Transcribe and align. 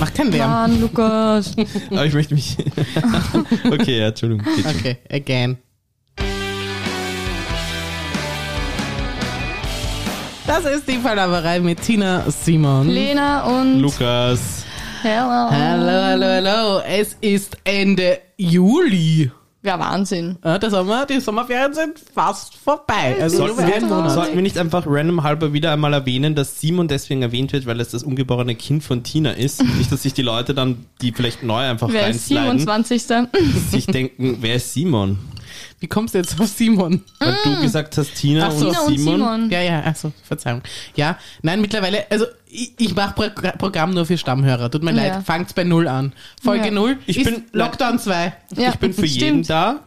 Mach 0.00 0.14
keinen 0.14 0.32
Lärm. 0.32 0.50
Mann, 0.50 0.80
Lukas. 0.80 1.54
Aber 1.90 2.06
ich 2.06 2.14
möchte 2.14 2.34
mich. 2.34 2.56
okay, 3.70 3.98
ja, 3.98 4.08
Entschuldigung. 4.08 4.46
Geht 4.56 4.64
schon. 4.64 4.76
Okay, 4.76 4.96
again. 5.10 5.58
Das 10.46 10.64
ist 10.64 10.88
die 10.88 10.96
Palaverei 10.96 11.60
mit 11.60 11.82
Tina 11.82 12.24
Simon. 12.30 12.88
Lena 12.88 13.42
und 13.42 13.80
Lukas. 13.80 14.64
Hello. 15.02 15.50
Hallo, 15.50 15.92
hallo, 15.92 16.26
hallo. 16.26 16.80
Es 16.80 17.16
ist 17.20 17.58
Ende 17.64 18.20
Juli. 18.38 19.30
Ja, 19.62 19.78
Wahnsinn. 19.78 20.38
Ja, 20.42 20.58
der 20.58 20.70
Sommer, 20.70 21.04
die 21.04 21.20
Sommerferien 21.20 21.74
sind 21.74 21.98
fast 22.14 22.56
vorbei. 22.56 23.16
Also 23.20 23.36
Sollten 23.36 23.58
wir, 23.58 24.10
sollten 24.10 24.34
wir 24.34 24.42
nicht 24.42 24.56
einfach 24.56 24.84
random 24.86 25.22
halber 25.22 25.52
wieder 25.52 25.70
einmal 25.70 25.92
erwähnen, 25.92 26.34
dass 26.34 26.60
Simon 26.60 26.88
deswegen 26.88 27.20
erwähnt 27.20 27.52
wird, 27.52 27.66
weil 27.66 27.78
es 27.80 27.90
das 27.90 28.02
ungeborene 28.02 28.54
Kind 28.54 28.82
von 28.82 29.02
Tina 29.02 29.32
ist? 29.32 29.62
nicht, 29.76 29.92
dass 29.92 30.02
sich 30.02 30.14
die 30.14 30.22
Leute 30.22 30.54
dann, 30.54 30.86
die 31.02 31.12
vielleicht 31.12 31.42
neu 31.42 31.60
einfach 31.60 31.92
Wer 31.92 32.08
ist 32.08 32.30
reinsliden, 32.30 32.58
27. 32.60 33.02
sich 33.70 33.86
denken, 33.86 34.38
wer 34.40 34.54
ist 34.54 34.72
Simon? 34.72 35.18
Wie 35.80 35.86
kommst 35.88 36.12
du 36.14 36.18
jetzt 36.18 36.38
auf 36.38 36.46
Simon? 36.48 37.02
Weil 37.18 37.36
du 37.42 37.60
gesagt 37.62 37.96
hast, 37.96 38.14
Tina 38.14 38.48
Ach 38.48 38.52
so. 38.52 38.66
und 38.68 38.72
Tina 38.74 38.80
und 38.86 38.98
Simon. 38.98 39.14
Simon. 39.16 39.50
Ja, 39.50 39.62
ja, 39.62 39.80
also 39.80 40.12
Verzeihung. 40.22 40.60
Ja, 40.94 41.18
nein, 41.42 41.60
mittlerweile, 41.60 42.04
also 42.10 42.26
ich, 42.46 42.72
ich 42.78 42.94
mache 42.94 43.14
Pro 43.14 43.50
Programm 43.58 43.90
nur 43.92 44.04
für 44.04 44.18
Stammhörer. 44.18 44.70
Tut 44.70 44.82
mir 44.82 44.90
Ja. 44.94 45.14
leid, 45.16 45.24
fangt's 45.24 45.54
bei 45.54 45.64
Null 45.64 45.88
an. 45.88 46.12
Folge 46.42 46.66
Ja. 46.66 46.70
Null 46.70 46.98
Ich 47.06 47.16
ist 47.18 47.24
bin- 47.24 47.44
Lockdown 47.52 47.98
2. 47.98 48.32
Ja, 48.56 48.68
ich 48.70 48.76
bin 48.76 48.92
für 48.92 49.06
stimmt. 49.06 49.20
jeden 49.22 49.42
da, 49.44 49.80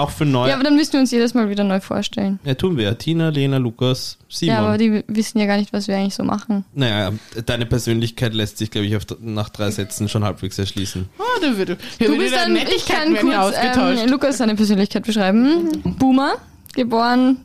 auch 0.00 0.10
für 0.10 0.24
neue. 0.24 0.48
Ja, 0.48 0.54
aber 0.54 0.64
dann 0.64 0.76
müssen 0.76 0.92
wir 0.94 1.00
uns 1.00 1.10
jedes 1.10 1.34
Mal 1.34 1.48
wieder 1.48 1.64
neu 1.64 1.80
vorstellen. 1.80 2.38
Ja, 2.44 2.54
tun 2.54 2.76
wir. 2.76 2.96
Tina, 2.98 3.28
Lena, 3.28 3.58
Lukas, 3.58 4.18
Simon. 4.28 4.54
Ja, 4.54 4.60
aber 4.62 4.78
die 4.78 5.04
wissen 5.06 5.38
ja 5.38 5.46
gar 5.46 5.56
nicht, 5.56 5.72
was 5.72 5.88
wir 5.88 5.96
eigentlich 5.96 6.14
so 6.14 6.24
machen. 6.24 6.64
naja, 6.74 7.12
deine 7.46 7.66
Persönlichkeit 7.66 8.34
lässt 8.34 8.58
sich, 8.58 8.70
glaube 8.70 8.86
ich, 8.86 8.96
auf, 8.96 9.04
nach 9.20 9.48
drei 9.48 9.70
Sätzen 9.70 10.08
schon 10.08 10.24
halbwegs 10.24 10.58
erschließen. 10.58 11.08
Oh, 11.18 11.22
da 11.40 11.56
wird, 11.56 11.70
Du 11.70 12.16
bist 12.16 12.34
dann, 12.34 12.56
ich 12.56 12.86
kann 12.86 13.16
kurz 13.16 13.56
ähm, 13.60 14.08
Lukas 14.10 14.38
seine 14.38 14.54
Persönlichkeit 14.54 15.04
beschreiben. 15.04 15.82
Boomer, 15.98 16.36
geboren 16.74 17.38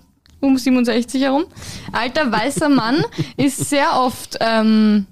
um 0.43 0.57
67 0.57 1.21
herum. 1.21 1.45
Alter 1.91 2.31
weißer 2.31 2.69
Mann, 2.69 3.03
ist 3.37 3.69
sehr 3.69 3.97
oft 3.97 4.37
ähm, 4.41 5.05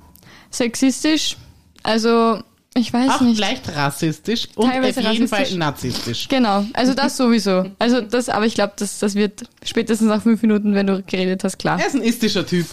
sexistisch. 0.50 1.38
Also, 1.84 2.42
ich 2.74 2.94
weiß 2.94 3.10
Auch 3.12 3.22
nicht. 3.22 3.38
leicht 3.40 3.76
rassistisch 3.76 4.48
und 4.56 4.66
auf 4.66 4.72
Teilweise 4.72 5.02
jeden 5.02 5.24
rassistisch. 5.26 5.50
Fall 5.50 5.58
narzisstisch. 5.58 6.28
Genau, 6.30 6.66
also 6.74 6.94
das 6.94 7.18
sowieso. 7.18 7.66
Also 7.80 8.00
das, 8.00 8.30
aber 8.30 8.46
ich 8.46 8.54
glaube, 8.54 8.74
das, 8.78 9.00
das 9.00 9.16
wird 9.16 9.44
spätestens 9.64 10.08
nach 10.08 10.24
fünf 10.24 10.42
Minuten, 10.42 10.74
wenn 10.74 10.88
du 10.88 11.04
geredet 11.04 11.44
hast, 11.44 11.60
klar. 11.60 11.80
Er 11.82 11.88
ist 11.88 11.96
ein 11.96 12.02
istischer 12.02 12.46
Typ. 12.46 12.66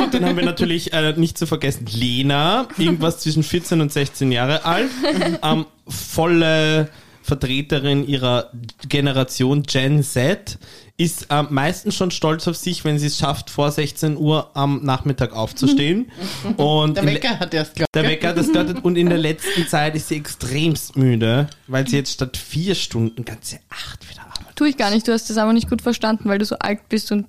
Und 0.00 0.14
dann 0.14 0.24
haben 0.24 0.36
wir 0.36 0.44
natürlich 0.44 0.92
äh, 0.92 1.14
nicht 1.16 1.36
zu 1.36 1.46
vergessen 1.46 1.86
Lena, 1.92 2.68
irgendwas 2.78 3.18
zwischen 3.18 3.42
14 3.42 3.80
und 3.80 3.92
16 3.92 4.30
Jahre 4.30 4.64
alt, 4.64 4.88
ähm, 5.42 5.66
volle 5.88 6.88
Vertreterin 7.22 8.06
ihrer 8.06 8.50
Generation 8.88 9.64
Gen 9.64 10.02
Z, 10.04 10.58
ist 11.00 11.28
ähm, 11.30 11.46
meistens 11.48 11.94
schon 11.94 12.10
stolz 12.10 12.46
auf 12.46 12.56
sich, 12.56 12.84
wenn 12.84 12.98
sie 12.98 13.06
es 13.06 13.16
schafft, 13.16 13.48
vor 13.48 13.70
16 13.72 14.18
Uhr 14.18 14.50
am 14.52 14.84
Nachmittag 14.84 15.32
aufzustehen. 15.32 16.12
Und 16.58 16.98
Der 16.98 17.06
Wecker 17.06 17.40
hat 17.40 17.54
erst 17.54 17.74
gesagt. 17.74 17.94
der 17.94 18.04
Wecker, 18.04 18.34
das 18.34 18.48
läutet. 18.48 18.84
Und 18.84 18.96
in 18.96 19.08
der 19.08 19.16
letzten 19.16 19.66
Zeit 19.66 19.94
ist 19.96 20.08
sie 20.08 20.16
extremst 20.16 20.96
müde, 20.96 21.48
weil 21.68 21.88
sie 21.88 21.96
jetzt 21.96 22.12
statt 22.12 22.36
vier 22.36 22.74
Stunden 22.74 23.24
ganze 23.24 23.60
acht 23.70 24.10
wieder 24.10 24.20
arbeitet. 24.26 24.56
Tue 24.56 24.68
ich 24.68 24.76
gar 24.76 24.90
nicht, 24.90 25.08
du 25.08 25.12
hast 25.12 25.30
das 25.30 25.38
aber 25.38 25.54
nicht 25.54 25.70
gut 25.70 25.80
verstanden, 25.80 26.28
weil 26.28 26.38
du 26.38 26.44
so 26.44 26.56
alt 26.58 26.86
bist 26.90 27.10
und 27.12 27.26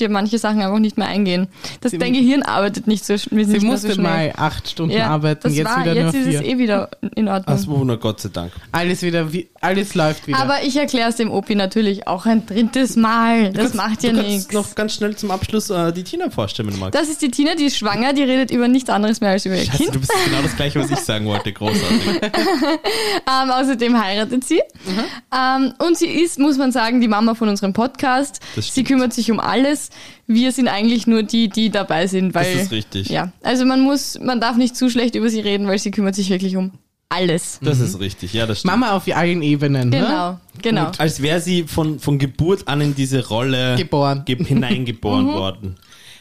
dir 0.00 0.08
manche 0.08 0.38
Sachen 0.38 0.60
einfach 0.60 0.78
nicht 0.80 0.98
mehr 0.98 1.06
eingehen. 1.06 1.46
Das, 1.80 1.92
Sie- 1.92 1.98
dein 1.98 2.12
Gehirn 2.12 2.42
arbeitet 2.42 2.86
nicht 2.88 3.04
so, 3.04 3.14
sch- 3.14 3.32
nicht 3.32 3.48
Sie 3.50 3.58
mehr 3.60 3.70
musste 3.70 3.88
so 3.88 3.94
schnell. 3.94 4.04
mal 4.04 4.32
acht 4.36 4.68
Stunden 4.68 4.96
ja, 4.96 5.06
arbeiten, 5.08 5.40
das 5.44 5.54
jetzt 5.54 5.66
war, 5.70 5.80
wieder 5.82 5.94
jetzt 5.94 6.12
nur 6.14 6.22
ist 6.22 6.28
vier. 6.28 6.40
es 6.40 6.46
eh 6.46 6.58
wieder 6.58 6.90
in 7.14 7.28
Ordnung. 7.28 7.56
Das 7.56 7.66
Wunder, 7.68 7.96
Gott 7.96 8.20
sei 8.20 8.30
Dank. 8.32 8.52
Alles 8.72 9.02
wieder, 9.02 9.32
wie, 9.32 9.48
alles 9.60 9.94
läuft 9.94 10.26
wieder. 10.26 10.38
aber 10.38 10.62
ich 10.64 10.76
erkläre 10.76 11.10
es 11.10 11.16
dem 11.16 11.30
Opi 11.30 11.54
natürlich 11.54 12.08
auch 12.08 12.26
ein 12.26 12.44
drittes 12.46 12.96
Mal. 12.96 13.52
Das 13.52 13.72
kannst- 13.72 13.74
macht 13.76 14.02
ja 14.02 14.12
nichts. 14.12 14.52
noch 14.52 14.74
ganz 14.74 14.94
schnell 14.94 15.14
zum 15.16 15.30
Abschluss 15.30 15.70
äh, 15.70 15.92
die 15.92 16.02
Tina 16.02 16.28
vorstellen, 16.30 16.68
wenn 16.68 16.74
du 16.74 16.80
magst. 16.80 16.94
Das 17.00 17.08
ist 17.08 17.22
die 17.22 17.30
Tina, 17.30 17.54
die 17.54 17.66
ist 17.66 17.76
schwanger, 17.76 18.12
die 18.12 18.22
redet 18.24 18.50
über 18.50 18.66
nichts 18.68 18.90
anderes 18.90 19.20
mehr 19.20 19.30
als 19.30 19.46
über 19.46 19.54
ihr 19.54 19.64
Scheiße, 19.64 19.76
Kind. 19.78 19.94
du 19.94 20.00
bist 20.00 20.12
genau 20.24 20.42
das 20.42 20.56
gleiche, 20.56 20.80
was 20.80 20.90
ich 20.90 20.98
sagen 20.98 21.26
wollte. 21.26 21.52
Großartig. 21.52 22.32
Ähm, 23.26 23.50
außerdem 23.50 24.00
heiratet 24.02 24.44
sie. 24.44 24.60
Ähm, 25.34 25.72
und 25.78 25.96
sie 25.96 26.06
ist, 26.06 26.38
muss 26.38 26.56
man 26.58 26.72
sagen, 26.72 27.00
die 27.00 27.08
Mama 27.08 27.34
von 27.34 27.48
unserem 27.48 27.72
Podcast. 27.72 28.40
Sie 28.56 28.84
kümmert 28.84 29.12
sich 29.12 29.30
um 29.30 29.40
alles. 29.40 29.83
Wir 30.26 30.52
sind 30.52 30.68
eigentlich 30.68 31.06
nur 31.06 31.22
die, 31.22 31.48
die 31.48 31.70
dabei 31.70 32.06
sind, 32.06 32.34
weil. 32.34 32.52
Das 32.54 32.62
ist 32.64 32.72
richtig. 32.72 33.08
Ja, 33.08 33.32
also 33.42 33.64
man 33.64 33.80
muss, 33.80 34.18
man 34.20 34.40
darf 34.40 34.56
nicht 34.56 34.76
zu 34.76 34.88
schlecht 34.90 35.14
über 35.14 35.28
sie 35.28 35.40
reden, 35.40 35.66
weil 35.66 35.78
sie 35.78 35.90
kümmert 35.90 36.14
sich 36.14 36.30
wirklich 36.30 36.56
um 36.56 36.72
alles. 37.08 37.58
Das 37.62 37.78
ist 37.80 38.00
richtig, 38.00 38.32
ja, 38.32 38.46
das 38.46 38.60
stimmt. 38.60 38.72
Mama 38.72 38.96
auf 38.96 39.06
allen 39.14 39.42
Ebenen. 39.42 39.90
Ne? 39.90 39.98
Genau, 40.00 40.40
genau. 40.62 40.90
Als 40.98 41.22
wäre 41.22 41.40
sie 41.40 41.62
von, 41.64 42.00
von 42.00 42.18
Geburt 42.18 42.66
an 42.66 42.80
in 42.80 42.94
diese 42.94 43.26
Rolle 43.28 43.76
Geboren. 43.76 44.24
ge 44.24 44.42
hineingeboren 44.42 45.26
worden. 45.32 45.76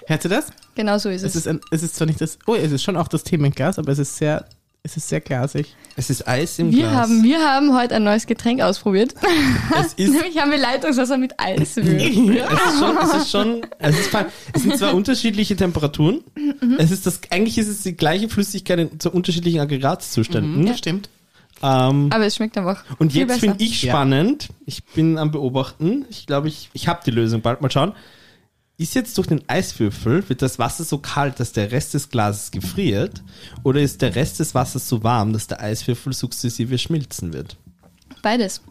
Hört 0.06 0.26
ihr 0.26 0.30
das? 0.30 0.48
Genau 0.76 0.98
so 0.98 1.10
ist 1.10 1.24
Es 1.24 1.30
es. 1.32 1.36
ist, 1.36 1.48
ein, 1.48 1.62
es 1.72 1.82
ist 1.82 1.96
zwar 1.96 2.08
nicht 2.08 2.20
das, 2.22 2.38
oh, 2.46 2.56
es 2.56 2.72
ist 2.72 2.84
schon 2.84 2.98
auch 2.98 3.08
das 3.08 3.24
Themenglas, 3.24 3.80
aber 3.80 3.92
es 3.92 4.00
ist 4.00 4.18
sehr, 4.18 4.46
es 4.86 4.98
ist 4.98 5.08
sehr 5.08 5.22
glasig. 5.22 5.74
Es 5.96 6.10
ist 6.10 6.28
Eis 6.28 6.60
im 6.60 6.72
Wir 6.72 6.90
Glas. 6.90 6.94
haben, 6.94 7.24
wir 7.24 7.40
haben 7.40 7.74
heute 7.74 7.96
ein 7.96 8.04
neues 8.04 8.26
Getränk 8.28 8.62
ausprobiert. 8.62 9.14
es 9.80 9.94
ist 9.94 9.98
Nämlich 10.14 10.38
haben 10.38 10.52
wir 10.52 10.58
Leitungswasser 10.58 11.18
mit 11.18 11.40
Eis. 11.40 11.78
Es 11.78 11.86
ist 11.88 12.80
schon, 12.80 12.98
es 12.98 13.14
ist 13.14 13.32
schon, 13.32 13.62
es 13.80 14.00
ist. 14.00 14.16
Es 14.54 14.62
sind 14.64 14.78
zwei 14.78 14.92
unterschiedliche 14.92 15.56
Temperaturen. 15.56 16.22
Mhm. 16.36 16.76
Es 16.80 16.92
ist 16.92 17.06
das, 17.06 17.22
eigentlich 17.30 17.58
ist 17.58 17.70
es 17.70 17.84
die 17.84 17.96
gleiche 17.96 18.28
Flüssigkeit 18.28 18.80
in, 18.80 19.00
zu 19.00 19.10
unterschiedlichen 19.12 19.62
Aggregatzuständen. 19.62 20.66
Das 20.66 20.80
stimmt. 20.80 21.10
Ähm, 21.62 22.10
Aber 22.12 22.26
es 22.26 22.36
schmeckt 22.36 22.58
einfach. 22.58 22.84
und 23.00 23.14
viel 23.14 23.22
jetzt 23.22 23.40
finde 23.40 23.64
ich 23.64 23.84
Ja. 23.84 23.94
spannend, 23.94 24.50
ich 24.66 24.84
bin 24.84 25.18
am 25.18 25.32
Beobachten, 25.32 26.04
ich 26.10 26.26
glaube, 26.26 26.50
ich, 26.50 26.70
ich 26.74 26.90
habe 26.90 27.00
die 27.06 27.12
Lösung, 27.12 27.40
bald 27.42 27.62
mal 27.62 27.72
schauen. 27.72 27.94
Ist 28.78 28.96
jetzt 28.96 29.18
durch 29.18 29.28
den 29.28 29.48
Eiswürfel, 29.48 30.28
wird 30.30 30.42
das 30.42 30.58
Wasser 30.58 30.84
so 30.84 30.98
kalt, 30.98 31.40
dass 31.40 31.52
der 31.52 31.72
Rest 31.72 31.94
des 31.94 32.10
Glases 32.10 32.50
gefriert? 32.52 33.24
Oder 33.64 33.82
ist 33.82 34.02
der 34.02 34.16
Rest 34.16 34.40
des 34.40 34.56
Wassers 34.56 34.90
so 34.90 35.04
warm, 35.04 35.32
dass 35.32 35.46
der 35.48 35.62
Eiswürfel 35.62 36.12
sukzessive 36.14 36.78
schmilzen 36.80 37.34
wird? 37.34 37.56
Beides. 38.24 38.62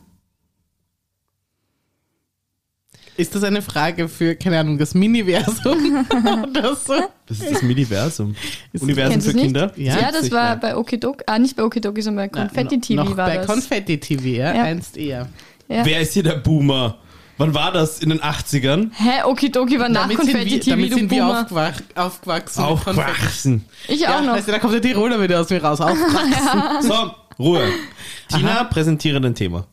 Ist 3.17 3.35
das 3.35 3.45
eine 3.45 3.61
Frage 3.61 4.09
für, 4.09 4.35
keine 4.35 4.59
Ahnung, 4.59 4.79
das 4.79 4.95
Miniversum 4.95 6.07
oder 6.49 6.75
so? 6.75 6.95
Das 7.27 7.41
ist 7.41 7.51
das 7.53 7.63
Universum. 7.63 8.35
Ist- 8.73 8.83
Universum 8.83 9.21
für? 9.21 9.35
Kinder? 9.35 9.73
Ja, 9.77 10.01
Ja, 10.01 10.11
das 10.13 10.23
sicher. 10.25 10.35
war 10.37 10.57
bei 10.57 10.77
Okidoki, 10.77 11.23
ah, 11.27 11.39
nicht 11.39 11.55
bei 11.55 11.63
Okidoki, 11.63 12.01
sondern 12.01 12.31
bei 12.31 12.41
Confetti 12.41 12.81
TV 12.81 13.05
noch 13.05 13.17
war 13.17 13.29
bei 13.29 13.37
das. 13.37 13.47
Konfetti 13.47 14.01
TV, 14.01 14.25
ja, 14.29 14.55
Ja. 14.55 14.63
einst 14.63 14.97
eher. 14.97 15.29
ja. 15.69 15.85
Wer 15.85 16.01
ist 16.01 16.15
hier 16.15 16.23
der 16.23 16.37
Boomer? 16.37 16.99
Wann 17.39 17.55
war 17.55 17.73
das? 17.73 17.99
In 18.01 18.11
den 18.11 18.21
80ern? 18.21 18.91
Hä, 18.95 19.23
Okidoki 19.25 19.79
war 19.79 19.89
nach 19.89 20.03
Damit 20.03 20.19
sind 20.19 20.31
Confetti 20.33 20.51
wir, 20.51 20.61
TV, 20.61 20.71
damit 20.77 20.95
sind 20.95 21.11
wir 21.11 21.27
aufgewach, 21.27 21.81
aufgewachsen. 21.95 22.63
Aufgewachsen. 22.63 23.65
Ich 23.89 24.01
Ja, 24.01 24.19
auch 24.19 24.23
noch. 24.23 24.35
weißt 24.35 24.49
du, 24.49 24.53
da 24.53 24.59
kommt 24.59 24.75
der 24.75 24.83
Tiroler 24.83 25.21
wieder 25.21 25.41
aus 25.41 25.51
mir 25.51 25.63
raus. 25.63 25.81
Aufgewachsen. 25.81 26.83
So, 26.83 27.11
Ruhe. 27.39 27.63
Tina, 28.29 28.65
präsentiere 28.65 29.21
dein 29.21 29.35
Thema. 29.35 29.67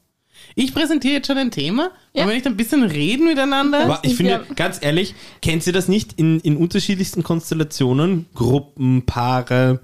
Ich 0.55 0.73
präsentiere 0.73 1.13
jetzt 1.15 1.27
schon 1.27 1.37
ein 1.37 1.51
Thema. 1.51 1.91
Ja. 2.13 2.21
Wollen 2.21 2.29
wir 2.29 2.35
nicht 2.35 2.47
ein 2.47 2.57
bisschen 2.57 2.83
reden 2.83 3.25
miteinander? 3.27 3.83
Aber 3.83 3.99
ich 4.03 4.15
finde, 4.15 4.31
Ja. 4.31 4.53
ganz 4.55 4.79
ehrlich, 4.81 5.13
kennt 5.41 5.65
ihr 5.67 5.73
das 5.73 5.87
nicht 5.87 6.13
in, 6.13 6.39
in 6.39 6.57
unterschiedlichsten 6.57 7.23
Konstellationen? 7.23 8.25
Gruppen, 8.33 9.05
Paare. 9.05 9.81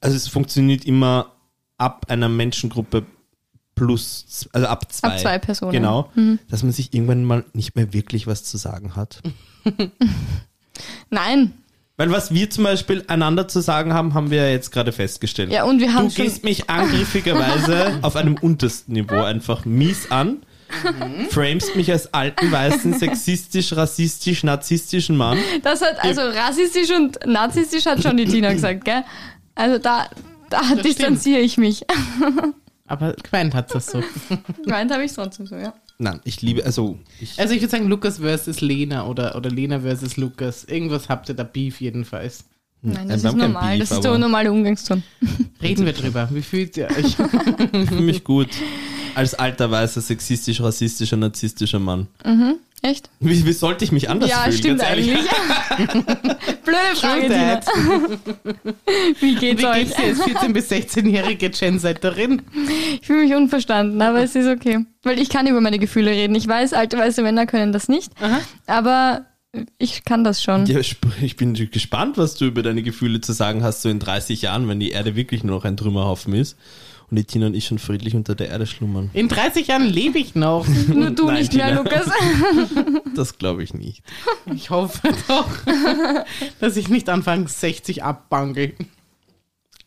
Also 0.00 0.16
es 0.16 0.28
funktioniert 0.28 0.84
immer 0.84 1.32
ab 1.78 2.06
einer 2.08 2.28
Menschengruppe 2.28 3.06
plus, 3.78 4.48
also 4.52 4.66
ab 4.66 4.92
zwei. 4.92 5.08
Ab 5.08 5.18
zwei 5.18 5.38
Personen. 5.38 5.72
Genau. 5.72 6.10
Dass 6.50 6.62
man 6.62 6.72
sich 6.72 6.92
irgendwann 6.92 7.24
mal 7.24 7.44
nicht 7.52 7.76
mehr 7.76 7.92
wirklich 7.92 8.26
was 8.26 8.44
zu 8.44 8.56
sagen 8.56 8.96
hat. 8.96 9.22
Nein. 11.10 11.52
Weil 11.96 12.12
was 12.12 12.32
wir 12.32 12.48
zum 12.48 12.62
Beispiel 12.62 13.04
einander 13.08 13.48
zu 13.48 13.60
sagen 13.60 13.92
haben, 13.92 14.14
haben 14.14 14.30
wir 14.30 14.44
ja 14.44 14.50
jetzt 14.50 14.70
gerade 14.70 14.92
festgestellt. 14.92 15.50
Ja, 15.50 15.64
und 15.64 15.80
wir 15.80 15.94
haben 15.94 16.08
Du 16.08 16.14
schon, 16.14 16.24
gehst 16.26 16.44
mich 16.44 16.70
angriffigerweise 16.70 17.98
auf 18.02 18.14
einem 18.14 18.36
untersten 18.36 18.92
Niveau 18.92 19.20
einfach 19.22 19.64
mies 19.64 20.08
an, 20.12 20.36
framest 21.30 21.74
mich 21.74 21.90
als 21.90 22.14
alten, 22.14 22.52
weißen, 22.52 22.98
sexistisch, 23.00 23.72
rassistisch, 23.74 24.44
narzisstischen 24.44 25.16
Mann. 25.16 25.38
das 25.64 25.82
hat, 25.82 25.98
also 26.04 26.20
rassistisch 26.20 26.90
und 26.94 27.18
narzisstisch 27.26 27.86
hat 27.86 28.00
schon 28.00 28.16
die 28.16 28.26
Tina 28.26 28.52
gesagt, 28.52 28.84
gell? 28.84 29.02
Also 29.56 29.78
da, 29.78 30.08
da 30.50 30.60
distanziere 30.76 31.40
ich 31.40 31.58
mich. 31.58 31.84
Aber 32.88 33.12
gemeint 33.12 33.54
hat 33.54 33.74
das 33.74 33.86
so. 33.86 34.02
Gemeint 34.64 34.92
habe 34.92 35.04
ich 35.04 35.12
trotzdem 35.12 35.46
so, 35.46 35.56
ja. 35.56 35.74
Nein, 35.98 36.20
ich 36.24 36.42
liebe, 36.42 36.64
also 36.64 36.98
ich, 37.20 37.38
Also 37.38 37.54
ich 37.54 37.60
würde 37.60 37.70
sagen 37.70 37.88
Lukas 37.88 38.18
versus 38.18 38.60
Lena 38.60 39.06
oder, 39.06 39.36
oder 39.36 39.50
Lena 39.50 39.80
versus 39.80 40.16
Lukas. 40.16 40.64
Irgendwas 40.64 41.08
habt 41.08 41.28
ihr 41.28 41.34
da 41.34 41.42
Beef 41.44 41.80
jedenfalls. 41.80 42.44
Nein, 42.82 43.08
wir 43.08 43.14
das 43.16 43.24
haben 43.24 43.38
ist 43.40 43.46
normal. 43.46 43.78
Beef, 43.78 43.88
das 43.88 43.98
ist 43.98 44.04
der 44.04 44.18
normale 44.18 44.52
Umgangston. 44.52 45.02
Reden 45.62 45.84
wir 45.84 45.92
drüber. 45.92 46.28
Wie 46.32 46.42
fühlt 46.42 46.76
ihr 46.76 46.88
euch? 46.88 47.16
ich 47.72 47.88
fühle 47.88 48.00
mich 48.00 48.24
gut. 48.24 48.48
Als 49.14 49.34
alter, 49.34 49.70
weißer, 49.70 50.00
sexistisch, 50.00 50.60
rassistischer, 50.60 51.16
narzisstischer 51.16 51.80
Mann. 51.80 52.06
Echt? 52.82 53.10
Wie, 53.18 53.44
wie 53.44 53.52
sollte 53.52 53.84
ich 53.84 53.90
mich 53.90 54.08
anders 54.08 54.30
ja, 54.30 54.42
fühlen? 54.42 54.56
stimmt 54.56 54.80
eigentlich. 54.82 55.18
Blöde 56.64 56.94
Frage, 56.94 57.22
Tina. 57.22 57.60
Wie 59.20 59.34
geht's 59.34 59.62
Wie 59.62 59.66
euch? 59.66 59.76
geht's 59.78 59.96
dir 59.96 60.04
als 60.04 60.20
14- 60.20 60.52
bis 60.52 60.70
16-jährige 60.70 61.50
Gen-Seiterin? 61.50 62.42
Ich 63.00 63.06
fühle 63.06 63.24
mich 63.24 63.34
unverstanden, 63.34 64.00
aber 64.00 64.22
es 64.22 64.36
ist 64.36 64.46
okay. 64.46 64.86
Weil 65.02 65.18
ich 65.18 65.28
kann 65.28 65.48
über 65.48 65.60
meine 65.60 65.80
Gefühle 65.80 66.12
reden. 66.12 66.36
Ich 66.36 66.46
weiß, 66.46 66.72
alte 66.72 66.98
weiße 66.98 67.22
Männer 67.22 67.46
können 67.46 67.72
das 67.72 67.88
nicht, 67.88 68.12
Aha. 68.20 68.40
aber 68.66 69.26
ich 69.78 70.04
kann 70.04 70.22
das 70.22 70.42
schon. 70.42 70.66
Ja, 70.66 70.78
ich 70.78 71.36
bin 71.36 71.54
gespannt, 71.54 72.16
was 72.16 72.36
du 72.36 72.44
über 72.44 72.62
deine 72.62 72.82
Gefühle 72.82 73.20
zu 73.20 73.32
sagen 73.32 73.64
hast, 73.64 73.82
so 73.82 73.88
in 73.88 73.98
30 73.98 74.42
Jahren, 74.42 74.68
wenn 74.68 74.78
die 74.78 74.90
Erde 74.90 75.16
wirklich 75.16 75.42
nur 75.42 75.56
noch 75.56 75.64
ein 75.64 75.76
Trümmerhaufen 75.76 76.32
ist 76.34 76.56
und 77.10 77.16
die 77.16 77.24
Tina 77.24 77.46
und 77.46 77.54
ich 77.54 77.66
schon 77.66 77.78
friedlich 77.78 78.14
unter 78.14 78.34
der 78.34 78.48
Erde 78.48 78.66
schlummern. 78.66 79.10
In 79.14 79.28
30 79.28 79.68
Jahren 79.68 79.86
lebe 79.86 80.18
ich 80.18 80.34
noch. 80.34 80.66
Nur 80.88 81.10
du 81.10 81.26
Nein, 81.26 81.38
nicht 81.38 81.54
mehr, 81.54 81.68
Tina. 81.68 81.80
Lukas. 81.80 82.08
Das 83.14 83.36
glaube 83.38 83.64
ich 83.64 83.74
nicht. 83.74 84.02
Ich 84.54 84.70
hoffe 84.70 85.08
doch, 85.26 85.48
dass 86.60 86.76
ich 86.76 86.88
nicht 86.88 87.08
Anfang 87.08 87.48
60 87.48 88.04
abbangel. 88.04 88.74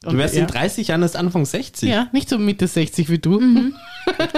Du 0.02 0.18
wärst 0.18 0.36
ja. 0.36 0.42
in 0.42 0.48
30 0.48 0.88
Jahren 0.90 1.02
erst 1.04 1.16
Anfang 1.16 1.46
60. 1.46 1.88
Ja, 1.88 2.10
nicht 2.12 2.28
so 2.28 2.38
Mitte 2.38 2.68
60 2.68 3.10
wie 3.10 3.20
du. 3.20 3.40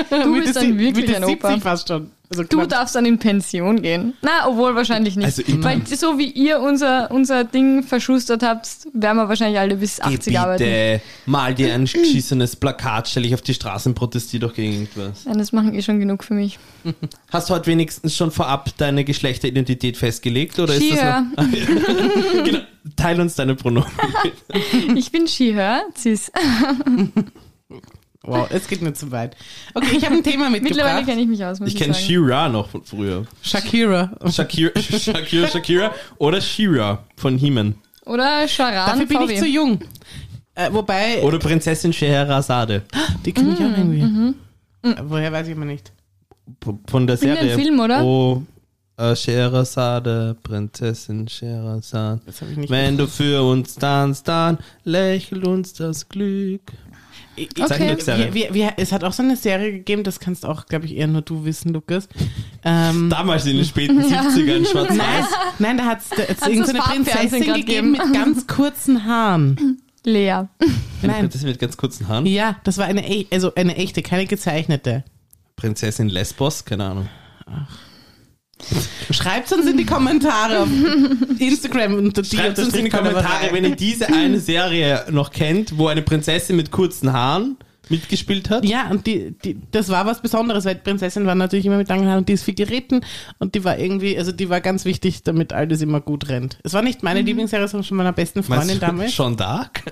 Du 0.09 0.33
bist 0.41 0.55
dann 0.55 0.77
wirklich 0.77 1.07
Mitte 1.07 1.17
ein 1.17 1.23
Opa. 1.23 1.57
fast 1.59 1.87
schon. 1.87 2.11
Also 2.29 2.43
Du 2.45 2.65
darfst 2.65 2.95
dann 2.95 3.05
in 3.05 3.19
Pension 3.19 3.81
gehen. 3.83 4.13
Na, 4.23 4.47
obwohl 4.47 4.73
wahrscheinlich 4.73 5.15
nicht. 5.15 5.25
Also 5.25 5.43
ich- 5.45 5.61
Weil 5.63 5.85
so 5.85 6.17
wie 6.17 6.25
ihr 6.31 6.59
unser, 6.61 7.11
unser 7.11 7.43
Ding 7.43 7.83
verschustert 7.83 8.41
habt, 8.41 8.67
werden 8.93 9.17
wir 9.17 9.29
wahrscheinlich 9.29 9.59
alle 9.59 9.75
bis 9.75 9.99
80 10.01 10.39
arbeiten. 10.39 10.63
Bitte, 10.63 11.01
mal 11.27 11.53
dir 11.53 11.73
ein 11.75 11.81
geschissenes 11.85 12.55
Plakat, 12.55 13.07
stell 13.07 13.21
dich 13.23 13.35
auf 13.35 13.43
die 13.43 13.53
Straße 13.53 13.87
und 13.89 13.93
protestier 13.95 14.39
doch 14.39 14.55
gegen 14.55 14.73
irgendwas. 14.73 15.25
Ja, 15.25 15.33
das 15.35 15.51
machen 15.51 15.75
eh 15.75 15.83
schon 15.83 15.99
genug 15.99 16.23
für 16.23 16.33
mich. 16.33 16.57
Hast 17.31 17.49
du 17.51 17.53
heute 17.53 17.67
wenigstens 17.67 18.15
schon 18.15 18.31
vorab 18.31 18.69
deine 18.77 19.03
Geschlechteridentität 19.03 19.95
festgelegt? 19.97 20.57
Oder 20.57 20.73
ist 20.73 20.91
das 20.91 21.23
noch? 21.37 21.45
genau, 22.43 22.59
teil 22.95 23.21
uns 23.21 23.35
deine 23.35 23.53
Pronomen. 23.53 23.91
Ich 24.95 25.11
bin 25.11 25.27
Skiher, 25.27 25.83
cis. 25.95 26.31
Wow, 28.25 28.47
es 28.51 28.67
geht 28.67 28.81
mir 28.81 28.93
zu 28.93 29.11
weit. 29.11 29.35
Okay, 29.73 29.97
ich 29.97 30.05
habe 30.05 30.15
ein 30.15 30.23
Thema 30.23 30.49
Mittlerweile 30.49 30.61
mitgebracht. 31.01 31.05
kenne 31.05 31.21
ich 31.21 31.27
mich 31.27 31.43
aus, 31.43 31.59
muss 31.59 31.67
Ich 31.69 31.75
ich, 31.75 31.81
kenne. 31.81 31.93
Shira 31.93 32.47
noch 32.47 32.69
von 32.69 32.83
früher. 32.83 33.25
Shakira. 33.41 34.11
Shakira, 34.31 34.71
Shakira, 34.81 35.47
Shakira 35.49 35.91
oder 36.17 36.39
Shira 36.39 37.03
von 37.17 37.37
He-Man. 37.37 37.75
Oder 38.05 38.47
Charan 38.47 38.97
Dafür 38.99 39.05
bin 39.05 39.17
VW. 39.17 39.33
ich 39.33 39.39
zu 39.39 39.47
jung. 39.47 39.79
Äh, 40.55 40.71
wobei, 40.71 41.21
Oder 41.23 41.39
Prinzessin 41.39 41.91
Scheherazade. 41.93 42.83
die 43.25 43.31
kenne 43.33 43.53
ich 43.53 43.59
Mm, 43.59 43.63
auch 43.63 43.77
irgendwie. 43.77 44.01
mhm. 44.03 44.35
Äh, 44.83 44.95
Woher 45.05 45.31
weiß 45.31 45.47
ich 45.47 45.53
immer 45.53 45.65
nicht. 45.65 45.91
Von 46.87 47.07
der 47.07 47.15
In 47.21 47.27
dem 47.29 47.35
Serie. 47.37 47.55
Film, 47.57 47.79
oder? 47.79 48.03
Oh, 48.03 48.43
äh, 48.97 49.15
Scheherazade, 49.15 50.35
Prinzessin 50.43 51.27
Scheherazade. 51.27 52.21
Ich 52.61 52.69
Wenn 52.69 52.97
du 52.97 53.07
für 53.07 53.41
uns 53.43 53.75
tanzt, 53.75 54.27
dann 54.27 54.59
lächelt 54.83 55.45
uns 55.47 55.73
das 55.73 56.07
Glück. 56.07 56.61
Ich, 57.35 57.49
Okay. 57.59 57.97
Wie, 58.31 58.33
wie, 58.49 58.53
wie, 58.53 58.69
es 58.77 58.91
hat 58.91 59.03
auch 59.03 59.13
so 59.13 59.23
eine 59.23 59.35
Serie 59.35 59.71
gegeben, 59.71 60.03
das 60.03 60.19
kannst 60.19 60.45
auch, 60.45 60.67
glaube 60.67 60.85
ich, 60.85 60.95
eher 60.95 61.07
nur 61.07 61.21
du 61.23 61.45
wissen, 61.45 61.73
Lukas. 61.73 62.07
Ähm, 62.63 63.09
Damals 63.09 63.45
in 63.45 63.57
den 63.57 63.65
späten 63.65 63.99
70ern, 64.01 64.69
schwarz-weiß. 64.69 64.97
nein, 64.97 65.25
nein, 65.59 65.77
da 65.77 65.85
hat 65.85 65.99
es 66.01 66.47
irgendeine 66.47 66.79
Prinzessin 66.79 67.39
gegeben 67.41 67.55
gegeben? 67.65 67.91
mit 67.91 68.13
ganz 68.13 68.45
kurzen 68.47 69.05
Haaren. 69.05 69.81
Lea. 70.05 70.29
Eine 70.31 70.49
Nein. 71.01 71.19
Prinzessin 71.21 71.47
mit 71.49 71.59
ganz 71.59 71.77
kurzen 71.77 72.07
Haaren. 72.07 72.25
Ja, 72.25 72.57
das 72.65 72.77
war 72.77 72.85
eine, 72.85 73.09
e- 73.09 73.25
also 73.31 73.55
eine 73.55 73.77
echte, 73.77 74.01
keine 74.03 74.25
gezeichnete. 74.27 75.03
Prinzessin 75.55 76.09
Lesbos, 76.09 76.65
keine 76.65 76.83
Ahnung. 76.85 77.09
Schreibt 79.11 79.51
uns 79.51 79.67
in 79.67 79.77
die 79.77 79.85
Kommentare 79.85 80.61
auf 80.61 80.69
Instagram 81.39 81.95
unter 81.95 82.21
die 82.21 82.35
Schreibt 82.35 82.59
uns 82.59 82.73
in 82.73 82.85
die 82.85 82.91
Kommentare, 82.91 83.51
wenn 83.51 83.63
ihr 83.63 83.75
diese 83.75 84.07
eine 84.07 84.39
Serie 84.39 85.05
noch 85.11 85.31
kennt, 85.31 85.77
wo 85.77 85.87
eine 85.87 86.01
Prinzessin 86.01 86.55
mit 86.55 86.71
kurzen 86.71 87.13
Haaren 87.13 87.57
mitgespielt 87.89 88.49
hat. 88.49 88.65
Ja, 88.65 88.89
und 88.89 89.05
die, 89.07 89.35
die, 89.43 89.57
das 89.71 89.89
war 89.89 90.05
was 90.05 90.21
Besonderes, 90.21 90.65
weil 90.65 90.75
die 90.75 90.81
Prinzessin 90.81 91.25
war 91.25 91.35
natürlich 91.35 91.65
immer 91.65 91.77
mit 91.77 91.89
langen 91.89 92.07
Haaren 92.07 92.19
und 92.19 92.29
die 92.29 92.33
ist 92.33 92.43
viel 92.43 92.55
geritten 92.55 93.01
und 93.39 93.55
die 93.55 93.63
war 93.63 93.77
irgendwie, 93.77 94.17
also 94.17 94.31
die 94.31 94.49
war 94.49 94.61
ganz 94.61 94.85
wichtig, 94.85 95.23
damit 95.23 95.53
alles 95.53 95.81
immer 95.81 95.99
gut 95.99 96.29
rennt. 96.29 96.57
Es 96.63 96.73
war 96.73 96.81
nicht 96.81 97.03
meine 97.03 97.21
Lieblingsserie, 97.21 97.67
sondern 97.67 97.85
schon 97.85 97.97
meiner 97.97 98.13
besten 98.13 98.43
Freundin 98.43 98.79
damals. 98.79 99.13
Schon 99.13 99.35
Dark? 99.35 99.83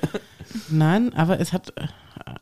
Nein, 0.69 1.13
aber 1.13 1.39
es 1.39 1.53
hat, 1.53 1.73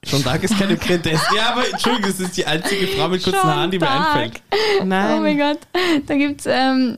Schon 0.06 0.24
Dark 0.24 0.44
ist 0.44 0.58
keine 0.58 0.76
Prinzessin. 0.78 1.20
Ja, 1.36 1.52
aber 1.54 1.70
Entschuldigung, 1.70 2.10
das 2.12 2.20
ist 2.20 2.38
die 2.38 2.46
einzige 2.46 2.88
Frau 2.88 3.08
mit 3.10 3.24
kurzen 3.24 3.40
Schon 3.40 3.50
Haaren, 3.50 3.72
die 3.72 3.80
mir 3.80 3.86
Dark. 3.86 4.16
einfällt. 4.16 4.42
nein. 4.86 5.18
Oh 5.18 5.22
mein 5.22 5.38
Gott. 5.38 5.60
Da 6.08 6.16
gibt's, 6.16 6.46
ähm, 6.48 6.98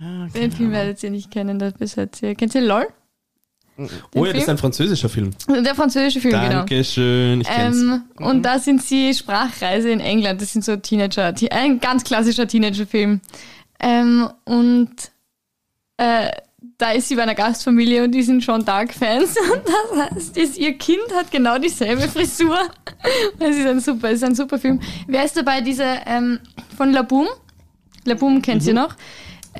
Ah, 0.00 0.26
den 0.34 0.50
Film 0.50 0.72
werdet 0.72 1.00
ihr 1.04 1.10
nicht 1.10 1.30
kennen, 1.30 1.60
das 1.60 1.74
bis 1.74 1.94
jetzt 1.94 2.18
hier. 2.18 2.34
Kennt 2.34 2.54
ihr 2.56 2.60
LOL? 2.62 2.88
Oh 4.14 4.26
ja, 4.26 4.32
das 4.32 4.38
ist 4.40 4.44
Film? 4.44 4.50
ein 4.56 4.58
französischer 4.58 5.08
Film. 5.08 5.30
Der 5.48 5.74
französische 5.76 6.20
Film, 6.20 6.32
genau. 6.34 6.48
Dankeschön, 6.50 7.40
ich 7.40 7.46
kenn's. 7.46 7.80
Ähm, 7.80 8.02
und 8.16 8.42
da 8.42 8.58
sind 8.58 8.82
sie 8.82 9.14
Sprachreise 9.14 9.90
in 9.90 10.00
England. 10.00 10.42
Das 10.42 10.52
sind 10.52 10.64
so 10.64 10.76
Teenager, 10.76 11.32
ein 11.52 11.78
ganz 11.80 12.02
klassischer 12.04 12.46
Teenager-Film. 12.48 13.20
Ähm, 13.80 14.28
und 14.44 14.90
äh, 15.98 16.30
da 16.78 16.90
ist 16.92 17.08
sie 17.08 17.16
bei 17.16 17.22
einer 17.22 17.34
Gastfamilie 17.34 18.04
und 18.04 18.12
die 18.12 18.22
sind 18.22 18.42
schon 18.42 18.64
Dark-Fans. 18.64 19.36
Und 19.52 19.62
das 19.66 20.10
heißt, 20.10 20.36
ist, 20.36 20.58
ihr 20.58 20.72
Kind 20.78 21.02
hat 21.16 21.30
genau 21.30 21.58
dieselbe 21.58 22.02
Frisur. 22.08 22.58
Es 23.40 23.56
ist 23.56 23.66
ein 23.66 23.80
super, 23.80 24.10
ist 24.10 24.22
ein 24.22 24.34
super 24.36 24.58
Film. 24.58 24.80
Wer 25.08 25.24
ist 25.24 25.36
dabei? 25.36 25.60
Diese 25.60 25.84
ähm, 26.06 26.38
von 26.76 26.92
Laboom? 26.92 27.26
Laboom 28.04 28.40
kennt 28.42 28.62
sie 28.62 28.72
noch. 28.72 28.94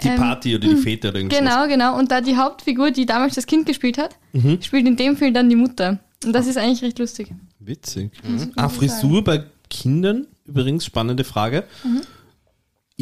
die 0.03 0.09
ähm, 0.09 0.17
Party 0.17 0.55
oder 0.57 0.69
die 0.69 0.77
Fete 0.77 1.09
oder 1.09 1.19
irgendwas. 1.19 1.39
Genau, 1.41 1.67
genau. 1.67 1.99
Und 1.99 2.11
da 2.13 2.21
die 2.21 2.37
Hauptfigur, 2.37 2.91
die 2.93 3.05
damals 3.07 3.35
das 3.35 3.47
Kind 3.47 3.67
gespielt 3.67 3.99
hat, 3.99 4.17
Mhm. 4.33 4.63
spielt 4.63 4.87
in 4.87 4.97
dem 4.97 5.17
Film 5.17 5.35
dann 5.35 5.49
die 5.49 5.57
Mutter. 5.57 5.99
Und 6.25 6.33
das 6.33 6.47
ist 6.47 6.57
eigentlich 6.57 6.83
recht 6.83 6.99
lustig. 7.01 7.29
Witzig. 7.59 8.11
Ah, 8.57 8.69
Frisur 8.69 9.25
bei 9.25 9.45
Kindern, 9.69 10.27
übrigens 10.47 10.85
spannende 10.85 11.25
Frage. 11.25 11.65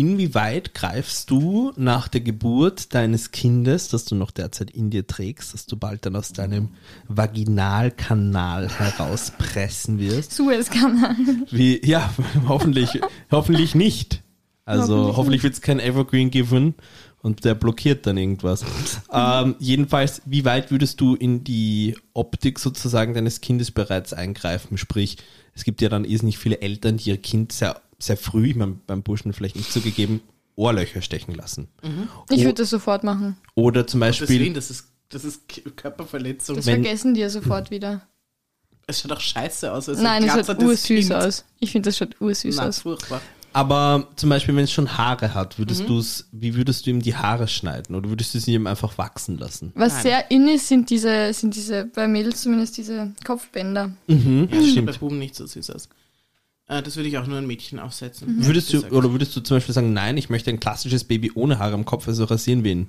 Inwieweit 0.01 0.73
greifst 0.73 1.31
du 1.31 1.73
nach 1.77 2.09
der 2.09 2.23
Geburt 2.23 2.95
deines 2.95 3.33
Kindes, 3.33 3.89
das 3.89 4.07
du 4.07 4.15
noch 4.15 4.31
derzeit 4.31 4.71
in 4.71 4.89
dir 4.89 5.07
trägst, 5.07 5.53
das 5.53 5.67
du 5.67 5.77
bald 5.77 6.07
dann 6.07 6.17
aus 6.17 6.33
deinem 6.33 6.71
Vaginalkanal 7.09 8.71
herauspressen 8.71 9.99
wirst? 9.99 10.33
Suezkanal. 10.33 11.15
Wie, 11.51 11.87
ja, 11.87 12.15
hoffentlich, 12.49 12.99
hoffentlich 13.31 13.75
nicht. 13.75 14.23
Also 14.65 14.95
Hoffentlich 14.95 15.17
hoffentlich, 15.19 15.43
wird 15.43 15.53
es 15.53 15.61
kein 15.61 15.81
Evergreen 15.81 16.31
geben 16.31 16.77
und 17.21 17.45
der 17.45 17.55
blockiert 17.55 18.07
dann 18.07 18.17
irgendwas. 18.17 18.65
ähm, 19.13 19.55
jedenfalls, 19.59 20.23
wie 20.25 20.47
weit 20.47 20.71
würdest 20.71 20.99
du 21.03 21.15
in 21.15 21.45
die 21.45 21.95
Optik 22.15 22.59
sozusagen 22.59 23.13
deines 23.13 23.43
Kindes 23.43 23.71
bereits 23.71 24.15
eingreifen? 24.15 24.79
Sprich, 24.79 25.19
es 25.53 25.65
gibt 25.65 25.83
ja 25.83 25.91
dann 25.91 26.07
irrsinnig 26.07 26.39
viele 26.39 26.63
Eltern, 26.63 26.97
die 26.97 27.11
ihr 27.11 27.19
Kind 27.19 27.53
sehr, 27.53 27.83
sehr 28.01 28.17
früh, 28.17 28.49
ich 28.49 28.57
meine, 28.57 28.79
beim 28.87 29.03
Burschen 29.03 29.33
vielleicht 29.33 29.57
nicht 29.57 29.73
zugegeben, 29.73 30.21
Ohrlöcher 30.57 31.01
stechen 31.03 31.35
lassen. 31.35 31.69
Ich 32.31 32.41
Oh. 32.41 32.45
würde 32.45 32.55
das 32.55 32.71
sofort 32.71 33.05
machen. 33.05 33.37
Oder 33.55 33.87
zum 33.87 34.01
Beispiel, 34.01 34.27
Deswegen, 34.27 34.55
das 34.55 34.71
ist, 34.71 34.87
das 35.09 35.25
ist 35.25 35.43
Körperverletzung. 35.77 36.57
Das 36.57 36.67
Wenn- 36.67 36.83
vergessen 36.83 37.15
die 37.15 37.21
ja 37.21 37.31
sofort 37.31 37.71
wieder. 37.71 38.03
Es 38.87 39.01
schaut 39.01 39.13
auch 39.13 39.21
scheiße 39.21 39.73
aus. 39.73 39.89
Also 39.89 40.03
Nein, 40.03 40.25
es 40.25 40.47
schaut 40.47 40.63
ursüß 40.63 41.09
Kind. 41.09 41.13
aus. 41.15 41.45
Ich 41.61 41.71
finde, 41.73 41.89
das 41.89 41.97
schaut 41.97 42.21
ursüß 42.21 42.57
Na, 42.57 42.67
aus. 42.69 42.81
furchtbar. 42.81 43.21
aber 43.53 44.09
zum 44.17 44.29
Beispiel, 44.31 44.55
wenn 44.55 44.65
es 44.65 44.73
schon 44.73 44.97
Haare 44.99 45.33
hat, 45.35 45.55
Mhm. 45.59 45.63
würdest 45.63 45.89
du's, 45.89 46.29
wie 46.33 46.55
würdest 46.55 46.87
du 46.87 46.91
ihm 46.91 47.01
die 47.03 47.15
Haare 47.17 47.49
schneiden? 47.49 47.95
Oder 47.97 48.09
würdest 48.11 48.35
du 48.35 48.39
sie 48.41 48.55
ihm 48.55 48.67
einfach 48.67 48.97
wachsen 48.99 49.39
lassen? 49.39 49.73
Was 49.75 49.93
Nein. 49.95 50.03
sehr 50.03 50.31
in 50.31 50.47
ist, 50.49 50.69
sind 50.69 50.91
diese, 50.91 51.33
sind 51.33 51.55
diese, 51.57 51.87
bei 51.87 52.07
Mädels 52.07 52.43
zumindest 52.43 52.77
diese 52.77 53.13
Kopfbänder. 53.25 53.93
Mhm, 54.09 54.49
Ja, 54.51 54.57
das 54.59 54.69
stimmt. 54.69 54.87
bei 54.93 54.99
Buben 54.99 55.19
nicht 55.19 55.35
so 55.37 55.47
süß 55.47 55.71
aus. 55.71 55.89
Äh, 56.71 56.83
das 56.83 56.97
würde 56.97 57.09
ich 57.09 57.19
auch 57.19 57.27
nur 57.27 57.37
ein 57.39 57.47
Mädchen 57.47 57.79
aufsetzen. 57.81 58.45
Würdest 58.47 58.73
du, 58.73 58.87
oder 58.91 59.11
würdest 59.13 59.35
du 59.35 59.41
zum 59.41 59.57
Beispiel 59.57 59.75
sagen, 59.75 59.93
nein, 59.93 60.17
ich 60.17 60.31
möchte 60.31 60.51
ein 60.51 60.61
klassisches 60.61 61.03
Baby 61.05 61.33
ohne 61.35 61.59
Haare 61.59 61.75
am 61.75 61.85
Kopf, 61.85 62.07
also 62.07 62.25
rasieren 62.25 62.63
wir 62.63 62.73
ihn? 62.73 62.89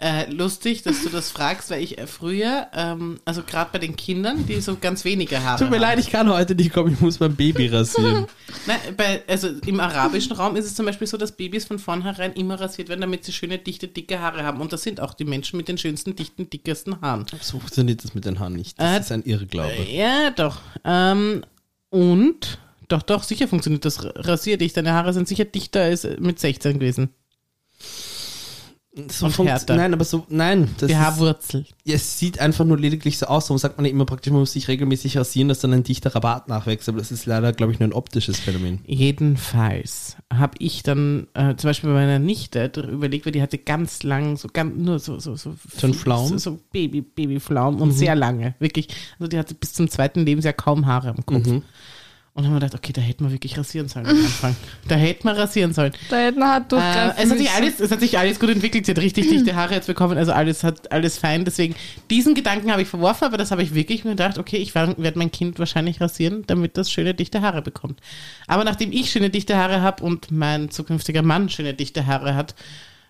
Äh, 0.00 0.30
lustig, 0.30 0.84
dass 0.84 1.02
du 1.02 1.08
das 1.08 1.28
fragst, 1.32 1.70
weil 1.70 1.82
ich 1.82 1.98
äh, 1.98 2.06
früher, 2.06 2.68
ähm, 2.72 3.18
also 3.24 3.42
gerade 3.42 3.70
bei 3.72 3.80
den 3.80 3.96
Kindern, 3.96 4.46
die 4.46 4.60
so 4.60 4.76
ganz 4.80 5.04
wenige 5.04 5.42
Haare 5.42 5.58
Tut 5.58 5.70
mir 5.70 5.76
haben. 5.78 5.82
leid, 5.82 5.98
ich 5.98 6.10
kann 6.10 6.30
heute 6.30 6.54
nicht 6.54 6.72
kommen, 6.72 6.92
ich 6.94 7.00
muss 7.00 7.18
mein 7.18 7.34
Baby 7.34 7.66
rasieren. 7.66 8.26
Nein, 8.68 8.78
bei, 8.96 9.22
also 9.26 9.48
im 9.66 9.80
arabischen 9.80 10.36
Raum 10.36 10.54
ist 10.54 10.66
es 10.66 10.76
zum 10.76 10.86
Beispiel 10.86 11.08
so, 11.08 11.16
dass 11.16 11.32
Babys 11.32 11.64
von 11.64 11.80
vornherein 11.80 12.32
immer 12.34 12.60
rasiert 12.60 12.88
werden, 12.88 13.00
damit 13.00 13.24
sie 13.24 13.32
schöne, 13.32 13.58
dichte, 13.58 13.88
dicke 13.88 14.20
Haare 14.20 14.44
haben. 14.44 14.60
Und 14.60 14.72
das 14.72 14.84
sind 14.84 15.00
auch 15.00 15.14
die 15.14 15.24
Menschen 15.24 15.56
mit 15.56 15.66
den 15.66 15.78
schönsten, 15.78 16.14
dichten, 16.14 16.48
dickesten 16.48 17.00
Haaren. 17.00 17.26
so 17.40 17.58
funktioniert 17.58 18.04
das 18.04 18.14
mit 18.14 18.24
den 18.24 18.38
Haaren 18.38 18.52
nicht. 18.52 18.78
Das 18.78 18.98
Äh, 18.98 19.00
ist 19.00 19.10
ein 19.10 19.22
Irrglaube. 19.24 19.84
Ja, 19.90 20.30
doch. 20.30 20.60
Ähm, 20.84 21.42
und, 21.90 22.58
doch, 22.88 23.02
doch, 23.02 23.22
sicher 23.22 23.48
funktioniert 23.48 23.84
das. 23.84 23.98
Rasier 24.02 24.56
dich, 24.56 24.72
deine 24.72 24.92
Haare 24.92 25.12
sind 25.12 25.28
sicher 25.28 25.44
dichter 25.44 25.82
als 25.82 26.06
mit 26.18 26.38
16 26.38 26.78
gewesen. 26.78 27.10
so 29.10 29.26
und 29.26 29.38
härter. 29.38 29.76
Nein, 29.76 29.92
aber 29.92 30.04
so, 30.04 30.24
nein. 30.30 30.70
Das 30.78 30.88
Die 30.88 30.96
Haarwurzel. 30.96 31.66
Ja, 31.84 31.96
es 31.96 32.18
sieht 32.18 32.40
einfach 32.40 32.64
nur 32.64 32.78
lediglich 32.78 33.18
so 33.18 33.26
aus. 33.26 33.46
Darum 33.46 33.58
sagt 33.58 33.76
man 33.76 33.84
ja 33.84 33.90
immer 33.90 34.06
praktisch, 34.06 34.32
man 34.32 34.40
muss 34.40 34.52
sich 34.52 34.68
regelmäßig 34.68 35.18
rasieren, 35.18 35.48
dass 35.48 35.60
dann 35.60 35.74
ein 35.74 35.82
dichter 35.82 36.08
Bart 36.18 36.48
nachwächst. 36.48 36.88
Aber 36.88 36.96
das 36.96 37.12
ist 37.12 37.26
leider, 37.26 37.52
glaube 37.52 37.72
ich, 37.72 37.78
nur 37.78 37.90
ein 37.90 37.92
optisches 37.92 38.40
Phänomen. 38.40 38.80
Jedenfalls 38.86 40.16
habe 40.32 40.54
ich 40.58 40.82
dann 40.82 41.28
äh, 41.34 41.56
zum 41.56 41.68
Beispiel 41.68 41.90
bei 41.90 41.94
meiner 41.94 42.18
Nichte 42.18 42.72
überlegt, 42.90 43.26
weil 43.26 43.32
die 43.32 43.42
hatte 43.42 43.58
ganz 43.58 44.02
lang, 44.02 44.38
so 44.38 44.48
ganz, 44.50 44.74
nur 44.76 44.98
so, 44.98 45.18
so, 45.18 45.36
so, 45.36 45.54
so 45.76 45.86
ein 45.86 45.92
Flaum. 45.92 46.28
So, 46.28 46.38
so 46.38 46.58
Baby, 46.72 47.02
Babyflaum 47.02 47.82
und 47.82 47.88
mhm. 47.88 47.92
sehr 47.92 48.14
lange. 48.14 48.54
Wirklich. 48.60 48.88
Also 49.18 49.28
die 49.28 49.38
hatte 49.38 49.54
bis 49.54 49.74
zum 49.74 49.90
zweiten 49.90 50.24
Lebensjahr 50.24 50.54
kaum 50.54 50.86
Haare 50.86 51.10
am 51.10 51.26
Kopf. 51.26 51.46
Mhm. 51.46 51.62
Und 52.38 52.44
dann 52.44 52.52
haben 52.52 52.60
wir 52.60 52.66
gedacht, 52.66 52.80
okay, 52.80 52.92
da 52.92 53.00
hätten 53.00 53.24
wir 53.24 53.32
wirklich 53.32 53.58
rasieren 53.58 53.88
sollen 53.88 54.06
am 54.06 54.16
Anfang. 54.16 54.54
Da 54.86 54.94
hätten 54.94 55.24
wir 55.24 55.36
rasieren 55.36 55.74
sollen. 55.74 55.92
Da 56.08 56.18
hätten 56.18 56.38
wir 56.38 56.48
halt 56.48 56.70
durchgreifen 56.70 57.18
äh, 57.18 57.24
es, 57.24 57.30
hat 57.32 57.38
sich 57.38 57.50
alles, 57.50 57.80
es 57.80 57.90
hat 57.90 57.98
sich 57.98 58.16
alles 58.16 58.38
gut 58.38 58.50
entwickelt. 58.50 58.86
Sie 58.86 58.92
hat 58.92 59.00
richtig 59.00 59.28
dichte 59.28 59.56
Haare 59.56 59.74
jetzt 59.74 59.88
bekommen. 59.88 60.16
Also 60.16 60.30
alles 60.30 60.62
hat 60.62 60.92
alles 60.92 61.18
fein. 61.18 61.44
Deswegen, 61.44 61.74
diesen 62.10 62.36
Gedanken 62.36 62.70
habe 62.70 62.82
ich 62.82 62.86
verworfen, 62.86 63.24
aber 63.24 63.38
das 63.38 63.50
habe 63.50 63.64
ich 63.64 63.74
wirklich 63.74 64.04
mir 64.04 64.10
gedacht, 64.10 64.38
okay, 64.38 64.58
ich 64.58 64.72
werde 64.76 65.18
mein 65.18 65.32
Kind 65.32 65.58
wahrscheinlich 65.58 66.00
rasieren, 66.00 66.44
damit 66.46 66.76
das 66.76 66.92
schöne 66.92 67.12
dichte 67.12 67.40
Haare 67.42 67.60
bekommt. 67.60 67.98
Aber 68.46 68.62
nachdem 68.62 68.92
ich 68.92 69.10
schöne 69.10 69.30
dichte 69.30 69.56
Haare 69.56 69.80
habe 69.82 70.04
und 70.04 70.30
mein 70.30 70.70
zukünftiger 70.70 71.22
Mann 71.22 71.48
schöne 71.48 71.74
dichte 71.74 72.06
Haare 72.06 72.36
hat, 72.36 72.54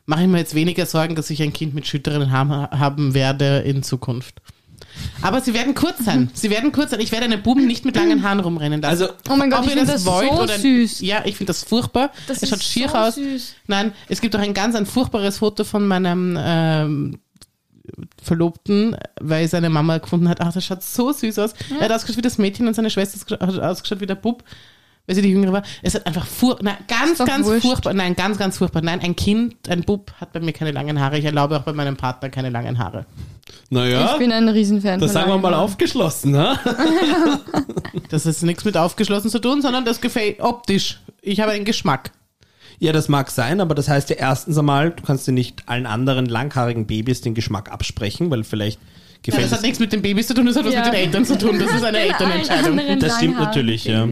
mache 0.07 0.23
ich 0.23 0.29
mir 0.29 0.39
jetzt 0.39 0.55
weniger 0.55 0.87
Sorgen, 0.87 1.17
dass 1.17 1.29
ich 1.29 1.43
ein 1.43 1.53
Kind 1.53 1.75
mit 1.75 1.87
schütteren 1.87 2.31
Haaren 2.31 2.71
haben 2.71 3.13
werde 3.13 3.59
in 3.59 3.83
Zukunft. 3.83 4.41
Aber 5.23 5.41
sie 5.41 5.55
werden 5.55 5.75
kurz 5.75 6.05
sein. 6.05 6.31
Sie 6.35 6.51
werden 6.51 6.73
kurz 6.73 6.91
sein. 6.91 7.01
Ich 7.01 7.13
werde 7.13 7.25
eine 7.25 7.39
Buben 7.39 7.67
nicht 7.67 7.85
mit 7.85 7.97
langen 7.97 8.23
Haaren 8.23 8.41
rumrennen 8.41 8.81
lassen. 8.81 9.03
Also, 9.03 9.15
oh 9.31 9.37
mein 9.37 9.51
Gott, 9.51 9.65
ich 9.65 9.73
finde 9.73 9.85
das, 9.85 10.05
das 10.05 10.05
so 10.05 10.33
oder, 10.33 10.59
süß. 10.59 11.01
Ja, 11.01 11.23
ich 11.25 11.37
finde 11.37 11.51
das 11.51 11.65
furchtbar. 11.65 12.11
Das 12.27 12.43
es 12.43 12.49
schaut 12.49 12.63
schier 12.63 12.89
so 12.89 12.95
aus. 12.95 13.15
Süß. 13.17 13.55
Nein, 13.67 13.93
es 14.09 14.21
gibt 14.21 14.35
auch 14.37 14.41
ein 14.41 14.55
ganz 14.55 14.75
ein 14.75 14.87
furchtbares 14.87 15.39
Foto 15.39 15.65
von 15.65 15.87
meinem 15.87 16.37
ähm, 16.41 17.19
Verlobten, 18.23 18.97
weil 19.21 19.49
seine 19.49 19.71
Mama 19.71 19.99
gefunden 19.99 20.29
hat, 20.29 20.41
ach, 20.41 20.53
das 20.53 20.65
schaut 20.65 20.83
so 20.83 21.13
süß 21.13 21.39
aus. 21.39 21.55
Ja. 21.71 21.77
Er 21.79 21.85
hat 21.87 21.93
ausgeschaut 21.93 22.19
wie 22.19 22.23
das 22.23 22.39
Mädchen 22.39 22.67
und 22.69 22.75
seine 22.75 22.91
Schwester 22.91 23.19
hat 23.39 23.59
ausgeschaut 23.59 24.01
wie 24.01 24.07
der 24.07 24.15
Bub 24.15 24.45
weil 25.09 25.15
sie 25.15 25.23
die 25.23 25.31
Jüngere 25.31 25.53
war. 25.53 25.63
Es 25.83 25.95
hat 25.95 26.07
einfach 26.07 26.27
fur 26.27 26.59
nein, 26.61 26.77
ganz, 26.87 27.19
ganz 27.19 27.47
wurscht. 27.47 27.63
furchtbar. 27.63 27.95
Nein, 27.95 28.15
ganz, 28.15 28.37
ganz 28.37 28.59
furchtbar. 28.59 28.83
Nein, 28.83 29.01
ein 29.01 29.17
Kind, 29.17 29.69
ein 29.69 29.83
Bub 29.83 30.13
hat 30.21 30.33
bei 30.35 30.41
mir 30.41 30.53
keine 30.53 30.71
langen 30.71 31.01
Haare. 31.01 31.19
Ich 31.19 31.25
erlaube 31.25 31.57
auch 31.57 31.63
bei 31.63 31.73
meinem 31.73 31.97
Partner 31.97 32.29
keine 32.29 32.51
langen 32.51 32.79
Haare. 32.79 33.07
Naja. 33.71 34.13
Ich 34.13 34.19
bin 34.19 34.31
ein 34.31 34.49
Riesenfan. 34.49 35.01
Das 35.01 35.15
sagen 35.15 35.31
wir 35.31 35.39
mal 35.39 35.53
Haare. 35.53 35.63
aufgeschlossen, 35.63 36.33
ne? 36.33 36.59
das 38.11 38.27
ist 38.27 38.43
nichts 38.43 38.67
mit 38.67 38.77
aufgeschlossen 38.77 39.31
zu 39.31 39.39
tun, 39.39 39.63
sondern 39.63 39.87
das 39.87 40.03
gefällt 40.03 40.41
optisch. 40.41 41.01
Ich 41.23 41.41
habe 41.41 41.53
einen 41.53 41.65
Geschmack. 41.65 42.13
Ja, 42.79 42.93
das 42.93 43.09
mag 43.09 43.31
sein, 43.31 43.63
aber 43.63 43.75
das 43.75 43.89
heißt 43.89 44.11
ja 44.11 44.17
erstens 44.17 44.59
einmal, 44.59 44.91
du 44.91 45.03
kannst 45.03 45.27
dir 45.27 45.33
nicht 45.33 45.63
allen 45.67 45.87
anderen 45.87 46.27
langhaarigen 46.27 46.87
Babys 46.87 47.23
den 47.23 47.35
Geschmack 47.35 47.73
absprechen, 47.73 48.31
weil 48.31 48.45
vielleicht 48.45 48.79
gefällt 49.23 49.45
ja, 49.45 49.49
das 49.49 49.59
hat 49.59 49.63
nichts 49.63 49.81
mit 49.81 49.93
den 49.93 50.03
Babys 50.03 50.29
zu 50.29 50.35
tun, 50.35 50.47
das 50.47 50.55
hat 50.55 50.67
was 50.67 50.75
ja. 50.75 50.85
mit 50.85 50.93
den 50.93 51.01
Eltern 51.01 51.25
zu 51.25 51.39
tun. 51.39 51.59
Das 51.59 51.73
ist 51.73 51.83
eine 51.83 51.99
Elternentscheidung. 51.99 52.79
Das 53.01 53.17
stimmt 53.17 53.39
natürlich, 53.39 53.85
ja. 53.87 54.07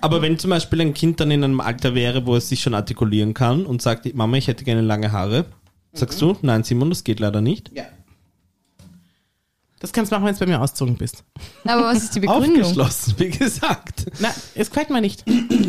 Aber 0.00 0.22
wenn 0.22 0.38
zum 0.38 0.50
Beispiel 0.50 0.80
ein 0.80 0.94
Kind 0.94 1.20
dann 1.20 1.30
in 1.30 1.44
einem 1.44 1.60
Alter 1.60 1.94
wäre, 1.94 2.26
wo 2.26 2.36
es 2.36 2.48
sich 2.48 2.60
schon 2.60 2.74
artikulieren 2.74 3.34
kann 3.34 3.66
und 3.66 3.82
sagt, 3.82 4.12
Mama, 4.14 4.36
ich 4.36 4.48
hätte 4.48 4.64
gerne 4.64 4.82
lange 4.82 5.12
Haare, 5.12 5.46
sagst 5.92 6.20
mhm. 6.20 6.26
du, 6.26 6.36
nein, 6.42 6.64
Simon, 6.64 6.90
das 6.90 7.04
geht 7.04 7.20
leider 7.20 7.40
nicht? 7.40 7.70
Ja. 7.74 7.84
Das 9.84 9.92
kannst 9.92 10.10
du 10.10 10.16
machen, 10.16 10.24
wenn 10.24 10.32
du 10.32 10.40
bei 10.40 10.46
mir 10.46 10.62
ausgezogen 10.62 10.96
bist. 10.96 11.24
Aber 11.64 11.84
was 11.84 12.04
ist 12.04 12.14
die 12.14 12.20
Begründung? 12.20 12.62
Aufgeschlossen, 12.62 13.14
wie 13.18 13.28
gesagt. 13.28 14.06
Na, 14.18 14.30
es 14.54 14.70
gefällt 14.70 14.88
mir 14.88 15.02
nicht. 15.02 15.22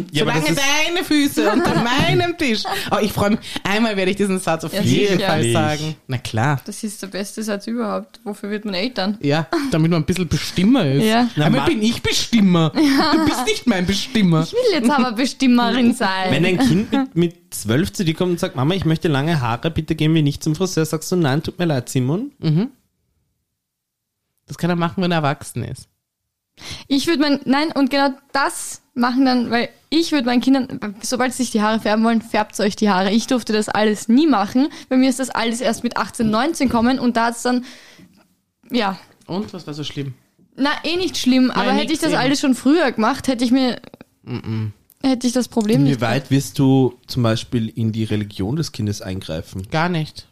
ja, 0.09 0.19
Solange 0.19 0.45
deine 0.45 1.03
Füße 1.03 1.51
unter 1.51 1.75
meinem 1.83 2.37
Tisch. 2.37 2.63
Oh, 2.91 2.99
ich 3.01 3.11
freue 3.11 3.31
mich. 3.31 3.39
Einmal 3.65 3.97
werde 3.97 4.11
ich 4.11 4.15
diesen 4.15 4.39
Satz 4.39 4.63
auf 4.63 4.73
ja, 4.73 4.79
jeden 4.83 5.19
Fall 5.19 5.51
sagen. 5.51 5.97
Na 6.07 6.17
klar. 6.17 6.61
Das 6.65 6.81
ist 6.81 7.01
der 7.01 7.07
beste 7.07 7.43
Satz 7.43 7.67
überhaupt. 7.67 8.21
Wofür 8.23 8.51
wird 8.51 8.63
man 8.63 8.73
Eltern? 8.75 9.17
Ja, 9.21 9.47
damit 9.69 9.91
man 9.91 10.03
ein 10.03 10.05
bisschen 10.05 10.29
Bestimmer 10.29 10.89
ist. 10.89 11.03
Ja. 11.03 11.27
Na, 11.35 11.47
Einmal 11.47 11.67
bin 11.67 11.83
ich 11.83 12.01
Bestimmer. 12.01 12.71
Ja. 12.73 13.11
Du 13.15 13.25
bist 13.25 13.45
nicht 13.45 13.67
mein 13.67 13.85
Bestimmer. 13.85 14.43
Ich 14.43 14.53
will 14.53 14.79
jetzt 14.79 14.89
aber 14.89 15.11
Bestimmerin 15.11 15.93
sein. 15.93 16.31
Wenn 16.31 16.45
ein 16.45 16.57
Kind 16.57 16.89
mit, 16.93 17.15
mit 17.17 17.53
zwölf 17.53 17.91
zu 17.91 18.05
dir 18.05 18.13
kommt 18.13 18.31
und 18.31 18.39
sagt, 18.39 18.55
Mama, 18.55 18.75
ich 18.75 18.85
möchte 18.85 19.09
lange 19.09 19.41
Haare, 19.41 19.71
bitte 19.71 19.93
gehen 19.93 20.13
wir 20.15 20.23
nicht 20.23 20.41
zum 20.41 20.55
Friseur, 20.55 20.85
sagst 20.85 21.11
du, 21.11 21.17
nein, 21.17 21.43
tut 21.43 21.59
mir 21.59 21.65
leid, 21.65 21.89
Simon. 21.89 22.31
Mhm. 22.39 22.69
Das 24.47 24.57
kann 24.57 24.69
er 24.69 24.75
machen, 24.75 25.01
wenn 25.01 25.11
er 25.11 25.17
erwachsen 25.17 25.63
ist. 25.63 25.89
Ich 26.87 27.07
würde 27.07 27.21
mein, 27.21 27.39
nein, 27.45 27.71
und 27.73 27.89
genau 27.89 28.09
das 28.31 28.81
machen 28.93 29.25
dann, 29.25 29.51
weil 29.51 29.69
ich 29.89 30.11
würde 30.11 30.25
meinen 30.25 30.41
Kindern, 30.41 30.95
sobald 31.01 31.33
sie 31.33 31.43
sich 31.43 31.51
die 31.51 31.61
Haare 31.61 31.79
färben 31.79 32.03
wollen, 32.05 32.21
färbt 32.21 32.57
euch 32.59 32.75
die 32.75 32.89
Haare. 32.89 33.11
Ich 33.11 33.27
durfte 33.27 33.53
das 33.53 33.67
alles 33.69 34.07
nie 34.07 34.27
machen. 34.27 34.69
Bei 34.89 34.97
mir 34.97 35.09
ist 35.09 35.19
das 35.19 35.29
alles 35.29 35.61
erst 35.61 35.83
mit 35.83 35.97
18, 35.97 36.29
19 36.29 36.69
kommen 36.69 36.99
und 36.99 37.17
da 37.17 37.27
hat 37.27 37.35
es 37.35 37.41
dann, 37.41 37.65
ja. 38.71 38.97
Und, 39.27 39.53
was 39.53 39.67
war 39.67 39.73
so 39.73 39.83
schlimm? 39.83 40.13
Na, 40.55 40.69
eh 40.83 40.95
nicht 40.95 41.17
schlimm, 41.17 41.47
Nein, 41.47 41.57
aber 41.57 41.71
hätte 41.73 41.91
ich 41.91 41.99
das 41.99 42.11
eben. 42.11 42.19
alles 42.19 42.39
schon 42.39 42.55
früher 42.55 42.91
gemacht, 42.91 43.27
hätte 43.27 43.43
ich 43.43 43.51
mir, 43.51 43.81
mm 44.23 44.37
-mm. 44.37 44.71
hätte 45.03 45.27
ich 45.27 45.33
das 45.33 45.49
Problem 45.49 45.83
nicht. 45.83 45.97
Wie 45.97 46.01
weit 46.01 46.31
wirst 46.31 46.57
du 46.59 46.97
zum 47.07 47.23
Beispiel 47.23 47.67
in 47.67 47.91
die 47.91 48.05
Religion 48.05 48.55
des 48.55 48.71
Kindes 48.71 49.01
eingreifen? 49.01 49.67
Gar 49.69 49.89
nicht. 49.89 50.27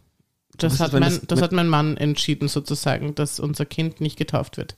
Das, 0.57 0.79
hat, 0.79 0.93
mein, 0.93 1.19
das 1.27 1.41
hat 1.41 1.51
mein 1.51 1.67
Mann 1.67 1.98
entschieden, 1.98 2.48
sozusagen, 2.48 3.15
dass 3.15 3.39
unser 3.39 3.65
Kind 3.65 4.01
nicht 4.01 4.17
getauft 4.17 4.57
wird. 4.57 4.75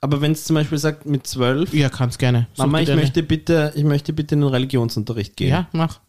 Aber 0.00 0.20
wenn 0.20 0.32
es 0.32 0.44
zum 0.44 0.54
Beispiel 0.54 0.76
sagt, 0.76 1.06
mit 1.06 1.26
zwölf. 1.26 1.72
Ja, 1.72 1.88
kannst 1.88 2.18
gerne. 2.18 2.46
Mama, 2.58 2.80
ich 2.80 2.94
möchte, 2.94 3.22
bitte, 3.22 3.72
ich 3.74 3.84
möchte 3.84 4.12
bitte 4.12 4.34
in 4.34 4.42
den 4.42 4.50
Religionsunterricht 4.50 5.36
gehen. 5.36 5.48
Ja, 5.48 5.68
mach. 5.72 6.00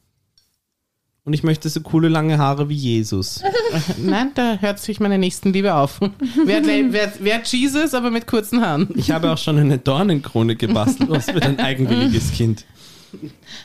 Und 1.24 1.34
ich 1.34 1.44
möchte 1.44 1.70
so 1.70 1.82
coole 1.82 2.08
lange 2.08 2.38
Haare 2.38 2.70
wie 2.70 2.76
Jesus. 2.76 3.42
Nein, 3.98 4.32
da 4.36 4.58
hört 4.60 4.80
sich 4.80 5.00
meine 5.00 5.18
Nächstenliebe 5.18 5.74
auf. 5.74 6.00
Wer, 6.44 6.64
wer, 6.66 7.14
wer 7.20 7.42
Jesus, 7.44 7.96
aber 7.96 8.12
mit 8.12 8.28
kurzen 8.28 8.62
Haaren. 8.62 8.90
Ich 8.96 9.10
habe 9.10 9.32
auch 9.32 9.38
schon 9.38 9.58
eine 9.58 9.80
Dornenkrone 9.80 10.56
gebastelt. 10.56 11.10
Was 11.10 11.26
für 11.26 11.42
ein 11.42 11.60
eigenwilliges 11.62 12.32
Kind. 12.32 12.66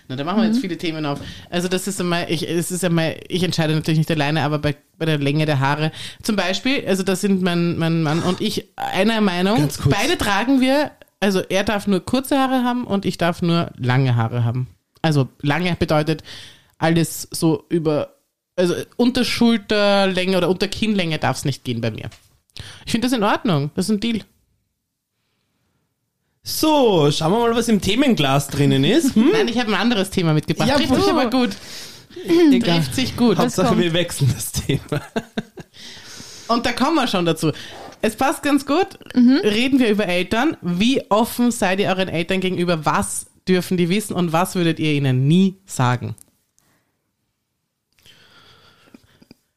Na, 0.08 0.16
da 0.16 0.24
machen 0.24 0.38
wir 0.38 0.46
jetzt 0.46 0.56
mhm. 0.56 0.60
viele 0.60 0.78
Themen 0.78 1.06
auf. 1.06 1.20
Also 1.50 1.68
das 1.68 1.86
ist 1.86 2.00
einmal, 2.00 2.26
ich, 2.28 2.48
es 2.48 2.70
ist 2.70 2.84
einmal, 2.84 3.16
ich 3.28 3.42
entscheide 3.42 3.74
natürlich 3.74 3.98
nicht 3.98 4.10
alleine, 4.10 4.42
aber 4.42 4.58
bei, 4.58 4.76
bei 4.98 5.06
der 5.06 5.18
Länge 5.18 5.46
der 5.46 5.60
Haare. 5.60 5.92
Zum 6.22 6.36
Beispiel, 6.36 6.84
also 6.86 7.02
da 7.02 7.16
sind 7.16 7.42
mein, 7.42 7.78
mein 7.78 8.02
Mann 8.02 8.22
und 8.22 8.40
ich 8.40 8.68
einer 8.76 9.20
Meinung. 9.20 9.68
Beide 9.84 10.18
tragen 10.18 10.60
wir, 10.60 10.90
also 11.20 11.40
er 11.40 11.64
darf 11.64 11.86
nur 11.86 12.00
kurze 12.00 12.38
Haare 12.38 12.64
haben 12.64 12.84
und 12.84 13.04
ich 13.04 13.18
darf 13.18 13.42
nur 13.42 13.70
lange 13.76 14.16
Haare 14.16 14.44
haben. 14.44 14.68
Also 15.02 15.28
lange 15.40 15.76
bedeutet 15.76 16.22
alles 16.78 17.28
so 17.30 17.64
über, 17.68 18.14
also 18.56 18.74
unter 18.96 19.24
Schulterlänge 19.24 20.36
oder 20.36 20.48
unter 20.48 20.68
Kinnlänge 20.68 21.18
darf 21.18 21.38
es 21.38 21.44
nicht 21.44 21.64
gehen 21.64 21.80
bei 21.80 21.90
mir. 21.90 22.10
Ich 22.84 22.92
finde 22.92 23.06
das 23.06 23.16
in 23.16 23.22
Ordnung. 23.22 23.70
Das 23.74 23.86
ist 23.86 23.90
ein 23.90 24.00
Deal. 24.00 24.20
So, 26.42 27.10
schauen 27.12 27.32
wir 27.32 27.38
mal, 27.40 27.54
was 27.54 27.68
im 27.68 27.80
Themenglas 27.80 28.48
drinnen 28.48 28.84
ist. 28.84 29.14
Hm? 29.14 29.30
Nein, 29.32 29.48
ich 29.48 29.58
habe 29.58 29.68
ein 29.68 29.74
anderes 29.80 30.10
Thema 30.10 30.32
mitgebracht. 30.32 30.68
Ja, 30.68 30.76
Trifft 30.76 30.94
sich 30.94 31.08
aber 31.08 31.28
gut. 31.28 31.50
Egal. 32.26 32.78
Trifft 32.78 32.94
sich 32.94 33.16
gut. 33.16 33.38
Hauptsache, 33.38 33.78
wir 33.78 33.92
wechseln 33.92 34.32
das 34.34 34.52
Thema. 34.52 35.02
Und 36.48 36.66
da 36.66 36.72
kommen 36.72 36.96
wir 36.96 37.06
schon 37.06 37.26
dazu. 37.26 37.52
Es 38.02 38.16
passt 38.16 38.42
ganz 38.42 38.64
gut. 38.64 38.98
Mhm. 39.14 39.40
Reden 39.44 39.78
wir 39.78 39.90
über 39.90 40.06
Eltern. 40.06 40.56
Wie 40.62 41.02
offen 41.10 41.50
seid 41.50 41.80
ihr 41.80 41.88
euren 41.88 42.08
Eltern 42.08 42.40
gegenüber? 42.40 42.84
Was 42.84 43.26
dürfen 43.46 43.76
die 43.76 43.88
wissen 43.88 44.14
und 44.14 44.32
was 44.32 44.54
würdet 44.54 44.78
ihr 44.78 44.92
ihnen 44.92 45.28
nie 45.28 45.56
sagen? 45.66 46.16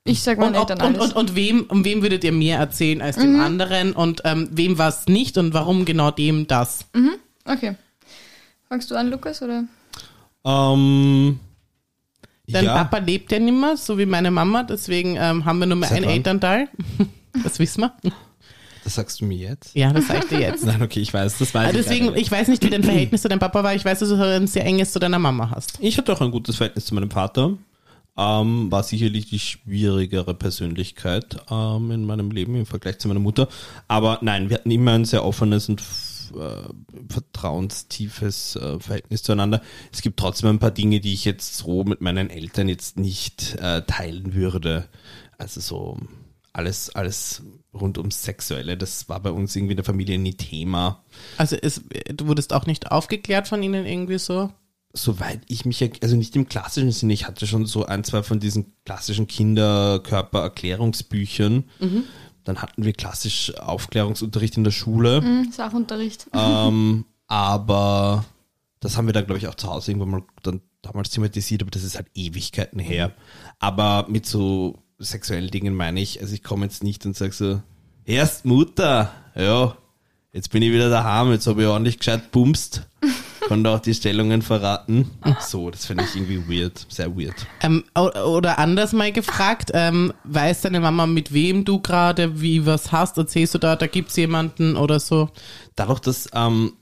Ich 0.06 0.22
sag 0.22 0.38
mal 0.38 0.54
und, 0.54 0.70
und, 0.70 1.00
und, 1.00 1.16
und, 1.16 1.36
wem, 1.36 1.66
um 1.70 1.86
wem 1.86 2.02
würdet 2.02 2.26
ihr 2.26 2.34
mehr 2.34 2.60
erzählen 2.60 3.02
als 3.02 3.16
dem 3.16 3.36
mhm. 3.36 3.40
anderen 3.40 3.94
und 3.94 4.22
ähm, 4.26 4.50
wem 4.52 4.78
was 4.78 5.08
nicht 5.08 5.38
und 5.38 5.54
warum 5.54 5.86
genau 5.86 6.12
dem 6.12 6.46
das? 6.46 6.86
Mhm. 6.94 7.14
Okay. 7.46 7.76
Fangst 8.68 8.92
du 8.92 8.96
an, 8.96 9.10
Lukas, 9.10 9.42
oder? 9.42 9.64
Ähm, 10.46 11.40
Dein 12.48 12.66
ja. 12.66 12.84
Papa 12.84 12.98
lebt 12.98 13.32
ja 13.32 13.40
nicht 13.40 13.58
mehr, 13.58 13.78
so 13.78 13.98
wie 13.98 14.06
meine 14.06 14.30
Mama, 14.30 14.64
deswegen 14.64 15.16
ähm, 15.16 15.46
haben 15.46 15.60
wir 15.60 15.68
nur 15.68 15.78
mehr 15.78 15.88
Seit 15.88 16.00
ein 16.00 16.04
wann? 16.06 16.12
Elternteil. 16.12 16.68
das 17.44 17.60
wissen 17.60 17.82
wir. 17.82 17.94
Das 18.84 18.96
sagst 18.96 19.22
du 19.22 19.26
mir 19.26 19.38
jetzt? 19.38 19.74
Ja, 19.74 19.94
das 19.94 20.08
sag 20.08 20.24
ich 20.24 20.30
dir 20.30 20.42
jetzt. 20.42 20.66
Nein, 20.66 20.82
okay, 20.82 21.00
ich 21.00 21.14
weiß, 21.14 21.38
das 21.38 21.54
weiß 21.54 21.68
also 21.68 21.80
ich. 21.80 21.86
Deswegen, 21.86 22.18
ich 22.18 22.30
weiß 22.30 22.50
nicht, 22.50 22.62
wie 22.66 22.70
dein 22.70 22.84
Verhältnis 22.84 23.22
zu 23.22 23.30
deinem 23.30 23.40
Papa 23.40 23.64
war. 23.64 23.74
Ich 23.74 23.86
weiß, 23.86 24.00
dass 24.00 24.10
du 24.10 24.16
ein 24.22 24.48
sehr 24.48 24.66
enges 24.66 24.92
zu 24.92 25.00
deiner 25.00 25.20
Mama 25.20 25.50
hast. 25.52 25.78
Ich 25.80 25.98
hatte 25.98 26.12
auch 26.12 26.20
ein 26.20 26.32
gutes 26.32 26.58
Verhältnis 26.58 26.86
zu 26.86 26.94
meinem 26.94 27.10
Vater 27.10 27.58
ähm, 28.18 28.72
war 28.72 28.84
sicherlich 28.84 29.28
die 29.28 29.40
schwierigere 29.40 30.34
Persönlichkeit 30.34 31.38
ähm, 31.50 31.92
in 31.92 32.06
meinem 32.06 32.32
Leben 32.32 32.56
im 32.56 32.66
Vergleich 32.66 33.00
zu 33.00 33.08
meiner 33.08 33.20
Mutter. 33.20 33.48
Aber 33.88 34.20
nein, 34.22 34.50
wir 34.50 34.58
hatten 34.58 34.72
immer 34.72 34.92
ein 34.94 35.06
sehr 35.06 35.26
offenes 35.26 35.70
und 35.70 35.82
äh, 36.36 37.10
vertrauenstiefes 37.10 38.56
äh, 38.56 38.80
Verhältnis 38.80 39.24
zueinander. 39.24 39.62
Es 39.92 40.02
gibt 40.02 40.20
trotzdem 40.20 40.50
ein 40.50 40.60
paar 40.60 40.72
Dinge, 40.72 41.00
die 41.00 41.14
ich 41.14 41.26
jetzt 41.26 41.58
so 41.58 41.84
mit 41.84 42.02
meinen 42.02 42.30
Eltern 42.30 42.70
jetzt 42.70 42.98
nicht 42.98 43.56
äh, 43.60 43.82
teilen 43.84 44.34
würde. 44.34 44.88
Also 45.38 45.60
so 45.60 45.98
alles, 46.54 46.92
alles 46.92 47.42
rund 47.74 47.98
ums 47.98 48.24
Sexuelle, 48.24 48.78
das 48.78 49.10
war 49.10 49.20
bei 49.20 49.32
uns 49.32 49.56
irgendwie 49.56 49.74
in 49.74 49.78
der 49.78 49.86
Familie 49.86 50.20
nie 50.20 50.36
Thema. 50.36 51.04
Also 51.38 51.56
es, 51.56 51.82
du 52.14 52.28
wurdest 52.28 52.54
auch 52.54 52.68
nicht 52.68 52.92
aufgeklärt 52.92 53.48
von 53.48 53.64
ihnen 53.64 53.86
irgendwie 53.86 54.20
so? 54.20 54.52
Soweit 54.94 55.42
ich 55.48 55.66
mich, 55.66 55.84
also 56.02 56.16
nicht 56.16 56.36
im 56.36 56.48
klassischen 56.48 56.92
Sinne, 56.92 57.14
ich 57.14 57.28
hatte 57.28 57.48
schon 57.48 57.66
so 57.66 57.86
ein, 57.86 58.04
zwei 58.04 58.22
von 58.22 58.40
diesen 58.40 58.74
klassischen 58.86 59.26
Kinderkörpererklärungsbüchern. 59.28 61.64
Mhm. 61.80 62.04
Dann 62.44 62.62
hatten 62.62 62.84
wir 62.84 62.94
klassisch 62.94 63.56
Aufklärungsunterricht 63.58 64.58
in 64.58 64.64
der 64.64 64.72
Schule. 64.72 65.22
Mhm, 65.22 65.52
Sachunterricht. 65.52 66.28
Ähm, 66.34 67.06
aber 67.28 68.26
das 68.80 68.98
haben 68.98 69.08
wir 69.08 69.14
dann, 69.14 69.26
glaube 69.26 69.40
ich, 69.40 69.48
auch 69.48 69.56
zu 69.56 69.68
Hause 69.68 69.90
irgendwann 69.92 70.12
mal 70.12 70.24
dann 70.44 70.62
damals 70.84 71.10
thematisiert, 71.10 71.64
aber 71.64 71.72
das 71.72 71.84
ist 71.84 71.96
halt 71.96 72.08
Ewigkeiten 72.14 72.80
her. 72.80 73.14
Aber 73.60 74.06
mit 74.10 74.28
so 74.28 74.78
sexuellen 75.00 75.50
Dingen 75.50 75.74
meine 75.74 76.02
ich, 76.02 76.22
also 76.22 76.36
ich 76.36 76.44
komme 76.44 76.66
jetzt 76.66 76.84
nicht 76.84 77.06
und 77.06 77.16
sage 77.16 77.32
so, 77.32 77.62
erst 78.06 78.46
Mutter, 78.46 79.12
ja, 79.36 79.76
jetzt 80.34 80.52
bin 80.52 80.62
ich 80.62 80.72
wieder 80.72 80.90
daheim, 80.90 81.32
jetzt 81.32 81.48
habe 81.48 81.64
ich 81.64 81.68
ordentlich 81.68 81.98
gescheit 81.98 82.32
bumst. 82.32 82.84
Kann 83.48 83.64
da 83.64 83.76
auch 83.76 83.80
die 83.80 83.94
Stellungen 83.94 84.42
verraten. 84.42 85.12
So, 85.40 85.70
das 85.70 85.86
finde 85.86 86.06
ich 86.06 86.16
irgendwie 86.16 86.48
weird, 86.48 86.86
sehr 86.90 87.16
weird. 87.18 87.36
Ähm, 87.62 87.84
oder 87.96 88.60
anders 88.60 88.94
mal 88.94 89.12
gefragt, 89.12 89.72
ähm, 89.74 90.14
weiß 90.24 90.62
deine 90.62 90.80
Mama, 90.80 91.06
mit 91.08 91.34
wem 91.34 91.66
du 91.66 91.80
gerade 91.80 92.42
wie 92.42 92.66
was 92.66 92.92
hast? 92.92 93.18
Erzählst 93.18 93.54
du 93.56 93.60
da, 93.60 93.76
da 93.76 93.88
gibt 93.88 94.10
es 94.10 94.16
jemanden 94.16 94.76
oder 94.76 95.00
so? 95.00 95.30
Dadurch, 95.76 96.00
dass 96.00 96.30
ähm, 96.34 96.74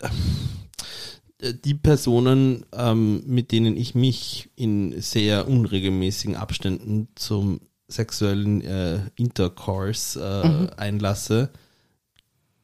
äh, 0.00 1.54
die 1.64 1.74
Personen, 1.74 2.66
ähm, 2.72 3.22
mit 3.26 3.52
denen 3.52 3.76
ich 3.76 3.94
mich 3.94 4.50
in 4.56 5.00
sehr 5.00 5.48
unregelmäßigen 5.48 6.36
Abständen 6.36 7.08
zum 7.14 7.60
sexuellen 7.88 8.60
äh, 8.62 9.00
Intercourse 9.16 10.20
äh, 10.20 10.48
mhm. 10.48 10.70
einlasse, 10.76 11.50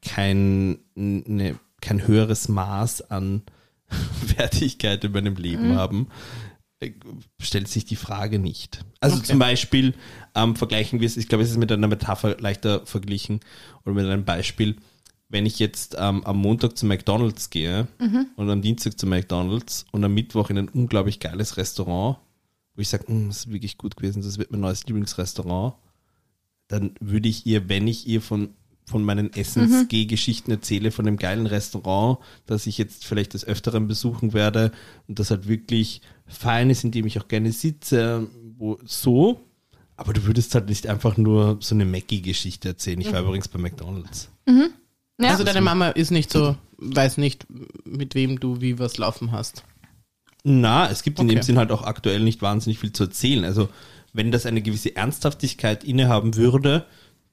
kein, 0.02 0.78
ne, 0.94 1.58
kein 1.80 2.06
höheres 2.06 2.48
Maß 2.48 3.10
an 3.10 3.42
Wertigkeit 4.36 5.04
in 5.04 5.12
meinem 5.12 5.36
Leben 5.36 5.70
mhm. 5.70 5.76
haben, 5.76 6.08
äh, 6.80 6.92
stellt 7.40 7.68
sich 7.68 7.84
die 7.84 7.96
Frage 7.96 8.38
nicht. 8.38 8.84
Also 9.00 9.16
okay. 9.16 9.26
zum 9.26 9.38
Beispiel 9.38 9.94
ähm, 10.34 10.56
vergleichen 10.56 11.00
wir 11.00 11.06
es, 11.06 11.16
ich 11.16 11.28
glaube, 11.28 11.44
es 11.44 11.50
ist 11.50 11.56
mit 11.56 11.72
einer 11.72 11.88
Metapher 11.88 12.36
leichter 12.38 12.84
verglichen 12.84 13.40
oder 13.84 13.94
mit 13.94 14.06
einem 14.06 14.24
Beispiel. 14.24 14.76
Wenn 15.28 15.46
ich 15.46 15.58
jetzt 15.58 15.96
ähm, 15.98 16.22
am 16.24 16.36
Montag 16.36 16.76
zu 16.76 16.86
McDonalds 16.86 17.50
gehe 17.50 17.88
mhm. 17.98 18.26
und 18.36 18.50
am 18.50 18.62
Dienstag 18.62 18.98
zu 18.98 19.06
McDonalds 19.06 19.86
und 19.90 20.04
am 20.04 20.14
Mittwoch 20.14 20.50
in 20.50 20.58
ein 20.58 20.68
unglaublich 20.68 21.18
geiles 21.18 21.56
Restaurant, 21.56 22.18
wo 22.74 22.82
ich 22.82 22.88
sage, 22.88 23.08
hm, 23.08 23.28
das 23.28 23.38
ist 23.38 23.52
wirklich 23.52 23.78
gut 23.78 23.96
gewesen, 23.96 24.22
das 24.22 24.38
wird 24.38 24.50
mein 24.50 24.60
neues 24.60 24.86
Lieblingsrestaurant, 24.86 25.74
dann 26.68 26.94
würde 27.00 27.28
ich 27.28 27.46
ihr, 27.46 27.68
wenn 27.68 27.88
ich 27.88 28.06
ihr 28.06 28.20
von 28.20 28.50
von 28.86 29.04
meinen 29.04 29.32
Essensgehgeschichten 29.32 30.52
erzähle, 30.52 30.92
von 30.92 31.04
dem 31.04 31.16
geilen 31.16 31.46
Restaurant, 31.46 32.18
das 32.46 32.66
ich 32.66 32.78
jetzt 32.78 33.04
vielleicht 33.04 33.34
des 33.34 33.44
Öfteren 33.44 33.88
besuchen 33.88 34.32
werde 34.32 34.70
und 35.08 35.18
das 35.18 35.30
halt 35.30 35.48
wirklich 35.48 36.00
fein 36.26 36.70
ist, 36.70 36.84
in 36.84 36.92
dem 36.92 37.06
ich 37.06 37.18
auch 37.20 37.28
gerne 37.28 37.52
sitze, 37.52 38.28
wo, 38.56 38.78
so. 38.84 39.40
Aber 39.96 40.12
du 40.12 40.24
würdest 40.24 40.54
halt 40.54 40.68
nicht 40.68 40.86
einfach 40.86 41.16
nur 41.16 41.58
so 41.60 41.74
eine 41.74 41.84
Mackie-Geschichte 41.84 42.68
erzählen. 42.68 43.00
Ich 43.00 43.12
war 43.12 43.22
mhm. 43.22 43.28
übrigens 43.28 43.48
bei 43.48 43.58
McDonalds. 43.58 44.30
Mhm. 44.46 44.70
Ja. 45.20 45.30
Also 45.30 45.42
deine 45.42 45.62
Mama 45.62 45.88
ist 45.88 46.10
nicht 46.10 46.30
so, 46.30 46.56
weiß 46.76 47.16
nicht, 47.16 47.46
mit 47.84 48.14
wem 48.14 48.38
du 48.38 48.60
wie 48.60 48.78
was 48.78 48.98
laufen 48.98 49.32
hast. 49.32 49.64
Na, 50.44 50.88
es 50.88 51.02
gibt 51.02 51.18
in 51.18 51.26
okay. 51.26 51.36
dem 51.36 51.42
Sinn 51.42 51.58
halt 51.58 51.72
auch 51.72 51.82
aktuell 51.82 52.20
nicht 52.20 52.40
wahnsinnig 52.40 52.78
viel 52.78 52.92
zu 52.92 53.04
erzählen. 53.04 53.44
Also 53.44 53.68
wenn 54.12 54.30
das 54.30 54.46
eine 54.46 54.62
gewisse 54.62 54.94
Ernsthaftigkeit 54.94 55.82
innehaben 55.82 56.36
würde, 56.36 56.86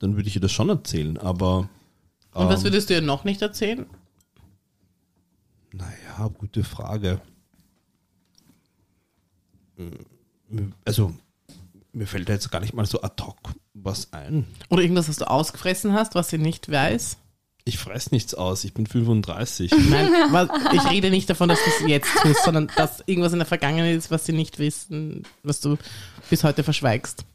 dann 0.03 0.17
würde 0.17 0.27
ich 0.27 0.36
ihr 0.36 0.41
das 0.41 0.51
schon 0.51 0.67
erzählen, 0.67 1.17
aber. 1.17 1.69
Und 2.33 2.50
was 2.50 2.60
ähm, 2.60 2.65
würdest 2.65 2.89
du 2.89 2.93
ihr 2.93 3.01
noch 3.01 3.24
nicht 3.24 3.41
erzählen? 3.41 3.86
Naja, 5.72 6.27
gute 6.38 6.63
Frage. 6.63 7.22
Also, 10.86 11.13
mir 11.93 12.05
fällt 12.05 12.27
da 12.27 12.33
jetzt 12.33 12.51
gar 12.51 12.60
nicht 12.60 12.74
mal 12.74 12.86
so 12.86 13.01
ad 13.01 13.24
hoc 13.24 13.38
was 13.74 14.12
ein. 14.12 14.45
Oder 14.69 14.81
irgendwas, 14.81 15.07
was 15.07 15.17
du 15.17 15.29
ausgefressen 15.29 15.93
hast, 15.93 16.15
was 16.15 16.29
sie 16.29 16.38
nicht 16.38 16.69
weiß? 16.69 17.17
Ich 17.65 17.77
fress 17.77 18.12
nichts 18.12 18.33
aus, 18.33 18.65
ich 18.65 18.74
bin 18.74 18.86
35. 18.86 19.72
Nein, 19.89 20.12
ich 20.74 20.89
rede 20.89 21.10
nicht 21.12 21.29
davon, 21.29 21.48
dass 21.48 21.60
du 21.63 21.69
es 21.69 21.89
jetzt 21.89 22.12
tust, 22.22 22.43
sondern 22.43 22.69
dass 22.75 23.03
irgendwas 23.05 23.31
in 23.31 23.39
der 23.39 23.45
Vergangenheit 23.45 23.95
ist, 23.95 24.12
was 24.12 24.25
sie 24.25 24.33
nicht 24.33 24.60
wissen, 24.60 25.24
was 25.43 25.62
du 25.62 25.77
bis 26.29 26.43
heute 26.43 26.63
verschweigst 26.63 27.25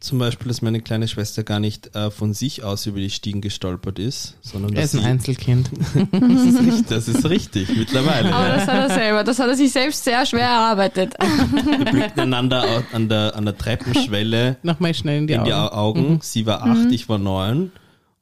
zum 0.00 0.18
Beispiel, 0.18 0.48
dass 0.48 0.62
meine 0.62 0.80
kleine 0.80 1.08
Schwester 1.08 1.42
gar 1.42 1.58
nicht 1.58 1.94
äh, 1.96 2.10
von 2.10 2.32
sich 2.32 2.62
aus 2.62 2.86
über 2.86 2.98
die 2.98 3.10
Stiegen 3.10 3.40
gestolpert 3.40 3.98
ist, 3.98 4.36
sondern 4.42 4.74
er 4.74 4.84
ist 4.84 4.94
ein 4.94 5.04
Einzelkind. 5.04 5.70
das, 6.12 6.44
ist 6.44 6.60
richtig, 6.60 6.86
das 6.88 7.08
ist 7.08 7.28
richtig, 7.28 7.76
mittlerweile. 7.76 8.32
Aber 8.32 8.48
das 8.48 8.66
hat 8.68 8.90
er 8.90 8.94
selber, 8.94 9.24
das 9.24 9.38
hat 9.40 9.48
er 9.48 9.56
sich 9.56 9.72
selbst 9.72 10.04
sehr 10.04 10.24
schwer 10.24 10.46
erarbeitet. 10.46 11.14
Wir 11.18 11.84
blickten 11.84 12.20
einander 12.20 12.84
an 12.92 13.08
der, 13.08 13.34
an 13.34 13.44
der 13.44 13.56
Treppenschwelle 13.56 14.56
Nochmal 14.62 14.94
schnell 14.94 15.18
in 15.18 15.26
die 15.26 15.34
in 15.34 15.40
Augen. 15.40 15.48
Die 15.48 15.54
Augen. 15.54 16.10
Mhm. 16.12 16.18
Sie 16.22 16.46
war 16.46 16.62
acht, 16.62 16.86
mhm. 16.86 16.92
ich 16.92 17.08
war 17.08 17.18
neun. 17.18 17.72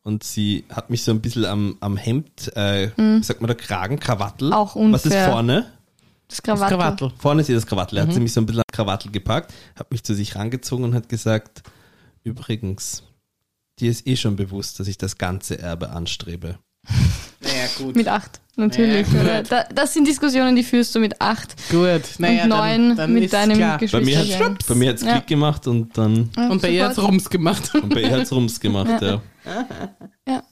Und 0.03 0.23
sie 0.23 0.65
hat 0.73 0.89
mich 0.89 1.03
so 1.03 1.11
ein 1.11 1.21
bisschen 1.21 1.45
am, 1.45 1.77
am 1.81 1.97
Hemd, 1.97 2.53
äh, 2.55 2.89
mhm. 2.97 3.23
sagt 3.23 3.41
man 3.41 3.49
da 3.49 3.55
Kragen, 3.55 3.99
Krawattel. 3.99 4.53
Auch 4.53 4.77
unfair. 4.77 4.93
Was 4.93 5.05
ist 5.05 5.17
vorne? 5.17 5.67
Das 6.29 6.43
Krawattel. 6.43 6.79
Das 6.79 6.87
Krawattel. 6.87 7.13
Vorne 7.19 7.41
ist 7.43 7.49
ihr 7.49 7.57
das 7.57 7.67
Krawattel. 7.67 7.99
Er 7.99 8.03
hat 8.03 8.11
mhm. 8.11 8.15
sie 8.15 8.21
mich 8.21 8.33
so 8.33 8.41
ein 8.41 8.47
bisschen 8.47 8.61
an 8.61 8.66
Krawattel 8.77 9.11
gepackt, 9.11 9.53
hat 9.75 9.91
mich 9.91 10.05
zu 10.05 10.15
sich 10.15 10.37
rangezogen 10.37 10.85
und 10.85 10.95
hat 10.95 11.09
gesagt, 11.09 11.63
übrigens, 12.23 13.03
dir 13.79 13.91
ist 13.91 14.07
eh 14.07 14.17
schon 14.17 14.37
bewusst, 14.37 14.79
dass 14.79 14.89
ich 14.89 14.99
das 14.99 15.19
ganze 15.19 15.59
Erbe 15.59 15.91
anstrebe. 15.91 16.59
Naja, 17.39 17.67
gut. 17.77 17.95
Mit 17.95 18.09
acht, 18.09 18.41
natürlich. 18.57 19.07
Ja, 19.13 19.43
da, 19.43 19.65
das 19.65 19.93
sind 19.93 20.09
Diskussionen, 20.09 20.57
die 20.57 20.65
führst 20.65 20.95
du 20.95 20.99
mit 20.99 21.21
acht. 21.21 21.55
Gut, 21.71 22.01
naja, 22.19 22.45
und 22.45 22.49
neun 22.49 22.89
dann, 22.89 22.97
dann 22.97 23.13
mit 23.13 23.31
deinem 23.31 23.79
Geschwister. 23.79 24.57
Bei 24.67 24.75
mir 24.75 24.89
hat 24.89 24.97
es 24.97 25.03
Klick 25.03 25.27
gemacht 25.27 25.67
und 25.67 25.97
dann. 25.97 26.31
Und 26.35 26.63
bei 26.63 26.71
ihr 26.71 26.87
hat 26.87 26.93
es 26.93 27.03
Rums 27.03 27.29
gemacht. 27.29 27.75
Und 27.75 27.91
bei 27.95 28.01
ihr 28.01 28.11
hat 28.11 28.23
es 28.23 28.33
Rums 28.33 28.59
gemacht, 28.59 29.03
ja. 29.03 29.21
Ja. 30.27 30.43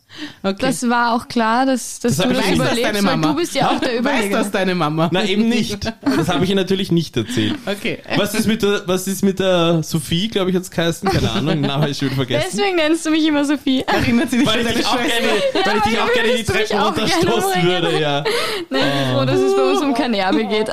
Okay. 0.42 0.56
Das 0.60 0.88
war 0.88 1.14
auch 1.14 1.28
klar, 1.28 1.66
dass, 1.66 2.00
dass 2.00 2.16
das 2.16 2.26
du 2.28 2.32
das 2.34 2.50
überlebst, 2.50 2.84
deine 2.84 3.02
Mama. 3.02 3.28
du 3.28 3.34
bist 3.34 3.54
ja 3.54 3.70
auch 3.70 3.80
der 3.80 3.98
Überleger. 3.98 4.36
Weiß 4.36 4.44
das 4.44 4.50
deine 4.50 4.74
Mama? 4.74 5.08
Na 5.12 5.24
eben 5.24 5.48
nicht. 5.48 5.92
Das 6.02 6.28
habe 6.28 6.44
ich 6.44 6.50
ihr 6.50 6.56
natürlich 6.56 6.92
nicht 6.92 7.16
erzählt. 7.16 7.54
Okay. 7.66 7.98
Was 8.16 8.34
ist 8.34 8.46
mit 8.46 8.62
der, 8.62 8.82
was 8.86 9.06
ist 9.06 9.22
mit 9.24 9.38
der 9.38 9.82
Sophie, 9.82 10.28
glaube 10.28 10.50
ich, 10.50 10.56
jetzt 10.56 10.70
geheißen? 10.70 11.08
Keine 11.08 11.30
Ahnung, 11.30 11.48
den 11.48 11.60
Namen 11.62 11.82
habe 11.82 11.90
ich 11.90 11.98
schon 11.98 12.10
vergessen. 12.10 12.48
Deswegen 12.52 12.76
nennst 12.76 13.04
du 13.06 13.10
mich 13.10 13.26
immer 13.26 13.44
Sophie. 13.44 13.82
Erinnert 13.86 14.30
sie 14.30 14.38
dich 14.38 14.46
weil 14.46 14.60
ich 14.66 14.74
dich 14.74 14.86
auch 14.86 14.96
gerne, 14.96 15.28
weil 15.64 15.76
ich 15.78 15.82
dich 15.82 15.98
auch 16.00 16.12
gerne 16.12 16.36
die 16.36 16.44
Treppen 16.44 16.78
runterstoßen 16.78 17.62
würde, 17.62 18.00
ja. 18.00 18.24
Nein, 18.70 18.80
ich 18.82 19.06
bin 19.08 19.16
froh, 19.16 19.24
dass 19.24 19.40
es 19.40 19.56
bei 19.56 19.62
uns 19.62 19.80
um 19.80 19.94
kein 19.94 20.14
Erbe 20.14 20.44
geht. 20.44 20.68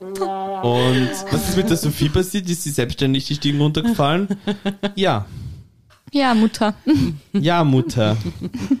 Und 0.00 1.10
was 1.30 1.48
ist 1.48 1.56
mit 1.56 1.70
der 1.70 1.76
Sophie 1.76 2.08
passiert? 2.08 2.48
Ist 2.48 2.64
sie 2.64 2.70
selbstständig 2.70 3.26
die 3.26 3.34
Stiegen 3.34 3.60
runtergefallen? 3.60 4.28
Ja. 4.94 5.26
Ja, 6.14 6.32
Mutter. 6.32 6.74
Ja, 7.32 7.64
Mutter. 7.64 8.16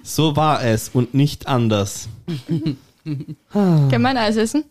So 0.04 0.36
war 0.36 0.62
es 0.62 0.88
und 0.90 1.14
nicht 1.14 1.48
anders. 1.48 2.08
Kann 3.52 4.02
man 4.02 4.16
Eis 4.16 4.36
essen? 4.36 4.62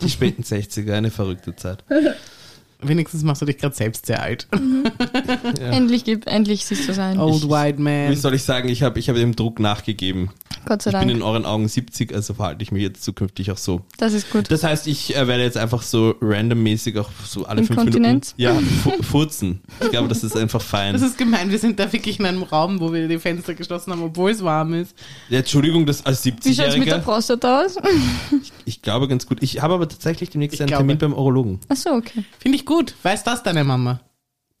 Die 0.00 0.08
späten 0.08 0.44
60er, 0.44 0.92
eine 0.92 1.10
verrückte 1.10 1.56
Zeit. 1.56 1.82
Wenigstens 2.82 3.22
machst 3.22 3.42
du 3.42 3.46
dich 3.46 3.58
gerade 3.58 3.74
selbst 3.74 4.06
sehr 4.06 4.22
alt. 4.22 4.48
Mhm. 4.54 4.84
Ja. 5.60 5.70
Endlich, 5.70 6.06
endlich 6.26 6.64
siehst 6.64 6.88
du 6.88 6.94
sein. 6.94 7.18
Old 7.18 7.44
ich, 7.44 7.50
White 7.50 7.80
Man. 7.80 8.10
Wie 8.10 8.16
soll 8.16 8.34
ich 8.34 8.42
sagen, 8.42 8.68
ich 8.68 8.82
habe 8.82 8.98
ich 8.98 9.08
hab 9.08 9.16
dem 9.16 9.34
Druck 9.36 9.58
nachgegeben. 9.58 10.30
Gott 10.64 10.82
sei 10.82 10.90
ich 10.90 10.92
Dank. 10.92 11.04
Ich 11.04 11.08
bin 11.08 11.16
in 11.18 11.22
euren 11.22 11.44
Augen 11.44 11.68
70, 11.68 12.14
also 12.14 12.34
verhalte 12.34 12.62
ich 12.62 12.72
mich 12.72 12.82
jetzt 12.82 13.02
zukünftig 13.02 13.50
auch 13.50 13.56
so. 13.56 13.82
Das 13.98 14.12
ist 14.12 14.30
gut. 14.30 14.50
Das 14.50 14.64
heißt, 14.64 14.86
ich 14.86 15.16
äh, 15.16 15.26
werde 15.26 15.42
jetzt 15.42 15.56
einfach 15.56 15.82
so 15.82 16.14
randommäßig 16.20 16.98
auch 16.98 17.10
so 17.26 17.44
alle 17.44 17.64
fünf 17.64 17.84
Minuten. 17.84 18.20
Ja, 18.36 18.56
furzen. 19.02 19.60
Ich 19.80 19.90
glaube, 19.90 20.08
das 20.08 20.24
ist 20.24 20.36
einfach 20.36 20.62
fein. 20.62 20.92
Das 20.92 21.02
ist 21.02 21.18
gemein. 21.18 21.50
Wir 21.50 21.58
sind 21.58 21.78
da 21.78 21.92
wirklich 21.92 22.18
in 22.18 22.26
einem 22.26 22.42
Raum, 22.42 22.80
wo 22.80 22.92
wir 22.92 23.08
die 23.08 23.18
Fenster 23.18 23.54
geschlossen 23.54 23.92
haben, 23.92 24.02
obwohl 24.02 24.30
es 24.30 24.42
warm 24.42 24.74
ist. 24.74 24.94
Ja, 25.28 25.38
Entschuldigung, 25.38 25.86
das 25.86 26.04
als 26.04 26.24
70-Jähriger. 26.24 26.44
Wie 26.44 26.54
schaut 26.54 26.68
es 26.68 26.76
mit 26.78 26.88
der 26.88 26.98
Prostata 26.98 27.64
aus? 27.64 27.76
Ich, 28.70 28.76
ich, 28.76 28.82
glaube 28.82 29.08
ganz 29.08 29.26
gut. 29.26 29.42
Ich 29.42 29.60
habe 29.60 29.74
aber 29.74 29.88
tatsächlich 29.88 30.30
demnächst 30.30 30.60
einen 30.60 30.70
Termin 30.70 30.96
beim 30.96 31.12
Urologen. 31.12 31.58
Ach 31.68 31.76
so, 31.76 31.90
okay. 31.90 32.24
Finde 32.38 32.56
ich 32.56 32.64
gut. 32.64 32.94
Weiß 33.02 33.24
das 33.24 33.42
deine 33.42 33.64
Mama? 33.64 34.00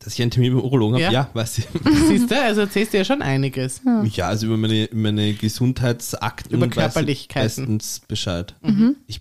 Dass 0.00 0.14
ich 0.14 0.22
einen 0.22 0.32
Termin 0.32 0.54
beim 0.54 0.64
Urologen 0.64 0.94
habe? 0.94 1.04
Ja, 1.04 1.12
ja 1.12 1.30
weiß 1.32 1.58
ich. 1.58 1.68
Siehst 2.08 2.30
du, 2.30 2.42
also 2.42 2.62
erzählst 2.62 2.92
du 2.92 2.98
ja 2.98 3.04
schon 3.04 3.22
einiges. 3.22 3.82
Ja, 3.86 4.02
ja 4.02 4.28
also 4.28 4.46
über 4.46 4.56
meine, 4.56 4.88
meine 4.92 5.32
Gesundheitsakten 5.34 6.56
über 6.56 6.66
Körperlichkeiten. 6.68 7.46
bestens 7.66 8.00
Bescheid. 8.08 8.56
Mhm. 8.62 8.96
Ich 9.06 9.20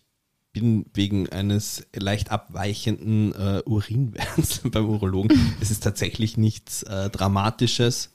bin 0.51 0.87
wegen 0.95 1.29
eines 1.29 1.85
leicht 1.95 2.31
abweichenden 2.31 3.33
äh, 3.35 3.61
Urinwerts 3.65 4.61
beim 4.71 4.89
Urologen. 4.89 5.55
Es 5.61 5.69
ist 5.69 5.83
tatsächlich 5.83 6.35
nichts 6.37 6.81
äh, 6.83 7.11
Dramatisches. 7.11 8.11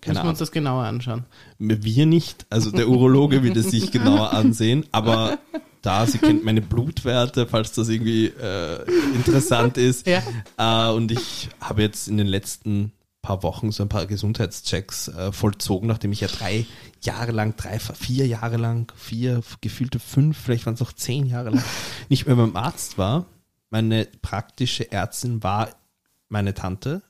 Keine 0.00 0.14
Müssen 0.14 0.26
wir 0.26 0.30
uns 0.30 0.38
das 0.38 0.52
genauer 0.52 0.84
anschauen? 0.84 1.24
Wir 1.58 2.06
nicht, 2.06 2.46
also 2.48 2.70
der 2.70 2.88
Urologe 2.88 3.42
wird 3.42 3.56
es 3.56 3.70
sich 3.70 3.90
genauer 3.92 4.32
ansehen, 4.32 4.86
aber 4.92 5.38
da. 5.86 6.06
Sie 6.06 6.18
kennt 6.18 6.44
meine 6.44 6.60
Blutwerte, 6.62 7.46
falls 7.46 7.72
das 7.72 7.88
irgendwie 7.88 8.26
äh, 8.26 8.84
interessant 9.14 9.76
ist. 9.78 10.06
Ja. 10.06 10.22
Äh, 10.58 10.92
und 10.92 11.12
ich 11.12 11.48
habe 11.60 11.82
jetzt 11.82 12.08
in 12.08 12.16
den 12.16 12.26
letzten 12.26 12.92
paar 13.22 13.42
Wochen 13.42 13.72
so 13.72 13.82
ein 13.82 13.88
paar 13.88 14.06
Gesundheitschecks 14.06 15.08
äh, 15.08 15.32
vollzogen, 15.32 15.88
nachdem 15.88 16.12
ich 16.12 16.20
ja 16.20 16.28
drei 16.28 16.64
Jahre 17.02 17.32
lang, 17.32 17.56
drei, 17.56 17.78
vier 17.78 18.26
Jahre 18.26 18.56
lang, 18.56 18.92
vier, 18.96 19.42
gefühlte 19.60 19.98
fünf, 19.98 20.38
vielleicht 20.38 20.64
waren 20.64 20.74
es 20.74 20.82
auch 20.82 20.92
zehn 20.92 21.26
Jahre 21.26 21.50
lang, 21.50 21.64
nicht 22.08 22.26
mehr 22.26 22.36
beim 22.36 22.56
Arzt 22.56 22.98
war. 22.98 23.26
Meine 23.70 24.06
praktische 24.22 24.92
Ärztin 24.92 25.42
war 25.42 25.70
meine 26.28 26.54
Tante 26.54 27.02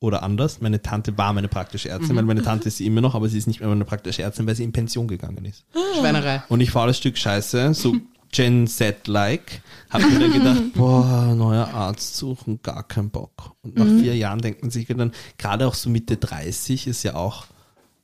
oder 0.00 0.24
anders. 0.24 0.60
Meine 0.60 0.82
Tante 0.82 1.16
war 1.16 1.32
meine 1.32 1.46
praktische 1.46 1.88
Ärztin, 1.88 2.12
mhm. 2.12 2.16
weil 2.16 2.24
meine 2.24 2.42
Tante 2.42 2.66
ist 2.66 2.78
sie 2.78 2.86
immer 2.86 3.00
noch, 3.00 3.14
aber 3.14 3.28
sie 3.28 3.38
ist 3.38 3.46
nicht 3.46 3.60
mehr 3.60 3.68
meine 3.68 3.84
praktische 3.84 4.22
Ärztin, 4.22 4.46
weil 4.48 4.56
sie 4.56 4.64
in 4.64 4.72
Pension 4.72 5.06
gegangen 5.06 5.44
ist. 5.44 5.64
Schweinerei. 5.98 6.42
Und 6.48 6.60
ich 6.60 6.74
war 6.74 6.88
das 6.88 6.98
Stück 6.98 7.16
Scheiße, 7.16 7.74
so 7.74 7.94
Gen 8.32 8.66
Z-like, 8.66 9.62
habe 9.90 10.06
mir 10.06 10.20
dann 10.20 10.32
gedacht, 10.32 10.62
boah, 10.74 11.34
neuer 11.34 11.68
Arzt 11.68 12.16
suchen, 12.16 12.60
gar 12.62 12.86
keinen 12.86 13.10
Bock. 13.10 13.56
Und 13.62 13.76
nach 13.76 13.84
mhm. 13.84 14.00
vier 14.00 14.16
Jahren 14.16 14.40
denkt 14.40 14.62
man 14.62 14.70
sich 14.70 14.86
dann, 14.86 15.12
gerade 15.36 15.66
auch 15.66 15.74
so 15.74 15.90
Mitte 15.90 16.16
30 16.16 16.86
ist 16.86 17.02
ja 17.02 17.14
auch 17.14 17.46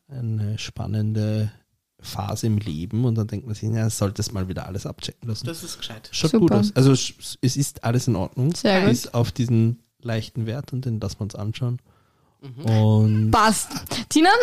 eine 0.09 0.59
spannende 0.59 1.53
Phase 2.01 2.47
im 2.47 2.59
Leben 2.59 3.05
und 3.05 3.17
dann 3.17 3.27
denkt 3.27 3.47
man 3.47 3.55
sich, 3.55 3.69
ja, 3.71 3.89
sollte 3.91 4.21
es 4.21 4.33
mal 4.33 4.49
wieder 4.49 4.67
alles 4.67 4.87
abchecken 4.87 5.29
lassen. 5.29 5.47
Das 5.47 5.63
ist 5.63 5.79
gescheit. 5.79 6.09
Schaut 6.13 6.31
Super. 6.31 6.41
gut 6.41 6.53
aus. 6.53 6.73
Also 6.75 6.93
es 6.93 7.57
ist 7.57 7.85
alles 7.85 8.07
in 8.07 8.17
Ordnung. 8.17 8.55
Sehr 8.55 8.87
gut. 8.87 9.15
Auf 9.15 9.33
diesen 9.33 9.83
leichten 10.01 10.47
Wert 10.47 10.73
und 10.73 10.85
den 10.85 11.01
lassen 11.01 11.19
wir 11.19 11.25
uns 11.25 11.35
anschauen. 11.35 11.81
Mhm. 12.41 12.65
Und 12.65 13.31
Passt. 13.31 13.71
Tina, 14.09 14.29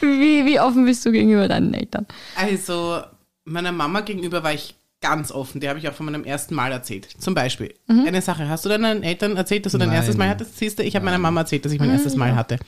wie, 0.00 0.44
wie 0.46 0.60
offen 0.60 0.84
bist 0.84 1.04
du 1.04 1.12
gegenüber 1.12 1.48
deinen 1.48 1.74
Eltern? 1.74 2.06
Also, 2.36 3.02
meiner 3.48 3.72
Mama 3.72 4.00
gegenüber 4.00 4.42
war 4.42 4.52
ich 4.52 4.74
ganz 5.00 5.30
offen. 5.30 5.60
Die 5.60 5.68
habe 5.68 5.78
ich 5.78 5.88
auch 5.88 5.94
von 5.94 6.06
meinem 6.06 6.24
ersten 6.24 6.54
Mal 6.54 6.72
erzählt. 6.72 7.08
Zum 7.18 7.34
Beispiel, 7.34 7.74
mhm. 7.86 8.04
eine 8.06 8.22
Sache. 8.22 8.48
Hast 8.48 8.64
du 8.64 8.68
deinen 8.68 9.02
Eltern 9.02 9.36
erzählt, 9.36 9.64
dass 9.64 9.72
du 9.72 9.78
dein 9.78 9.88
Nein. 9.88 9.98
erstes 9.98 10.16
Mal 10.16 10.28
hattest? 10.28 10.58
Siehst 10.58 10.78
du, 10.78 10.82
ich 10.82 10.94
habe 10.94 11.04
meiner 11.04 11.18
Mama 11.18 11.40
erzählt, 11.40 11.64
dass 11.64 11.72
ich 11.72 11.78
mein 11.78 11.88
mhm. 11.88 11.94
erstes 11.94 12.16
Mal 12.16 12.34
hatte. 12.34 12.58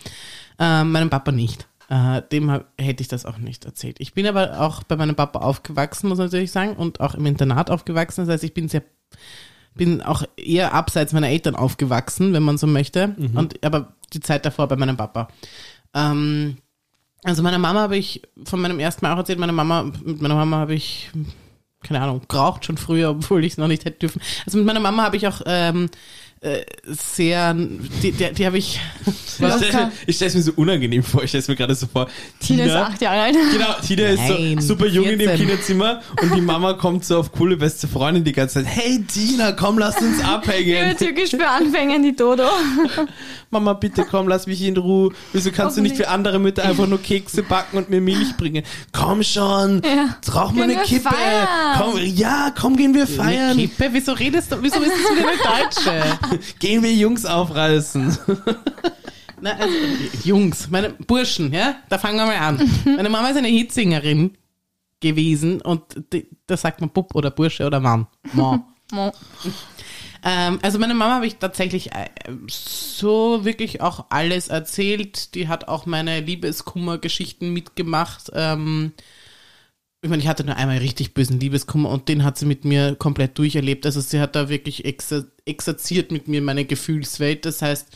Äh, 0.59 0.85
meinem 0.85 1.11
Papa 1.11 1.33
nicht. 1.33 1.67
Äh, 1.89 2.23
dem 2.31 2.51
hab, 2.51 2.67
hätte 2.79 3.03
ich 3.03 3.09
das 3.09 3.27
auch 3.27 3.39
nicht 3.39 3.65
erzählt. 3.65 3.97
Ich 3.99 4.15
bin 4.15 4.27
aber 4.27 4.61
auch 4.61 4.85
bei 4.85 4.97
meinem 4.97 5.17
Papa 5.17 5.41
aufgewachsen, 5.41 6.09
muss 6.09 6.19
man 6.19 6.29
natürlich 6.29 6.53
sagen, 6.53 6.75
und 6.75 7.01
auch 7.01 7.15
im 7.15 7.27
Internat 7.27 7.71
aufgewachsen. 7.71 8.27
Das 8.27 8.35
heißt, 8.35 8.45
ich 8.45 8.55
bin 8.55 8.69
sehr 8.69 8.83
bin 9.75 10.03
auch 10.03 10.25
eher 10.37 10.75
abseits 10.75 11.13
meiner 11.13 11.29
Eltern 11.29 11.55
aufgewachsen, 11.55 12.33
wenn 12.33 12.43
man 12.43 12.59
so 12.59 12.67
möchte. 12.67 13.15
Mhm. 13.17 13.37
Und 13.37 13.65
aber 13.65 13.95
die 14.13 14.21
Zeit 14.21 14.45
davor 14.45 14.69
bei 14.69 14.77
meinem 14.77 14.97
Papa. 14.97 15.29
Ähm, 15.95 16.59
also 17.25 17.43
meiner 17.43 17.59
Mama 17.59 17.81
habe 17.81 17.97
ich 17.97 18.23
von 18.45 18.61
meinem 18.61 18.81
ersten 18.81 19.05
Mal 19.05 19.13
auch 19.15 19.19
erzählt, 19.19 19.39
meine 19.39 19.53
Mama, 19.53 19.85
mit 20.05 20.23
meiner 20.23 20.35
Mama 20.35 20.59
habe 20.59 20.75
ich, 20.75 21.11
keine 21.83 22.01
Ahnung, 22.01 22.23
geraucht 22.29 22.65
schon 22.65 22.79
früher, 22.79 23.11
obwohl 23.11 23.45
ich 23.45 23.53
es 23.53 23.59
noch 23.59 23.69
nicht 23.69 23.85
hätte 23.85 23.99
dürfen. 23.99 24.23
Also 24.47 24.59
mit 24.59 24.67
meiner 24.67 24.81
Mama 24.81 25.03
habe 25.05 25.17
ich 25.17 25.27
auch 25.27 25.41
ähm, 25.47 25.91
äh, 26.43 26.65
sehr, 26.87 27.53
die, 27.53 28.13
die, 28.13 28.33
die 28.33 28.47
habe 28.47 28.57
ich. 28.57 28.81
Ich 30.07 30.17
stelle 30.17 30.29
es 30.29 30.35
mir 30.35 30.43
so 30.43 30.53
unangenehm 30.57 31.03
vor. 31.03 31.23
Ich 31.23 31.29
stelle 31.29 31.43
es 31.43 31.49
mir 31.49 31.57
gerade 31.57 31.75
so 31.75 31.87
vor. 31.87 32.09
Tina, 32.39 32.65
Tina 32.65 32.65
ist 32.65 32.93
acht 32.93 33.03
Jahre 33.03 33.21
alt. 33.21 33.37
Genau, 33.53 33.75
Tina 33.87 34.15
Nein, 34.15 34.59
ist 34.59 34.67
so 34.67 34.75
super 34.75 34.87
jung 34.87 35.05
14. 35.05 35.21
in 35.21 35.27
dem 35.27 35.37
Kinderzimmer 35.37 36.01
und 36.23 36.35
die 36.35 36.41
Mama 36.41 36.73
kommt 36.75 37.05
so 37.05 37.19
auf 37.19 37.33
coole 37.33 37.59
beste 37.59 37.89
Freundin 37.89 38.25
die 38.25 38.33
ganze 38.33 38.65
Zeit. 38.65 38.67
Hey 38.75 39.05
Tina, 39.07 39.53
komm, 39.53 39.79
lass 39.79 40.01
uns 40.01 40.25
abhängen. 40.25 40.97
Türkisch 40.97 41.31
für 41.31 41.47
Anfänger, 41.47 41.99
die 42.01 42.17
Dodo. 42.17 42.45
Mama, 43.51 43.75
bitte 43.75 44.07
komm, 44.09 44.27
lass 44.29 44.47
mich 44.47 44.63
in 44.63 44.77
Ruhe. 44.79 45.13
Wieso 45.35 45.51
kannst 45.51 45.77
du 45.77 45.83
nicht 45.83 45.97
für 45.97 46.09
andere 46.09 46.39
Mütter 46.39 46.65
einfach 46.65 46.87
nur 46.87 47.03
Kekse 47.03 47.43
backen 47.43 47.77
und 47.77 47.91
mir 47.91 48.01
Milch 48.01 48.37
bringen? 48.37 48.65
Komm 48.93 49.23
schon, 49.23 49.83
ja. 49.85 50.17
rauch 50.33 50.53
mal 50.53 50.65
eine 50.65 50.77
Kippe. 50.85 51.11
Feiern. 51.11 51.49
Komm, 51.77 52.01
ja, 52.03 52.53
komm, 52.59 52.77
gehen 52.77 52.95
wir 52.95 53.07
feiern. 53.07 53.51
Eine 53.51 53.63
Kippe? 53.63 53.91
Wieso 53.93 54.13
redest 54.13 54.53
du, 54.53 54.63
wieso 54.63 54.79
bist 54.79 54.93
du 54.93 55.17
wieder 55.17 55.29
eine 55.29 55.65
Deutsche? 55.65 56.19
gehen 56.59 56.83
wir 56.83 56.93
Jungs 56.93 57.25
aufreißen. 57.25 58.19
Na, 59.41 59.53
also, 59.53 59.75
Jungs, 60.25 60.69
meine 60.71 60.91
Burschen, 60.91 61.53
ja, 61.53 61.77
da 61.89 61.99
fangen 61.99 62.19
wir 62.19 62.27
mal 62.27 62.37
an. 62.37 62.71
Meine 62.85 63.09
Mama 63.09 63.29
ist 63.31 63.39
eine 63.39 63.49
Hitsingerin 63.49 64.37
gewesen 65.01 65.63
und 65.63 65.83
die, 66.13 66.29
da 66.47 66.57
sagt 66.57 66.81
man 66.81 66.91
Bub 66.91 67.15
oder 67.15 67.31
Bursche 67.31 67.67
oder 67.67 67.81
Mann. 67.81 68.07
Mann. 68.33 68.63
Ähm, 70.23 70.59
also 70.63 70.79
meine 70.79 70.95
Mama 70.95 71.15
habe 71.15 71.27
ich 71.27 71.37
tatsächlich 71.37 71.93
äh, 71.93 72.11
so 72.49 73.45
wirklich 73.45 73.81
auch 73.81 74.07
alles 74.11 74.49
erzählt. 74.49 75.35
Die 75.35 75.49
hat 75.49 75.69
auch 75.69 75.87
meine 75.87 76.21
Liebeskummer-Geschichten 76.21 77.53
mitgemacht. 77.53 78.31
Ähm, 78.35 78.93
ich 80.03 80.09
meine, 80.09 80.23
ich 80.23 80.29
hatte 80.29 80.45
nur 80.45 80.57
einmal 80.57 80.79
richtig 80.79 81.13
bösen 81.13 81.41
Liebeskummer 81.41 81.91
und 81.91 82.09
den 82.09 82.25
hat 82.25 82.39
sie 82.39 82.47
mit 82.47 82.65
mir 82.65 82.95
komplett 82.95 83.37
durcherlebt. 83.37 83.85
Also 83.85 84.01
sie 84.01 84.21
hat 84.21 84.35
da 84.35 84.49
wirklich 84.49 84.85
exer 84.85 85.27
exerziert 85.45 86.11
mit 86.11 86.27
mir 86.27 86.41
meine 86.41 86.65
Gefühlswelt. 86.65 87.45
Das 87.45 87.61
heißt, 87.61 87.89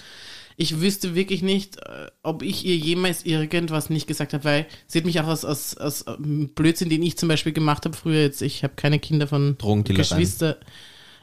ich 0.56 0.80
wüsste 0.80 1.14
wirklich 1.14 1.42
nicht, 1.42 1.78
äh, 1.78 2.10
ob 2.22 2.42
ich 2.42 2.64
ihr 2.66 2.76
jemals 2.76 3.24
irgendwas 3.24 3.90
nicht 3.90 4.06
gesagt 4.06 4.34
habe, 4.34 4.44
weil 4.44 4.66
sie 4.86 4.98
hat 4.98 5.06
mich 5.06 5.20
auch 5.20 5.26
aus, 5.26 5.44
aus, 5.44 5.76
aus 5.78 6.04
ähm, 6.06 6.50
Blödsinn, 6.54 6.90
den 6.90 7.02
ich 7.02 7.16
zum 7.16 7.28
Beispiel 7.28 7.52
gemacht 7.52 7.86
habe 7.86 7.96
früher 7.96 8.20
jetzt, 8.20 8.42
ich 8.42 8.62
habe 8.62 8.74
keine 8.76 8.98
Kinder 8.98 9.26
von 9.26 9.56
Geschwister. 9.84 10.58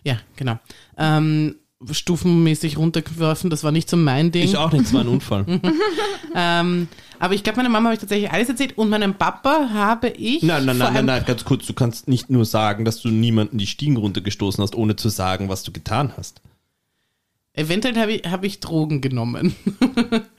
Ja, 0.04 0.20
genau. 0.36 0.60
Ähm, 0.98 1.56
stufenmäßig 1.90 2.78
runtergeworfen. 2.78 3.50
Das 3.50 3.64
war 3.64 3.72
nicht 3.72 3.90
so 3.90 3.98
mein 3.98 4.32
Ding. 4.32 4.44
Ich 4.44 4.58
auch 4.58 4.72
nicht, 4.72 4.86
es 4.86 4.94
war 4.94 5.02
ein 5.02 5.08
Unfall. 5.08 5.46
ähm, 6.36 6.88
aber 7.22 7.36
ich 7.36 7.44
glaube, 7.44 7.58
meiner 7.58 7.70
Mama 7.70 7.86
habe 7.86 7.94
ich 7.94 8.00
tatsächlich 8.00 8.32
alles 8.32 8.50
erzählt 8.50 8.78
und 8.80 8.90
meinem 8.90 9.14
Papa 9.14 9.70
habe 9.72 10.10
ich. 10.10 10.42
Nein, 10.42 10.66
nein, 10.66 10.80
nein, 10.80 10.94
nein, 10.94 11.06
nein, 11.06 11.24
ganz 11.24 11.46
kurz. 11.46 11.68
Du 11.68 11.74
kannst 11.74 12.08
nicht 12.08 12.32
nur 12.32 12.46
sagen, 12.46 12.84
dass 12.84 13.00
du 13.00 13.10
niemanden 13.10 13.60
die 13.60 13.68
Stiegen 13.68 13.96
runtergestoßen 13.96 14.62
hast, 14.62 14.76
ohne 14.76 14.96
zu 14.96 15.10
sagen, 15.10 15.48
was 15.48 15.62
du 15.62 15.72
getan 15.72 16.14
hast. 16.18 16.42
Eventuell 17.54 17.98
habe 17.98 18.14
ich, 18.14 18.24
hab 18.26 18.46
ich 18.46 18.62
Drogen 18.62 19.02
genommen. 19.02 19.56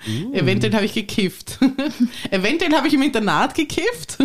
Uh. 0.09 0.33
eventuell 0.33 0.75
habe 0.75 0.87
ich 0.87 0.94
gekifft. 0.94 1.59
eventuell 2.31 2.72
habe 2.72 2.88
ich 2.88 2.94
im 2.94 3.03
Internat 3.03 3.55
gekifft 3.55 4.16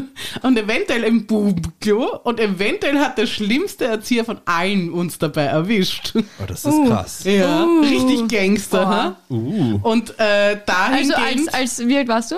und 0.42 0.58
eventuell 0.58 1.04
im 1.04 1.28
Bubenklo 1.28 2.22
und 2.24 2.40
eventuell 2.40 2.98
hat 3.00 3.18
der 3.18 3.28
schlimmste 3.28 3.86
Erzieher 3.86 4.24
von 4.24 4.40
allen 4.46 4.90
uns 4.90 5.18
dabei 5.18 5.44
erwischt. 5.44 6.14
Oh, 6.16 6.46
das 6.48 6.64
ist 6.64 6.74
uh. 6.74 6.88
krass. 6.88 7.24
Ja, 7.26 7.66
uh. 7.66 7.82
richtig 7.82 8.30
Gangster. 8.30 9.18
Uh. 9.30 9.80
Und 9.84 10.18
äh, 10.18 10.58
dahingehend... 10.66 11.18
Also 11.18 11.52
als, 11.52 11.54
als, 11.54 11.88
wie 11.88 11.98
alt 11.98 12.08
warst 12.08 12.32
du? 12.32 12.38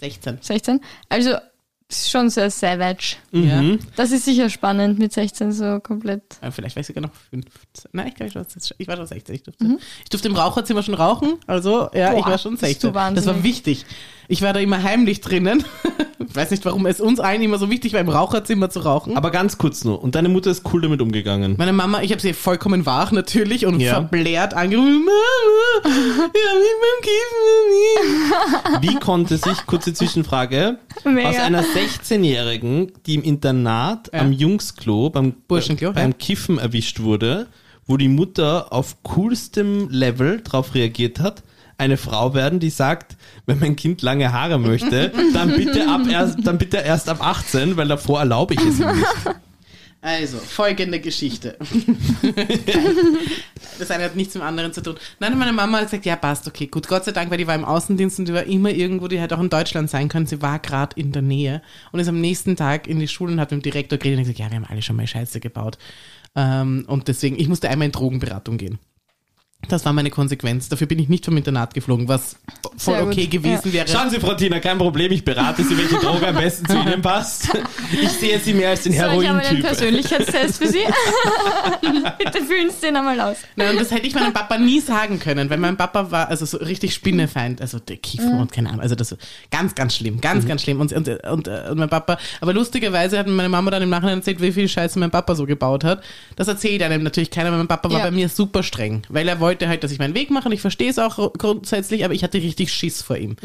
16. 0.00 0.38
16? 0.40 0.80
Also 1.10 1.36
ist 1.92 2.10
schon 2.10 2.30
sehr 2.30 2.50
savage. 2.50 3.16
Mhm. 3.30 3.44
Ja. 3.44 3.86
Das 3.96 4.10
ist 4.12 4.24
sicher 4.24 4.48
spannend 4.50 4.98
mit 4.98 5.12
16 5.12 5.52
so 5.52 5.80
komplett. 5.80 6.22
Ja, 6.42 6.50
vielleicht 6.50 6.76
war 6.76 6.80
ich 6.80 6.86
sogar 6.86 7.02
noch 7.02 7.12
15. 7.30 7.90
Nein, 7.92 8.08
ich 8.08 8.14
glaube, 8.14 8.28
ich, 8.28 8.34
war, 8.34 8.46
ich 8.78 8.88
war 8.88 8.96
schon 8.96 9.06
16. 9.06 9.34
Ich 9.34 9.42
durfte, 9.42 9.64
mhm. 9.64 9.78
ich 10.02 10.10
durfte 10.10 10.28
im 10.28 10.36
Raucherzimmer 10.36 10.82
schon 10.82 10.94
rauchen. 10.94 11.34
Also, 11.46 11.90
ja, 11.92 12.10
Boah, 12.10 12.18
ich 12.18 12.26
war 12.26 12.38
schon 12.38 12.56
16. 12.56 12.92
Das 12.92 13.26
war 13.26 13.42
wichtig. 13.42 13.84
Ich 14.32 14.40
war 14.40 14.54
da 14.54 14.60
immer 14.60 14.82
heimlich 14.82 15.20
drinnen. 15.20 15.62
Ich 16.18 16.34
weiß 16.34 16.52
nicht, 16.52 16.64
warum 16.64 16.86
es 16.86 17.02
uns 17.02 17.20
allen 17.20 17.42
immer 17.42 17.58
so 17.58 17.68
wichtig 17.68 17.92
war, 17.92 18.00
im 18.00 18.08
Raucherzimmer 18.08 18.70
zu 18.70 18.80
rauchen. 18.80 19.14
Aber 19.14 19.30
ganz 19.30 19.58
kurz 19.58 19.84
nur. 19.84 20.02
Und 20.02 20.14
deine 20.14 20.30
Mutter 20.30 20.50
ist 20.50 20.62
cool 20.72 20.80
damit 20.80 21.02
umgegangen? 21.02 21.56
Meine 21.58 21.74
Mama, 21.74 22.00
ich 22.00 22.12
habe 22.12 22.22
sie 22.22 22.32
vollkommen 22.32 22.86
wach 22.86 23.12
natürlich 23.12 23.66
und 23.66 23.78
ja. 23.78 23.92
verblärt 23.92 24.54
angerufen. 24.54 25.04
Mama, 25.04 25.12
ja, 25.84 26.30
beim 26.80 27.02
Kiffen 28.72 28.88
Wie 28.88 28.94
konnte 29.00 29.36
sich, 29.36 29.66
kurze 29.66 29.92
Zwischenfrage, 29.92 30.78
Mega. 31.04 31.28
aus 31.28 31.36
einer 31.38 31.62
16-Jährigen, 31.62 32.92
die 33.04 33.16
im 33.16 33.24
Internat 33.24 34.08
ja. 34.14 34.20
am 34.20 34.32
Jungsklo 34.32 35.10
beim, 35.10 35.34
Burschenklo, 35.46 35.92
beim 35.92 36.12
ja. 36.12 36.16
Kiffen 36.16 36.58
erwischt 36.58 37.00
wurde, 37.00 37.48
wo 37.86 37.98
die 37.98 38.08
Mutter 38.08 38.72
auf 38.72 39.02
coolstem 39.02 39.90
Level 39.90 40.40
drauf 40.42 40.74
reagiert 40.74 41.20
hat, 41.20 41.42
eine 41.76 41.98
Frau 41.98 42.32
werden, 42.32 42.60
die 42.60 42.70
sagt, 42.70 43.16
wenn 43.46 43.58
mein 43.58 43.76
Kind 43.76 44.02
lange 44.02 44.32
Haare 44.32 44.58
möchte, 44.58 45.12
dann 45.32 45.54
bitte 45.56 45.88
ab 45.88 46.02
erst, 46.08 46.38
dann 46.46 46.58
bitte 46.58 46.78
erst 46.78 47.08
ab 47.08 47.24
18, 47.24 47.76
weil 47.76 47.88
davor 47.88 48.20
erlaube 48.20 48.54
ich 48.54 48.60
es 48.60 48.80
ihm 48.80 48.94
nicht. 48.94 49.06
Also, 50.04 50.38
folgende 50.38 50.98
Geschichte. 50.98 51.56
das 53.78 53.88
eine 53.92 54.02
hat 54.02 54.16
nichts 54.16 54.34
mit 54.34 54.42
dem 54.42 54.46
anderen 54.48 54.72
zu 54.72 54.82
tun. 54.82 54.96
Nein, 55.20 55.38
meine 55.38 55.52
Mama 55.52 55.78
hat 55.78 55.84
gesagt, 55.84 56.04
ja, 56.04 56.16
passt, 56.16 56.48
okay, 56.48 56.66
gut. 56.66 56.88
Gott 56.88 57.04
sei 57.04 57.12
Dank, 57.12 57.30
weil 57.30 57.38
die 57.38 57.46
war 57.46 57.54
im 57.54 57.64
Außendienst 57.64 58.18
und 58.18 58.26
die 58.26 58.34
war 58.34 58.42
immer 58.42 58.70
irgendwo, 58.70 59.06
die 59.06 59.20
hätte 59.20 59.36
auch 59.36 59.40
in 59.40 59.48
Deutschland 59.48 59.88
sein 59.90 60.08
können. 60.08 60.26
Sie 60.26 60.42
war 60.42 60.58
gerade 60.58 61.00
in 61.00 61.12
der 61.12 61.22
Nähe 61.22 61.62
und 61.92 62.00
ist 62.00 62.08
am 62.08 62.20
nächsten 62.20 62.56
Tag 62.56 62.88
in 62.88 62.98
die 62.98 63.06
Schule 63.06 63.32
und 63.32 63.40
hat 63.40 63.52
mit 63.52 63.60
dem 63.60 63.62
Direktor 63.62 63.96
geredet 63.96 64.18
und 64.18 64.24
gesagt, 64.24 64.40
ja, 64.40 64.50
wir 64.50 64.56
haben 64.56 64.66
alle 64.68 64.82
schon 64.82 64.96
mal 64.96 65.06
Scheiße 65.06 65.38
gebaut. 65.38 65.78
Ähm, 66.34 66.84
und 66.88 67.06
deswegen, 67.06 67.38
ich 67.38 67.46
musste 67.46 67.70
einmal 67.70 67.86
in 67.86 67.92
Drogenberatung 67.92 68.58
gehen. 68.58 68.80
Das 69.68 69.84
war 69.84 69.92
meine 69.92 70.10
Konsequenz. 70.10 70.68
Dafür 70.68 70.86
bin 70.88 70.98
ich 70.98 71.08
nicht 71.08 71.24
vom 71.24 71.36
Internat 71.36 71.72
geflogen, 71.72 72.08
was 72.08 72.36
voll 72.76 72.94
Sehr 72.96 73.06
okay 73.06 73.22
gut, 73.22 73.30
gewesen 73.30 73.68
ja. 73.68 73.72
wäre. 73.72 73.88
Schauen 73.88 74.10
Sie, 74.10 74.18
Frau 74.18 74.34
Tina, 74.34 74.58
kein 74.58 74.76
Problem, 74.76 75.12
ich 75.12 75.24
berate 75.24 75.62
Sie, 75.62 75.78
welche 75.78 75.96
Droge 75.96 76.26
am 76.28 76.34
besten 76.34 76.66
zu 76.66 76.76
Ihnen 76.78 77.00
passt. 77.00 77.48
Ich 77.92 78.08
sehe 78.08 78.38
Sie 78.38 78.54
mehr 78.54 78.70
als 78.70 78.82
den 78.84 78.92
So, 78.92 78.98
ich 78.98 79.02
habe 79.04 79.12
einen 79.20 79.40
Heroin-Typ. 79.40 79.66
Persönlichkeitstest 79.66 80.58
für 80.62 80.68
Sie. 80.68 80.78
Bitte 82.18 82.44
füllen 82.44 82.70
Sie 82.70 82.86
den 82.86 82.96
einmal 82.96 83.20
aus. 83.20 83.36
Nein, 83.56 83.70
und 83.70 83.80
das 83.80 83.90
hätte 83.90 84.06
ich 84.06 84.14
meinem 84.14 84.32
Papa 84.32 84.56
nie 84.58 84.80
sagen 84.80 85.18
können, 85.18 85.50
weil 85.50 85.58
mein 85.58 85.76
Papa 85.76 86.10
war 86.10 86.28
also 86.28 86.46
so 86.46 86.56
richtig 86.58 86.94
Spinnefeind, 86.94 87.60
also 87.60 87.78
der 87.78 87.98
Kiffen 87.98 88.40
und 88.40 88.50
keine 88.50 88.70
Ahnung, 88.70 88.80
also 88.80 88.94
das 88.94 89.14
ganz, 89.50 89.74
ganz 89.74 89.94
schlimm, 89.94 90.20
ganz, 90.20 90.46
ganz 90.46 90.62
schlimm. 90.62 90.80
Und, 90.80 90.92
und, 90.92 91.06
und, 91.08 91.48
und 91.48 91.78
mein 91.78 91.88
Papa, 91.90 92.18
aber 92.40 92.52
lustigerweise 92.54 93.18
hat 93.18 93.26
meine 93.26 93.48
Mama 93.50 93.70
dann 93.70 93.82
im 93.82 93.90
Nachhinein 93.90 94.18
erzählt, 94.18 94.40
wie 94.40 94.52
viel 94.52 94.68
Scheiße 94.68 94.98
mein 94.98 95.10
Papa 95.10 95.34
so 95.34 95.44
gebaut 95.46 95.84
hat. 95.84 96.02
Das 96.36 96.48
erzählt 96.48 96.82
einem 96.82 97.02
natürlich 97.02 97.30
keiner, 97.30 97.50
weil 97.50 97.58
mein 97.58 97.68
Papa 97.68 97.90
war 97.90 97.98
Ja. 97.98 98.04
bei 98.06 98.10
mir 98.10 98.28
super 98.30 98.62
streng, 98.62 99.02
weil 99.10 99.28
er 99.28 99.38
wollte 99.38 99.51
halt, 99.60 99.84
dass 99.84 99.92
ich 99.92 99.98
meinen 99.98 100.14
Weg 100.14 100.30
mache 100.30 100.46
und 100.46 100.52
ich 100.52 100.60
verstehe 100.60 100.90
es 100.90 100.98
auch 100.98 101.32
grundsätzlich, 101.38 102.04
aber 102.04 102.14
ich 102.14 102.22
hatte 102.24 102.38
richtig 102.38 102.72
Schiss 102.72 103.02
vor 103.02 103.16
ihm. 103.16 103.36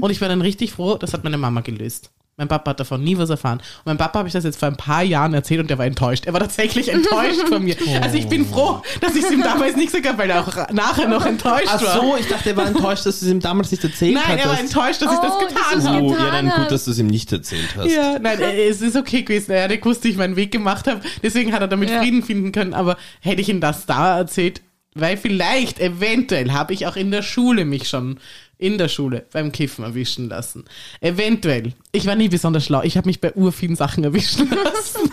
Und 0.00 0.10
ich 0.10 0.20
war 0.20 0.28
dann 0.28 0.40
richtig 0.42 0.72
froh, 0.72 0.96
das 0.96 1.12
hat 1.12 1.24
meine 1.24 1.38
Mama 1.38 1.60
gelöst. 1.60 2.10
Mein 2.40 2.46
Papa 2.46 2.70
hat 2.70 2.78
davon 2.78 3.02
nie 3.02 3.18
was 3.18 3.30
erfahren. 3.30 3.58
Und 3.78 3.86
meinem 3.86 3.98
Papa 3.98 4.20
habe 4.20 4.28
ich 4.28 4.32
das 4.32 4.44
jetzt 4.44 4.60
vor 4.60 4.68
ein 4.68 4.76
paar 4.76 5.02
Jahren 5.02 5.34
erzählt 5.34 5.58
und 5.60 5.68
der 5.70 5.76
war 5.78 5.86
enttäuscht. 5.86 6.24
Er 6.24 6.32
war 6.34 6.38
tatsächlich 6.40 6.88
enttäuscht 6.88 7.48
von 7.48 7.64
mir. 7.64 7.74
Also 8.00 8.16
ich 8.16 8.28
bin 8.28 8.46
froh, 8.46 8.80
dass 9.00 9.16
ich 9.16 9.24
es 9.24 9.32
ihm 9.32 9.42
damals 9.42 9.74
nicht 9.74 9.86
gesagt 9.92 10.06
habe, 10.06 10.18
weil 10.18 10.30
er 10.30 10.42
auch 10.46 10.72
nachher 10.72 11.08
noch 11.08 11.26
enttäuscht 11.26 11.66
Ach 11.68 11.82
war. 11.82 12.00
so, 12.00 12.16
ich 12.16 12.28
dachte, 12.28 12.50
er 12.50 12.56
war 12.56 12.66
enttäuscht, 12.68 13.04
dass 13.06 13.18
du 13.18 13.26
es 13.26 13.32
ihm 13.32 13.40
damals 13.40 13.72
nicht 13.72 13.82
erzählt 13.82 14.14
Nein, 14.14 14.22
hattest. 14.24 14.44
er 14.44 14.50
war 14.52 14.60
enttäuscht, 14.60 15.02
dass 15.02 15.12
ich 15.14 15.18
das 15.18 15.32
Oh, 15.32 15.46
getan 15.48 15.82
habe. 15.88 16.04
Oh, 16.04 16.12
ja, 16.12 16.30
dann 16.30 16.48
hast. 16.52 16.58
gut, 16.62 16.70
dass 16.70 16.84
du 16.84 16.92
es 16.92 16.98
ihm 17.00 17.08
nicht 17.08 17.32
erzählt 17.32 17.74
hast. 17.76 17.90
Ja, 17.90 18.20
nein, 18.20 18.40
äh, 18.40 18.68
es 18.68 18.82
ist 18.82 18.94
okay 18.96 19.22
gewesen. 19.22 19.50
Er 19.50 19.64
hat 19.64 19.70
gewusst, 19.82 20.04
wie 20.04 20.10
ich 20.10 20.16
meinen 20.16 20.36
Weg 20.36 20.52
gemacht 20.52 20.86
habe. 20.86 21.00
Deswegen 21.24 21.52
hat 21.52 21.60
er 21.60 21.66
damit 21.66 21.90
Ja. 21.90 21.98
Frieden 22.00 22.22
finden 22.22 22.52
können. 22.52 22.72
Aber 22.72 22.98
hätte 23.20 23.40
ich 23.40 23.48
ihm 23.48 23.60
das 23.60 23.84
da 23.86 24.16
erzählt, 24.16 24.60
weil 25.00 25.16
vielleicht, 25.16 25.80
eventuell, 25.80 26.52
habe 26.52 26.72
ich 26.72 26.86
auch 26.86 26.96
in 26.96 27.10
der 27.10 27.22
Schule 27.22 27.64
mich 27.64 27.88
schon 27.88 28.18
in 28.58 28.76
der 28.76 28.88
Schule 28.88 29.26
beim 29.32 29.52
Kiffen 29.52 29.84
erwischen 29.84 30.28
lassen. 30.28 30.64
Eventuell. 31.00 31.74
Ich 31.92 32.06
war 32.06 32.16
nie 32.16 32.28
besonders 32.28 32.64
schlau. 32.64 32.82
Ich 32.82 32.96
habe 32.96 33.08
mich 33.08 33.20
bei 33.20 33.32
urvielen 33.34 33.76
Sachen 33.76 34.02
erwischen 34.02 34.50
lassen. 34.64 35.10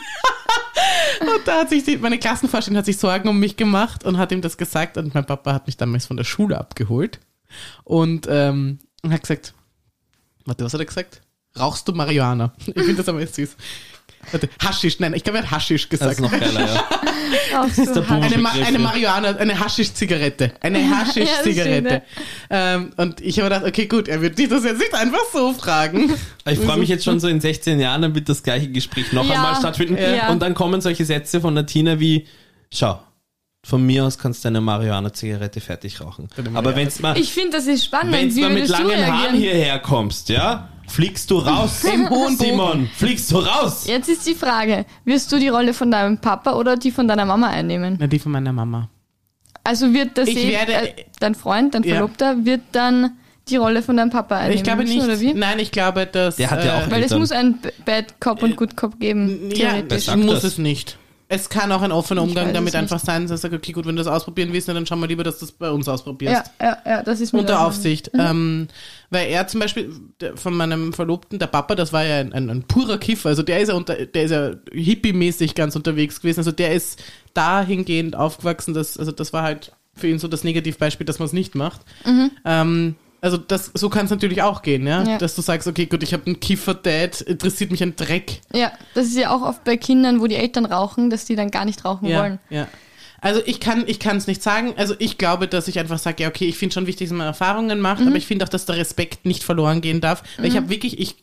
Und 1.22 1.48
da 1.48 1.62
hat 1.62 1.70
sich 1.70 1.84
die, 1.84 1.98
meine 1.98 2.18
Klassenvorstellung 2.18 2.78
hat 2.78 2.86
sich 2.86 2.98
Sorgen 2.98 3.30
um 3.30 3.40
mich 3.40 3.56
gemacht 3.56 4.04
und 4.04 4.18
hat 4.18 4.32
ihm 4.32 4.42
das 4.42 4.58
gesagt. 4.58 4.98
Und 4.98 5.14
mein 5.14 5.26
Papa 5.26 5.54
hat 5.54 5.68
mich 5.68 5.78
damals 5.78 6.06
von 6.08 6.18
der 6.18 6.24
Schule 6.24 6.58
abgeholt 6.58 7.20
und 7.84 8.28
ähm, 8.30 8.80
hat 9.08 9.22
gesagt, 9.22 9.54
warte, 10.46 10.64
was 10.66 10.74
hat 10.74 10.82
er 10.82 10.86
gesagt? 10.86 11.22
Rauchst 11.58 11.88
du 11.88 11.94
Marihuana? 11.94 12.54
Ich 12.66 12.74
finde 12.74 12.96
das 12.96 13.10
aber 13.10 13.22
jetzt 13.22 13.36
süß. 13.36 13.56
Warte, 14.32 14.50
Haschisch, 14.64 15.00
nein, 15.00 15.14
ich 15.14 15.24
glaube, 15.24 15.40
er 15.40 15.44
hat 15.44 15.52
Haschisch 15.52 15.88
Das 15.90 16.00
gesagt. 16.00 16.14
ist 16.14 16.20
noch 16.22 16.32
geiler, 16.32 16.66
ja. 16.74 16.84
Auch 17.62 17.70
so 17.70 17.86
der 17.94 18.10
eine, 18.12 18.38
Ma 18.38 18.50
eine 18.52 18.80
Marihuana, 18.80 19.36
eine 19.38 19.60
Haschisch-Zigarette. 19.60 20.52
Eine 20.62 20.80
Haschisch-Zigarette. 20.98 22.02
ähm, 22.50 22.92
und 22.98 23.22
ich 23.22 23.40
habe 23.40 23.50
gedacht, 23.50 23.66
okay, 23.66 23.86
gut, 23.88 24.08
er 24.08 24.22
wird 24.22 24.38
dich 24.38 24.50
das 24.50 24.64
jetzt 24.64 24.80
nicht 24.80 24.94
einfach 24.94 25.24
so 25.34 25.54
fragen. 25.54 26.14
Ich 26.50 26.60
freue 26.60 26.78
mich 26.78 26.90
jetzt 26.90 27.04
schon 27.06 27.20
so 27.20 27.28
in 27.28 27.40
16 27.42 27.80
Jahren, 27.80 28.02
dann 28.02 28.16
wird 28.16 28.28
das 28.30 28.44
gleiche 28.44 28.68
Gespräch 28.70 29.12
noch 29.14 29.26
Ja. 29.28 29.36
einmal 29.36 29.56
stattfinden. 29.56 29.98
Ja. 29.98 30.30
Und 30.30 30.40
dann 30.42 30.54
kommen 30.54 30.82
solche 30.82 31.06
Sätze 31.06 31.40
von 31.42 31.56
der 31.56 31.66
Tina 31.66 32.00
wie, 32.00 32.28
schau, 32.74 33.00
von 33.66 33.84
mir 33.84 34.06
aus 34.06 34.18
kannst 34.20 34.44
du 34.44 34.50
eine 34.50 34.62
Marihuana-Zigarette 34.62 35.60
fertig 35.60 36.00
rauchen. 36.02 36.28
Aber 36.54 36.76
wenn's 36.76 37.00
mal, 37.00 37.18
Ich 37.18 37.34
finde, 37.34 37.58
das 37.58 37.66
ist 37.68 37.86
spannend. 37.86 38.14
wenn's 38.14 38.36
Wie 38.36 38.42
mal 38.42 38.52
mit 38.52 38.68
du 38.68 38.72
langen 38.74 39.08
Haaren 39.08 39.36
hierher 39.36 39.80
kommst, 39.80 40.30
ja, 40.30 40.70
fliegst 40.88 41.30
du 41.32 41.38
raus. 41.40 41.84
Im 41.84 42.10
hohen. 42.10 42.38
Simon, 42.38 42.90
fliegst 42.96 43.32
du 43.32 43.38
raus. 43.38 43.86
Jetzt 43.88 44.10
ist 44.10 44.26
die 44.28 44.36
Frage, 44.36 44.86
wirst 45.04 45.32
du 45.32 45.40
die 45.40 45.50
Rolle 45.50 45.74
von 45.74 45.92
deinem 45.92 46.20
Papa 46.20 46.54
oder 46.54 46.78
die 46.78 46.92
von 46.92 47.08
deiner 47.08 47.26
Mama 47.26 47.48
einnehmen? 47.48 47.98
Na, 48.00 48.08
die 48.08 48.20
von 48.20 48.32
meiner 48.32 48.54
Mama. 48.54 48.90
Also 49.64 49.94
wird 49.94 50.18
das 50.18 50.28
Ich 50.30 50.38
eh- 50.46 50.52
werde- 50.52 50.74
äh, 50.74 51.06
dein 51.20 51.34
Freund, 51.36 51.74
dein 51.74 51.84
Ja. 51.84 51.96
Verlobter, 51.96 52.46
wird 52.46 52.62
dann 52.72 53.12
die 53.50 53.58
Rolle 53.58 53.82
von 53.84 53.98
deinem 53.98 54.10
Papa 54.10 54.36
einnehmen 54.38 54.58
Ich 54.58 54.64
glaube 54.64 54.82
müssen, 54.84 54.96
nicht. 54.98 55.06
oder 55.06 55.20
wie? 55.20 55.34
Nein, 55.34 55.60
ich 55.60 55.72
glaube, 55.72 56.06
dass. 56.06 56.36
Der 56.38 56.50
hat 56.52 56.64
ja 56.66 56.80
auch 56.80 56.90
Weil 56.92 57.04
es 57.04 57.14
muss 57.14 57.32
ein 57.32 57.60
Bad 57.86 58.20
Cop 58.20 58.42
und 58.44 58.56
Good 58.58 58.76
Cop 58.76 59.00
geben, 59.00 59.50
Ja, 59.52 59.70
theoretisch. 59.72 60.06
das 60.08 60.16
muss 60.18 60.34
das? 60.36 60.44
es 60.44 60.58
nicht. 60.58 60.98
Es 61.28 61.50
kann 61.50 61.72
auch 61.72 61.82
ein 61.82 61.92
offener 61.92 62.22
Ich 62.22 62.28
Umgang 62.28 62.54
damit 62.54 62.76
einfach 62.76 63.00
sein, 63.00 63.24
dass 63.24 63.32
er 63.32 63.38
sagt, 63.38 63.54
okay, 63.56 63.72
gut, 63.72 63.86
wenn 63.86 63.96
du 63.96 64.04
das 64.04 64.12
ausprobieren 64.12 64.54
willst, 64.54 64.68
dann 64.68 64.86
schau 64.86 64.96
mal 64.96 65.08
lieber, 65.08 65.24
dass 65.24 65.40
du 65.40 65.46
das 65.46 65.52
bei 65.54 65.72
uns 65.72 65.88
ausprobierst. 65.88 66.52
Ja, 66.60 66.68
ja, 66.68 66.78
ja, 66.86 67.04
das 67.04 67.20
ist 67.20 67.34
mir 67.34 67.40
Unter 67.40 67.66
Aufsicht. 67.66 68.12
Ähm, 68.14 68.68
weil 69.10 69.30
er 69.30 69.48
zum 69.48 69.60
Beispiel 69.60 69.92
von 70.36 70.56
meinem 70.56 70.94
Verlobten, 70.94 71.40
der 71.40 71.48
Papa, 71.48 71.74
das 71.76 71.92
war 71.94 72.06
ja 72.06 72.20
ein, 72.20 72.32
ein, 72.34 72.50
ein 72.50 72.64
purer 72.64 73.00
Kiffer. 73.00 73.30
Also 73.30 73.42
der 73.42 73.60
ist 73.60 73.70
ja 73.70 73.76
unter, 73.76 74.06
der 74.06 74.24
ist 74.24 74.32
ja 74.32 74.52
hippie-mäßig 74.72 75.56
ganz 75.56 75.76
unterwegs 75.76 76.22
gewesen. 76.22 76.42
Also 76.42 76.52
der 76.52 76.74
ist 76.74 77.02
dahingehend 77.34 78.16
aufgewachsen, 78.16 78.74
dass, 78.74 78.98
also 78.98 79.12
das 79.12 79.34
war 79.34 79.42
halt 79.42 79.72
für 79.96 80.08
ihn 80.08 80.20
so 80.20 80.28
das 80.28 80.44
Negativbeispiel, 80.44 81.06
dass 81.06 81.20
man 81.20 81.26
es 81.26 81.34
nicht 81.34 81.56
macht. 81.56 81.82
Ähm, 82.46 82.96
also 83.26 83.38
das, 83.38 83.72
so 83.74 83.90
kann 83.90 84.06
es 84.06 84.12
natürlich 84.12 84.42
auch 84.44 84.62
gehen, 84.62 84.86
ja? 84.88 85.04
Ja. 85.04 85.18
Dass 85.18 85.36
du 85.36 85.42
sagst, 85.42 85.68
okay, 85.68 85.88
gut, 85.88 86.04
ich 86.04 86.14
habe 86.14 86.26
einen 86.28 86.40
Kiffer-Dad, 86.40 87.22
interessiert 87.22 87.72
mich 87.72 87.82
ein 87.82 87.96
Dreck. 87.96 88.42
Ja, 88.54 88.72
das 88.94 89.08
ist 89.08 89.18
ja 89.18 89.36
auch 89.36 89.42
oft 89.42 89.64
bei 89.64 89.78
Kindern, 89.78 90.22
wo 90.22 90.28
die 90.28 90.36
Eltern 90.36 90.66
rauchen, 90.66 91.10
dass 91.10 91.26
die 91.26 91.36
dann 91.36 91.50
gar 91.52 91.66
nicht 91.66 91.84
rauchen 91.84 92.08
Ja, 92.08 92.22
wollen. 92.22 92.40
ja. 92.50 92.68
Also 93.22 93.42
ich 93.46 93.60
kann 93.60 93.86
ich 93.88 94.00
kann 94.00 94.18
es 94.18 94.28
nicht 94.28 94.44
sagen. 94.44 94.76
Also 94.78 94.94
ich 95.00 95.18
glaube, 95.18 95.48
dass 95.48 95.68
ich 95.68 95.80
einfach 95.80 95.98
sage, 95.98 96.22
ja 96.22 96.30
okay, 96.30 96.46
ich 96.46 96.58
finde 96.58 96.74
schon 96.74 96.86
wichtig, 96.86 97.10
dass 97.10 97.18
man 97.18 97.26
Erfahrungen 97.26 97.80
macht, 97.80 98.02
Mhm. 98.02 98.10
aber 98.10 98.18
ich 98.18 98.28
finde 98.28 98.46
auch, 98.46 98.50
dass 98.50 98.66
der 98.68 98.76
Respekt 98.78 99.26
nicht 99.26 99.42
verloren 99.44 99.82
gehen 99.82 100.00
darf. 100.00 100.22
Weil 100.38 100.46
ich 100.46 100.56
habe 100.56 100.70
wirklich, 100.70 101.00
ich 101.00 101.16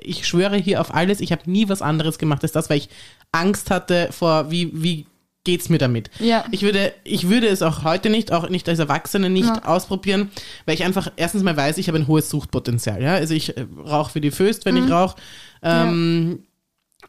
ich 0.00 0.26
schwöre 0.26 0.56
hier 0.56 0.80
auf 0.80 0.94
alles, 0.94 1.20
ich 1.20 1.32
habe 1.32 1.50
nie 1.50 1.68
was 1.68 1.82
anderes 1.82 2.18
gemacht 2.18 2.42
als 2.42 2.52
das, 2.52 2.68
weil 2.70 2.78
ich 2.78 2.88
Angst 3.30 3.70
hatte 3.70 4.08
vor, 4.10 4.50
wie 4.50 4.70
wie 4.74 5.06
geht's 5.44 5.68
mir 5.68 5.78
damit. 5.78 6.10
Ja. 6.20 6.44
Ich 6.52 6.62
würde 6.62 6.92
ich 7.04 7.28
würde 7.28 7.48
es 7.48 7.62
auch 7.62 7.82
heute 7.84 8.10
nicht, 8.10 8.32
auch 8.32 8.48
nicht 8.48 8.68
als 8.68 8.78
Erwachsene 8.78 9.28
nicht 9.30 9.48
Ja. 9.48 9.64
ausprobieren, 9.64 10.30
weil 10.66 10.74
ich 10.74 10.84
einfach 10.84 11.10
erstens 11.16 11.42
mal 11.42 11.56
weiß, 11.56 11.78
ich 11.78 11.88
habe 11.88 11.98
ein 11.98 12.06
hohes 12.06 12.30
Suchtpotenzial. 12.30 13.02
Ja, 13.02 13.14
also 13.14 13.34
ich 13.34 13.56
äh, 13.56 13.66
rauche 13.84 14.14
wie 14.14 14.20
die 14.20 14.30
Föst, 14.30 14.64
wenn 14.64 14.76
Mhm. 14.76 14.84
ich 14.84 14.90
rauche. 14.90 15.16
Ähm, 15.62 16.44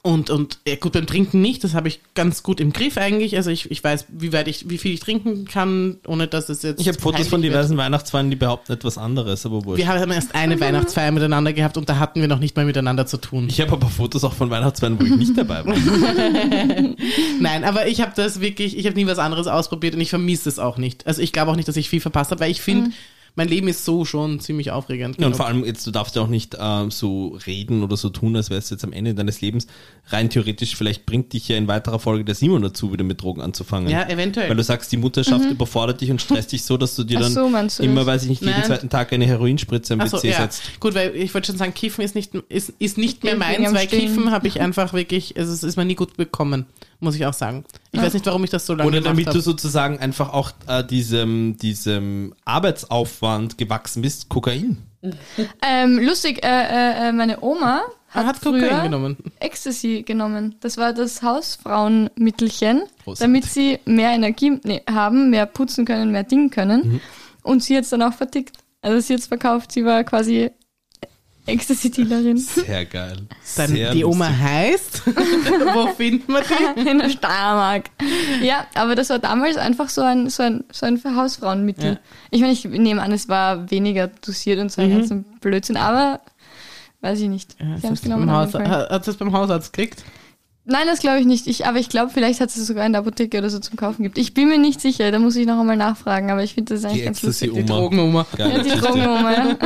und, 0.02 0.30
und 0.30 0.60
ja, 0.68 0.76
gut, 0.76 0.92
beim 0.92 1.06
Trinken 1.06 1.42
nicht, 1.42 1.64
das 1.64 1.74
habe 1.74 1.88
ich 1.88 2.02
ganz 2.14 2.44
gut 2.44 2.60
im 2.60 2.74
Griff 2.74 2.98
eigentlich. 2.98 3.38
Also 3.38 3.52
ich, 3.52 3.72
ich 3.72 3.82
weiß, 3.82 4.08
wie 4.10 4.34
weit 4.34 4.50
ich, 4.50 4.70
wie 4.70 4.78
viel 4.78 4.94
ich 4.94 5.00
trinken 5.00 5.46
kann, 5.46 5.98
ohne 6.06 6.28
dass 6.28 6.50
es 6.50 6.62
jetzt. 6.62 6.82
Ich 6.82 6.90
habe 6.90 7.00
Fotos 7.00 7.30
von 7.30 7.42
wird. 7.42 7.54
diversen 7.54 7.78
Weihnachtsfeiern, 7.78 8.30
die 8.30 8.36
behaupten 8.36 8.74
etwas 8.74 8.98
anderes, 8.98 9.46
aber 9.46 9.64
wurscht. 9.64 9.78
Wir 9.78 9.88
haben 9.88 10.12
erst 10.12 10.36
eine 10.36 10.60
Weihnachtsfeier 10.60 11.12
miteinander 11.12 11.54
gehabt 11.54 11.78
und 11.78 11.88
da 11.88 12.00
hatten 12.00 12.20
wir 12.20 12.28
noch 12.28 12.40
nicht 12.40 12.56
mal 12.58 12.66
miteinander 12.66 13.06
zu 13.06 13.16
tun. 13.16 13.48
Ich 13.50 13.62
habe 13.62 13.72
aber 13.72 13.88
Fotos 13.88 14.26
auch 14.26 14.34
von 14.34 14.50
Weihnachtsfeiern, 14.50 15.00
wo 15.00 15.06
ich 15.06 15.16
nicht 15.16 15.38
dabei 15.38 15.66
war. 15.66 15.74
Nein, 17.40 17.64
aber 17.64 17.88
ich 17.88 18.02
habe 18.02 18.12
das 18.14 18.42
wirklich, 18.42 18.78
ich 18.78 18.86
habe 18.86 18.96
nie 18.96 19.08
was 19.08 19.20
anderes 19.20 19.48
ausprobiert 19.48 19.96
und 19.96 20.02
ich 20.02 20.10
vermisse 20.10 20.50
es 20.50 20.60
auch 20.60 20.78
nicht. 20.78 21.08
Also 21.08 21.22
ich 21.22 21.32
glaube 21.32 21.52
auch 21.52 21.56
nicht, 21.56 21.70
dass 21.70 21.78
ich 21.78 21.90
viel 21.90 22.02
verpasst 22.02 22.32
habe, 22.32 22.42
weil 22.42 22.52
ich 22.52 22.62
finde, 22.62 22.92
mein 23.36 23.48
Leben 23.48 23.67
ist 23.67 23.84
so 23.84 24.06
schon 24.06 24.39
ziemlich 24.39 24.69
aufregend. 24.69 25.19
Ja, 25.19 25.26
und 25.26 25.36
vor 25.36 25.48
allem 25.48 25.65
jetzt, 25.65 25.88
du 25.88 25.91
darfst 25.91 26.15
ja 26.15 26.22
auch 26.22 26.28
nicht 26.28 26.56
ähm, 26.60 26.91
so 26.91 27.38
reden 27.48 27.82
oder 27.82 27.98
so 27.98 28.10
tun, 28.10 28.36
als 28.36 28.52
wärst 28.52 28.69
du 28.69 28.76
jetzt 28.76 28.84
am 28.84 28.93
Ende 28.93 29.15
deines 29.15 29.41
Lebens. 29.41 29.65
Rein 30.08 30.30
theoretisch, 30.30 30.76
vielleicht 30.76 31.08
bringt 31.08 31.34
dich 31.34 31.48
ja 31.48 31.58
in 31.58 31.67
weiterer 31.67 31.98
Folge 31.98 32.26
der 32.26 32.36
Simon 32.36 32.62
dazu, 32.62 32.93
wieder 32.93 33.04
mit 33.04 33.22
Drogen 33.22 33.41
anzufangen. 33.41 33.89
Ja, 33.89 34.08
eventuell. 34.08 34.50
Weil 34.50 34.56
du 34.56 34.63
sagst, 34.63 34.91
die 34.91 34.98
Mutterschaft 34.98 35.50
überfordert 35.50 36.02
dich 36.02 36.12
und 36.12 36.22
stresst 36.22 36.52
dich 36.52 36.63
so, 36.63 36.78
dass 36.78 36.96
du 36.96 37.04
dir 37.04 37.19
dann 37.19 37.32
so, 37.32 37.50
du 37.50 37.84
immer, 37.84 38.02
das? 38.02 38.08
weiß 38.08 38.24
ich 38.24 38.30
nicht, 38.30 38.41
jeden 38.41 38.54
Nein. 38.54 38.65
zweiten 38.65 38.89
Tag 38.89 39.12
eine 39.13 39.26
Heroinspritze 39.26 39.93
im 39.96 40.02
Ach 40.02 40.08
so, 40.08 40.17
WC 40.17 40.30
ja. 40.30 40.38
setzt. 40.38 40.80
Gut, 40.80 40.93
weil 40.93 41.15
ich 41.15 41.34
wollte 41.34 41.48
schon 41.48 41.58
sagen, 41.58 41.74
Kiffen 41.74 42.04
ist 42.04 42.13
nicht, 42.13 42.36
ist, 42.50 42.74
ist 42.78 42.98
nicht 43.00 43.24
mehr 43.24 43.36
meins, 43.36 43.74
weil. 43.74 43.88
Kiffen 43.88 44.32
habe 44.32 44.48
ich 44.48 44.60
einfach 44.60 44.93
wirklich, 44.93 45.38
also 45.38 45.54
es 45.54 45.63
ist 45.63 45.76
mir 45.76 45.86
nie 45.86 45.96
gut 45.96 46.17
bekommen, 46.17 46.65
muss 47.04 47.16
ich 47.16 47.26
auch 47.26 47.34
sagen. 47.34 47.66
Ich 47.92 48.02
weiß 48.02 48.13
nicht, 48.13 48.26
warum 48.26 48.44
ich 48.44 48.50
das 48.50 48.66
so 48.66 48.74
lange 48.74 48.88
Oder 48.88 49.02
gemacht 49.02 49.18
damit 49.18 49.36
du 49.36 49.39
sozusagen 49.42 50.00
einfach 50.00 50.34
auch 50.34 50.52
äh, 50.68 50.84
diesem, 50.84 51.58
diesem 51.58 52.34
Arbeitsaufwand 52.46 53.58
gewachsen 53.58 54.02
bist, 54.02 54.30
Kokain. 54.30 54.78
Ähm, 55.62 56.00
lustig, 56.00 56.46
äh, 56.46 56.48
äh, 56.48 57.10
äh, 57.10 57.12
meine 57.12 57.44
Oma 57.44 57.82
hat, 58.08 58.26
hat 58.26 58.42
Kokain 58.42 58.62
früher 58.62 58.82
genommen. 58.84 59.18
Ecstasy 59.39 60.04
genommen. 60.04 60.56
Das 60.62 60.78
war 60.78 60.94
das 60.94 61.22
Hausfrauenmittelchen, 61.22 62.84
Großartig. 63.04 63.20
damit 63.20 63.44
sie 63.44 63.80
mehr 63.84 64.12
Energie 64.12 64.60
nee, 64.63 64.82
haben, 64.89 65.30
mehr 65.30 65.46
putzen 65.46 65.84
können, 65.84 66.12
mehr 66.12 66.24
dingen 66.24 66.52
können. 66.52 66.94
Mhm. 66.94 67.02
Und 67.42 67.63
sie 67.63 67.76
hat 67.76 67.84
es 67.84 67.89
dann 67.89 68.02
auch 68.02 68.13
vertickt. 68.13 68.58
Also 68.82 69.00
sie 69.02 69.13
hat 69.13 69.20
es 69.20 69.28
verkauft, 69.28 69.74
sie 69.74 69.84
war 69.84 70.06
quasi 70.06 70.52
Ecstasy-Dealerin. 71.46 72.38
Sehr 72.38 72.86
geil. 72.86 73.18
Dann 73.58 73.72
Sehr 73.72 73.92
die 73.92 74.06
Oma 74.06 74.28
lustig. 74.28 74.44
heißt. 74.44 75.02
Wo 75.74 75.88
findet 75.88 76.30
man 76.30 76.44
die? 76.76 76.82
In 76.90 77.00
der 77.00 77.10
Steiermark. 77.10 77.90
Ja, 78.42 78.66
aber 78.76 78.96
das 78.96 79.10
war 79.10 79.20
damals 79.20 79.58
einfach 79.58 79.90
so 79.90 80.02
ein, 80.02 80.30
so 80.30 80.44
ein, 80.44 80.64
so 80.72 80.86
ein 80.86 81.02
Hausfrauenmittel. 81.04 81.94
Ja. 81.94 82.00
Ich 82.32 82.42
meine, 82.42 82.54
ich 82.54 82.64
nehme 82.66 83.02
an, 83.02 83.12
es 83.12 83.28
war 83.28 83.70
weniger 83.70 84.08
dosiert 84.08 84.60
und 84.60 84.72
so 84.72 84.82
ein 84.82 84.90
ganzen 84.90 85.24
Blödsinn, 85.42 85.76
aber 85.78 86.22
weiß 87.02 87.20
ich 87.20 87.30
nicht. 87.30 87.56
Ja, 87.60 87.78
Sie 87.78 87.88
haben 87.88 87.94
es 87.94 88.02
hast 88.04 88.10
beim 88.10 88.32
Haus, 88.32 88.54
hat 88.54 89.08
es 89.08 89.18
beim 89.18 89.34
Hausarzt 89.34 89.74
gekriegt? 89.74 90.04
Nein, 90.66 90.88
das 90.88 91.00
glaube 91.00 91.20
ich 91.20 91.26
nicht. 91.26 91.48
Ich, 91.48 91.66
aber 91.66 91.78
ich 91.80 91.90
glaube, 91.90 92.10
vielleicht 92.10 92.40
hat 92.40 92.48
es 92.50 92.56
es 92.56 92.68
sogar 92.68 92.86
in 92.86 92.94
der 92.94 93.02
Apotheke 93.02 93.38
oder 93.38 93.50
so 93.50 93.60
zum 93.60 93.76
Kaufen 93.76 94.04
gibt. 94.04 94.18
Ich 94.18 94.34
bin 94.34 94.48
mir 94.48 94.58
nicht 94.58 94.80
sicher, 94.80 95.12
da 95.12 95.20
muss 95.20 95.36
ich 95.36 95.46
noch 95.46 95.60
einmal 95.60 95.76
nachfragen, 95.76 96.32
aber 96.32 96.42
ich 96.42 96.54
finde 96.54 96.74
das 96.74 96.86
eigentlich 96.86 97.00
Die 97.00 97.06
ganz 97.06 97.22
lustig. 97.22 97.52
Die 97.54 97.66
Drogenoma. 97.66 98.26
Ja, 98.38 98.60
die. 98.60 98.70
Drogenoma, 98.70 99.34
ja. 99.34 99.58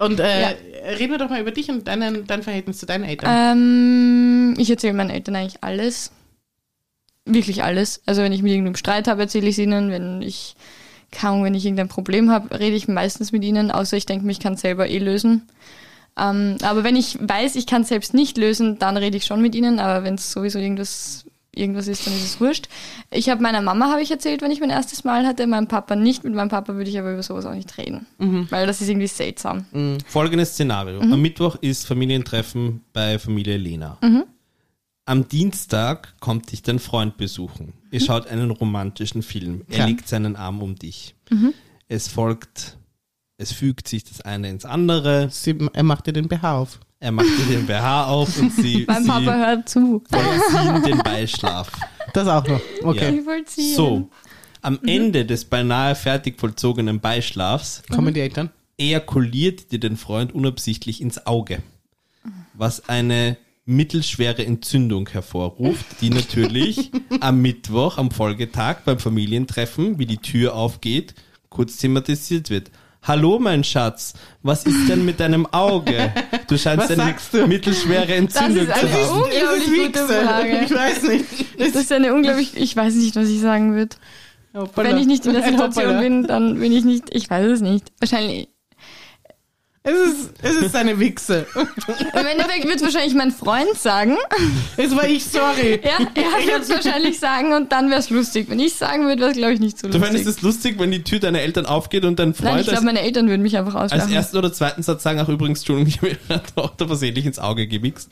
Und 0.00 0.18
äh, 0.18 0.40
Ja. 0.40 0.48
reden 0.98 1.12
wir 1.12 1.18
doch 1.18 1.28
mal 1.28 1.42
über 1.42 1.50
dich 1.50 1.68
und 1.68 1.86
deinen, 1.86 2.26
dein 2.26 2.42
Verhältnis 2.42 2.78
zu 2.78 2.86
deinen 2.86 3.04
Eltern. 3.04 3.58
Ähm, 3.58 4.54
ich 4.58 4.70
erzähle 4.70 4.94
meinen 4.94 5.10
Eltern 5.10 5.36
eigentlich 5.36 5.62
alles. 5.62 6.10
Wirklich 7.26 7.62
alles. 7.62 8.00
Also 8.06 8.22
wenn 8.22 8.32
ich 8.32 8.42
mit 8.42 8.50
irgendeinem 8.50 8.76
Streit 8.76 9.08
habe, 9.08 9.20
erzähle 9.20 9.46
ich 9.48 9.56
es 9.56 9.58
ihnen. 9.58 9.90
Wenn 9.90 10.22
ich 10.22 10.56
kaum, 11.12 11.44
wenn 11.44 11.54
ich 11.54 11.66
irgendein 11.66 11.88
Problem 11.88 12.30
habe, 12.30 12.58
rede 12.58 12.76
ich 12.76 12.88
meistens 12.88 13.30
mit 13.30 13.44
ihnen, 13.44 13.70
außer 13.70 13.96
ich 13.98 14.06
denke, 14.06 14.28
ich 14.30 14.40
kann 14.40 14.54
es 14.54 14.62
selber 14.62 14.88
eh 14.88 14.98
lösen. 14.98 15.42
Ähm, 16.18 16.56
aber 16.62 16.82
wenn 16.82 16.96
ich 16.96 17.18
weiß, 17.20 17.56
ich 17.56 17.66
kann 17.66 17.82
es 17.82 17.88
selbst 17.88 18.14
nicht 18.14 18.38
lösen, 18.38 18.78
dann 18.78 18.96
rede 18.96 19.18
ich 19.18 19.26
schon 19.26 19.42
mit 19.42 19.54
ihnen. 19.54 19.80
Aber 19.80 20.02
wenn 20.02 20.14
es 20.14 20.32
sowieso 20.32 20.58
irgendwas, 20.58 21.26
irgendwas 21.54 21.88
ist, 21.88 22.06
dann 22.06 22.14
ist 22.14 22.24
es 22.24 22.40
wurscht. 22.40 22.68
Ich 23.10 23.28
habe 23.28 23.42
meiner 23.42 23.62
Mama, 23.62 23.90
habe 23.90 24.02
ich 24.02 24.10
erzählt, 24.10 24.42
wenn 24.42 24.50
ich 24.50 24.60
mein 24.60 24.70
erstes 24.70 25.04
Mal 25.04 25.26
hatte, 25.26 25.46
meinem 25.46 25.68
Papa 25.68 25.96
nicht. 25.96 26.24
Mit 26.24 26.34
meinem 26.34 26.48
Papa 26.48 26.74
würde 26.74 26.90
ich 26.90 26.98
aber 26.98 27.12
über 27.12 27.22
sowas 27.22 27.46
auch 27.46 27.54
nicht 27.54 27.76
reden. 27.78 28.06
Mhm. 28.18 28.46
Weil 28.50 28.66
das 28.66 28.80
ist 28.80 28.88
irgendwie 28.88 29.06
seltsam. 29.06 29.66
Mhm. 29.72 29.98
Folgendes 30.06 30.50
Szenario. 30.50 31.02
Mhm. 31.02 31.12
Am 31.12 31.22
Mittwoch 31.22 31.56
ist 31.60 31.86
Familientreffen 31.86 32.82
bei 32.92 33.18
Familie 33.18 33.56
Lena. 33.56 33.98
Mhm. 34.02 34.24
Am 35.06 35.28
Dienstag 35.28 36.14
kommt 36.20 36.52
dich 36.52 36.62
dein 36.62 36.78
Freund 36.78 37.16
besuchen. 37.16 37.72
Ihr 37.90 38.00
mhm. 38.00 38.04
schaut 38.04 38.26
einen 38.28 38.50
romantischen 38.50 39.22
Film. 39.22 39.64
Er 39.68 39.86
legt 39.86 40.08
seinen 40.08 40.36
Arm 40.36 40.62
um 40.62 40.76
dich. 40.76 41.14
Mhm. 41.30 41.52
Es 41.88 42.06
folgt 42.06 42.76
es 43.40 43.52
fügt 43.52 43.88
sich 43.88 44.04
das 44.04 44.20
eine 44.20 44.50
ins 44.50 44.66
andere. 44.66 45.30
Sie, 45.30 45.56
er 45.72 45.82
macht 45.82 46.06
dir 46.06 46.12
den 46.12 46.28
BH 46.28 46.58
auf. 46.58 46.78
Er 47.02 47.12
macht 47.12 47.26
dir 47.26 47.56
den 47.56 47.66
BH 47.66 48.04
auf 48.08 48.38
und 48.38 48.52
sie, 48.52 48.84
mein 48.88 49.06
Papa 49.06 49.34
hört 49.34 49.68
zu. 49.70 50.02
vollziehen 50.10 50.82
den 50.82 50.98
Beischlaf. 50.98 51.72
Das 52.12 52.28
auch 52.28 52.46
noch. 52.46 52.60
Okay. 52.82 53.22
Ja. 53.24 53.74
So, 53.74 54.10
am 54.60 54.78
mhm. 54.82 54.88
Ende 54.88 55.24
des 55.24 55.46
beinahe 55.46 55.94
fertig 55.94 56.38
vollzogenen 56.38 57.00
Beischlafs 57.00 57.82
kommen 57.90 58.12
die 58.12 58.20
Eltern. 58.20 58.50
Ejakuliert 58.76 59.72
dir 59.72 59.80
den 59.80 59.96
Freund 59.96 60.34
unabsichtlich 60.34 61.00
ins 61.00 61.26
Auge, 61.26 61.62
was 62.52 62.88
eine 62.90 63.38
mittelschwere 63.64 64.44
Entzündung 64.44 65.08
hervorruft, 65.08 65.86
die 66.02 66.10
natürlich 66.10 66.90
am 67.20 67.40
Mittwoch, 67.40 67.96
am 67.96 68.10
Folgetag 68.10 68.80
beim 68.84 68.98
Familientreffen, 68.98 69.98
wie 69.98 70.06
die 70.06 70.18
Tür 70.18 70.54
aufgeht, 70.54 71.14
kurz 71.48 71.78
thematisiert 71.78 72.50
wird. 72.50 72.70
Hallo, 73.02 73.38
mein 73.38 73.64
Schatz, 73.64 74.12
was 74.42 74.64
ist 74.64 74.88
denn 74.88 75.04
mit 75.06 75.20
deinem 75.20 75.46
Auge? 75.46 76.12
Du 76.48 76.58
scheinst 76.58 76.90
eine 76.90 77.14
du? 77.32 77.46
mittelschwere 77.46 78.14
Entzündung 78.14 78.66
zu 78.66 78.74
haben. 78.74 78.80
Das 78.82 78.90
ist 78.90 79.10
eine 79.10 79.22
unglaublich 79.22 79.84
gute 79.86 80.06
Frage. 80.06 80.60
Ich 80.64 80.70
weiß 80.74 81.02
nicht. 81.04 81.24
Das 81.58 81.68
ist 81.74 81.92
eine 81.92 82.12
unglaublich, 82.14 82.56
ich 82.56 82.76
weiß 82.76 82.94
nicht, 82.96 83.16
was 83.16 83.28
ich 83.28 83.40
sagen 83.40 83.74
würde. 83.74 83.96
Wenn 84.74 84.98
ich 84.98 85.06
nicht 85.06 85.24
in 85.24 85.32
der 85.32 85.42
Situation 85.48 85.98
bin, 86.00 86.26
dann 86.26 86.58
bin 86.58 86.72
ich 86.72 86.84
nicht, 86.84 87.14
ich 87.14 87.30
weiß 87.30 87.46
es 87.46 87.60
nicht. 87.62 87.90
Wahrscheinlich, 88.00 88.48
es 89.82 89.92
ist, 89.92 90.30
es 90.42 90.56
ist 90.56 90.76
eine 90.76 90.98
Wichse. 91.00 91.46
Im 91.54 92.26
Endeffekt 92.26 92.68
wird 92.68 92.82
wahrscheinlich 92.82 93.14
mein 93.14 93.30
Freund 93.30 93.74
sagen. 93.78 94.18
Es 94.76 94.94
war 94.94 95.08
ich, 95.08 95.24
sorry. 95.24 95.80
Ja, 95.82 96.06
er 96.14 96.46
wird 96.46 96.62
es 96.64 96.68
wahrscheinlich 96.68 97.18
sagen 97.18 97.54
und 97.54 97.72
dann 97.72 97.88
wäre 97.88 98.00
es 98.00 98.10
lustig. 98.10 98.50
Wenn 98.50 98.60
ich 98.60 98.74
sagen 98.74 99.06
würde, 99.06 99.22
wäre 99.22 99.30
es, 99.30 99.38
glaube 99.38 99.54
ich, 99.54 99.60
nicht 99.60 99.78
so 99.78 99.86
lustig. 99.86 100.02
Du 100.02 100.06
findest 100.06 100.28
es 100.28 100.42
lustig, 100.42 100.78
wenn 100.78 100.90
die 100.90 101.02
Tür 101.02 101.18
deiner 101.18 101.40
Eltern 101.40 101.64
aufgeht 101.64 102.04
und 102.04 102.18
dein 102.18 102.34
Freund. 102.34 102.50
Nein, 102.50 102.60
ich 102.60 102.66
glaube, 102.66 102.84
meine 102.84 103.00
Eltern 103.00 103.28
würden 103.28 103.40
mich 103.40 103.56
einfach 103.56 103.74
auslachen. 103.74 104.02
Als 104.02 104.12
ersten 104.12 104.36
oder 104.36 104.52
zweiten 104.52 104.82
Satz 104.82 105.02
sagen, 105.02 105.18
ach 105.18 105.30
übrigens, 105.30 105.60
Entschuldigung, 105.60 105.88
ich 105.88 106.02
habe 106.02 106.18
meiner 106.28 106.42
Tochter 106.54 106.86
versehentlich 106.86 107.24
ins 107.24 107.38
Auge 107.38 107.66
gewichst. 107.66 108.10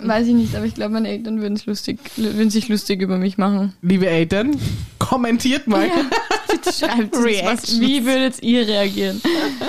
Weiß 0.00 0.28
ich 0.28 0.34
nicht, 0.34 0.54
aber 0.54 0.66
ich 0.66 0.74
glaube, 0.74 0.92
meine 0.92 1.08
Eltern 1.08 1.40
würden, 1.40 1.54
es 1.54 1.66
lustig, 1.66 1.98
würden 2.16 2.50
sich 2.50 2.68
lustig 2.68 3.02
über 3.02 3.18
mich 3.18 3.36
machen. 3.36 3.72
Liebe 3.82 4.06
Eltern, 4.06 4.56
kommentiert 5.00 5.66
mal. 5.66 5.88
Ja, 5.88 6.04
bitte 6.48 6.72
schreibt 6.72 7.16
was, 7.16 7.80
Wie 7.80 8.06
würdet 8.06 8.42
ihr 8.44 8.68
reagieren? 8.68 9.20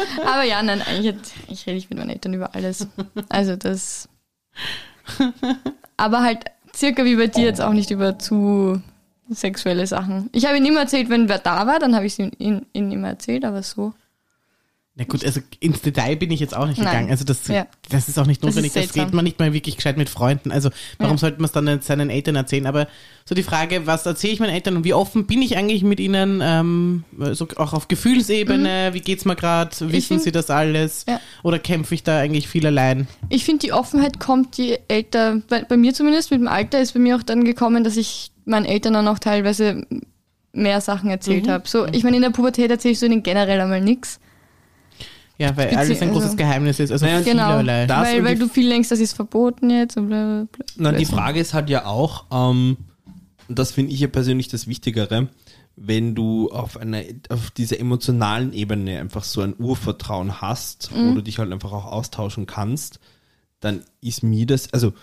Aber 0.26 0.44
ja, 0.44 0.62
nein, 0.62 0.82
eigentlich 0.82 1.16
ich 1.48 1.66
rede 1.68 1.78
ich 1.78 1.90
mit 1.90 2.00
meinen 2.00 2.12
Eltern 2.12 2.34
über 2.34 2.56
alles. 2.56 2.88
Also 3.30 3.56
das. 3.56 4.10
Aber 5.98 6.22
halt 6.22 6.46
circa 6.76 7.06
wie 7.06 7.16
bei 7.16 7.28
dir 7.28 7.46
jetzt 7.46 7.62
auch 7.62 7.74
nicht 7.74 7.92
über 7.92 8.20
zu 8.20 8.82
sexuelle 9.30 9.88
Sachen. 9.88 10.30
Ich 10.34 10.46
habe 10.46 10.58
ihm 10.58 10.66
immer 10.66 10.82
erzählt, 10.82 11.10
wenn 11.10 11.30
wer 11.30 11.40
da 11.40 11.68
war, 11.68 11.80
dann 11.80 11.96
habe 11.96 12.06
ich 12.06 12.14
es 12.14 12.20
ihm, 12.20 12.66
ihm 12.74 12.92
immer 12.92 13.10
erzählt, 13.10 13.46
aber 13.46 13.64
so. 13.64 13.94
Na 14.94 15.06
gut, 15.06 15.24
also 15.24 15.40
ins 15.62 15.82
Detail 15.82 16.18
bin 16.18 16.32
ich 16.32 16.42
jetzt 16.42 16.56
auch 16.56 16.68
nicht 16.68 16.78
Nein. 16.78 16.88
gegangen. 16.88 17.12
Also 17.12 17.24
das, 17.24 17.48
ja. 17.48 17.66
das 17.90 18.10
ist 18.10 18.20
auch 18.20 18.26
nicht 18.26 18.44
notwendig. 18.44 18.74
Das, 18.74 18.88
das 18.88 18.96
redet 18.98 19.14
man 19.14 19.24
nicht 19.24 19.40
mal 19.40 19.54
wirklich 19.54 19.78
gescheit 19.78 19.96
mit 19.96 20.10
Freunden. 20.10 20.52
Also 20.52 20.70
warum 20.98 21.16
ja. 21.16 21.18
sollte 21.18 21.38
man 21.38 21.46
es 21.46 21.54
dann 21.54 21.82
seinen 21.82 22.10
Eltern 22.10 22.36
erzählen? 22.36 22.68
Aber 22.68 22.90
so 23.24 23.34
die 23.34 23.44
Frage, 23.44 23.88
was 23.88 24.06
erzähle 24.06 24.34
ich 24.34 24.40
meinen 24.42 24.54
Eltern 24.54 24.76
und 24.76 24.84
wie 24.84 24.94
offen 24.94 25.28
bin 25.28 25.42
ich 25.42 25.56
eigentlich 25.56 25.84
mit 25.84 26.02
ihnen? 26.02 26.42
Ähm, 26.44 27.06
so 27.32 27.48
auch 27.56 27.72
auf 27.72 27.88
Gefühlsebene. 27.88 28.90
Mhm. 28.90 28.94
Wie 28.94 29.00
geht's 29.00 29.24
mir 29.24 29.38
gerade? 29.38 29.72
Wissen 29.80 30.08
find, 30.08 30.24
sie 30.24 30.34
das 30.34 30.50
alles? 30.50 31.06
Ja. 31.08 31.22
Oder 31.42 31.58
kämpfe 31.58 31.96
ich 31.96 32.04
da 32.04 32.20
eigentlich 32.20 32.50
viel 32.50 32.68
allein? 32.68 33.08
Ich 33.30 33.46
finde, 33.46 33.60
die 33.60 33.72
Offenheit 33.72 34.20
kommt, 34.20 34.58
je 34.58 34.78
älter, 34.90 35.42
bei, 35.48 35.64
bei 35.64 35.78
mir 35.78 35.94
zumindest 35.94 36.32
mit 36.32 36.42
dem 36.42 36.50
Alter 36.50 36.82
ist 36.82 36.96
bei 36.96 37.00
mir 37.00 37.16
auch 37.16 37.24
dann 37.24 37.46
gekommen, 37.46 37.86
dass 37.86 37.96
ich 37.96 38.32
meinen 38.44 38.66
Eltern 38.66 38.92
dann 38.94 39.08
auch 39.08 39.20
teilweise 39.20 39.88
mehr 40.52 40.82
Sachen 40.82 41.10
erzählt 41.10 41.46
mhm. 41.46 41.52
habe. 41.52 41.70
So, 41.70 41.88
ich 41.88 42.04
meine, 42.04 42.18
in 42.18 42.24
der 42.24 42.32
Pubertät 42.32 42.70
erzähle 42.70 42.92
ich 42.92 43.00
so 43.00 43.06
ihnen 43.06 43.24
generell 43.24 43.62
einmal 43.62 43.80
nichts. 43.80 44.20
Ja, 45.42 45.58
weil 45.58 45.76
alles 45.76 46.00
ein 46.04 46.12
großes 46.12 46.26
also, 46.26 46.38
Geheimnis 46.38 46.80
ist. 46.80 46.92
Also 46.92 47.04
naja, 47.04 47.22
genau, 47.22 47.66
weil, 47.66 48.24
weil 48.24 48.38
du 48.38 48.48
viel 48.48 48.70
denkst, 48.70 48.90
das 48.90 49.00
ist 49.00 49.14
verboten 49.14 49.72
jetzt. 49.72 49.98
Und 49.98 50.08
bla, 50.08 50.24
bla, 50.24 50.48
bla. 50.52 50.66
Na, 50.78 50.92
die 50.92 51.06
Frage 51.06 51.40
ist 51.40 51.56
halt 51.56 51.68
ja 51.72 51.86
auch, 51.86 52.26
ähm, 52.32 52.78
das 53.50 53.72
finde 53.72 53.92
ich 53.92 54.00
ja 54.02 54.08
persönlich 54.08 54.50
das 54.50 54.68
Wichtigere, 54.68 55.30
wenn 55.76 56.14
du 56.14 56.52
auf 56.52 56.78
einer, 56.78 57.02
auf 57.30 57.50
dieser 57.50 57.80
emotionalen 57.80 58.54
Ebene 58.54 59.00
einfach 59.00 59.24
so 59.24 59.42
ein 59.42 59.56
Urvertrauen 59.58 60.42
hast, 60.42 60.92
mhm. 60.92 61.10
wo 61.10 61.16
du 61.16 61.24
dich 61.24 61.40
halt 61.40 61.52
einfach 61.52 61.72
auch 61.72 61.86
austauschen 61.86 62.46
kannst, 62.46 63.00
dann 63.62 63.82
ist 64.00 64.22
mir 64.22 64.46
das, 64.46 64.72
also 64.74 64.94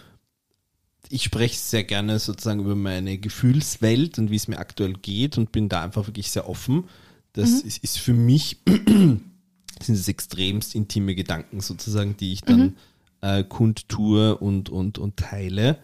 ich 1.09 1.25
spreche 1.25 1.59
sehr 1.59 1.83
gerne 1.83 2.21
sozusagen 2.21 2.61
über 2.61 2.77
meine 2.77 3.19
Gefühlswelt 3.19 4.21
und 4.21 4.31
wie 4.31 4.37
es 4.37 4.47
mir 4.47 4.59
aktuell 4.59 4.93
geht 4.93 5.37
und 5.37 5.51
bin 5.51 5.69
da 5.69 5.83
einfach 5.83 6.07
wirklich 6.07 6.31
sehr 6.31 6.49
offen. 6.49 6.85
Das 7.33 7.51
mhm. 7.51 7.69
ist, 7.69 7.83
ist 7.83 7.99
für 7.99 8.15
mich 8.15 8.59
sind 9.83 9.95
es 9.95 10.09
extremst 10.09 10.75
intime 10.75 11.15
Gedanken 11.15 11.61
sozusagen, 11.61 12.17
die 12.17 12.33
ich 12.33 12.43
dann 12.43 12.61
mhm. 12.61 12.75
äh, 13.21 13.45
kundtue 13.45 14.37
und, 14.37 14.71
und, 14.71 14.99
und 14.99 15.17
teile. 15.17 15.79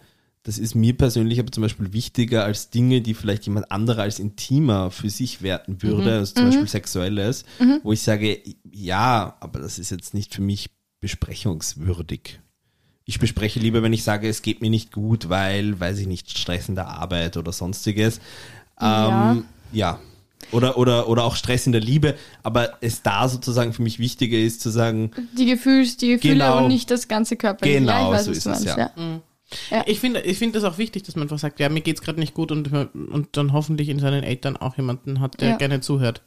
Das 0.44 0.58
ist 0.58 0.74
mir 0.74 0.94
persönlich 0.94 1.40
aber 1.40 1.50
zum 1.50 1.62
Beispiel 1.62 1.94
wichtiger 1.94 2.44
als 2.44 2.68
Dinge, 2.68 3.00
die 3.00 3.14
vielleicht 3.14 3.46
jemand 3.46 3.72
anderer 3.72 4.02
als 4.02 4.18
intimer 4.18 4.90
für 4.90 5.08
sich 5.08 5.40
werten 5.40 5.82
würde, 5.82 6.10
mhm. 6.10 6.18
also 6.18 6.34
zum 6.34 6.44
mhm. 6.44 6.48
Beispiel 6.50 6.68
Sexuelles, 6.68 7.44
mhm. 7.58 7.80
wo 7.82 7.92
ich 7.92 8.02
sage, 8.02 8.40
ja, 8.70 9.36
aber 9.40 9.60
das 9.60 9.78
ist 9.78 9.90
jetzt 9.90 10.12
nicht 10.12 10.34
für 10.34 10.42
mich 10.42 10.70
besprechungswürdig. 11.00 12.40
Ich 13.06 13.18
bespreche 13.18 13.60
lieber, 13.60 13.82
wenn 13.82 13.92
ich 13.92 14.02
sage, 14.02 14.28
es 14.28 14.42
geht 14.42 14.60
mir 14.60 14.70
nicht 14.70 14.92
gut, 14.92 15.28
weil, 15.28 15.78
weiß 15.78 15.98
ich 15.98 16.06
nicht, 16.06 16.38
Stress 16.38 16.68
in 16.68 16.74
der 16.74 16.88
Arbeit 16.88 17.36
oder 17.36 17.52
sonstiges. 17.52 18.20
Ja. 18.80 19.32
Ähm, 19.32 19.44
ja. 19.72 19.98
Oder, 20.52 20.78
oder, 20.78 21.08
oder 21.08 21.24
auch 21.24 21.36
Stress 21.36 21.66
in 21.66 21.72
der 21.72 21.80
Liebe, 21.80 22.14
aber 22.42 22.74
es 22.80 23.02
da 23.02 23.28
sozusagen 23.28 23.72
für 23.72 23.82
mich 23.82 23.98
wichtiger 23.98 24.38
ist 24.38 24.60
zu 24.60 24.70
sagen. 24.70 25.10
Die, 25.36 25.46
Gefühls, 25.46 25.96
die 25.96 26.08
Gefühle 26.14 26.34
genau, 26.34 26.58
und 26.58 26.68
nicht 26.68 26.90
das 26.90 27.08
ganze 27.08 27.36
Körper. 27.36 27.66
Genau, 27.66 27.92
ja, 27.92 28.10
weiß, 28.10 28.24
so 28.26 28.32
ist 28.32 28.46
es, 28.46 28.64
ja. 28.64 28.76
ja. 28.76 28.90
Mhm. 28.96 29.20
Ja. 29.70 29.84
Ich 29.86 30.00
finde 30.00 30.20
ich 30.22 30.38
finde 30.38 30.58
das 30.58 30.64
auch 30.64 30.78
wichtig, 30.78 31.02
dass 31.04 31.16
man 31.16 31.22
einfach 31.22 31.38
sagt, 31.38 31.60
ja, 31.60 31.68
mir 31.68 31.80
geht 31.80 31.96
es 31.96 32.02
gerade 32.02 32.18
nicht 32.18 32.34
gut 32.34 32.50
und, 32.50 32.72
und 32.72 33.36
dann 33.36 33.52
hoffentlich 33.52 33.88
in 33.88 33.98
seinen 33.98 34.24
Eltern 34.24 34.56
auch 34.56 34.76
jemanden 34.76 35.20
hat, 35.20 35.40
der 35.40 35.50
ja. 35.50 35.56
gerne 35.56 35.80
zuhört. 35.80 36.22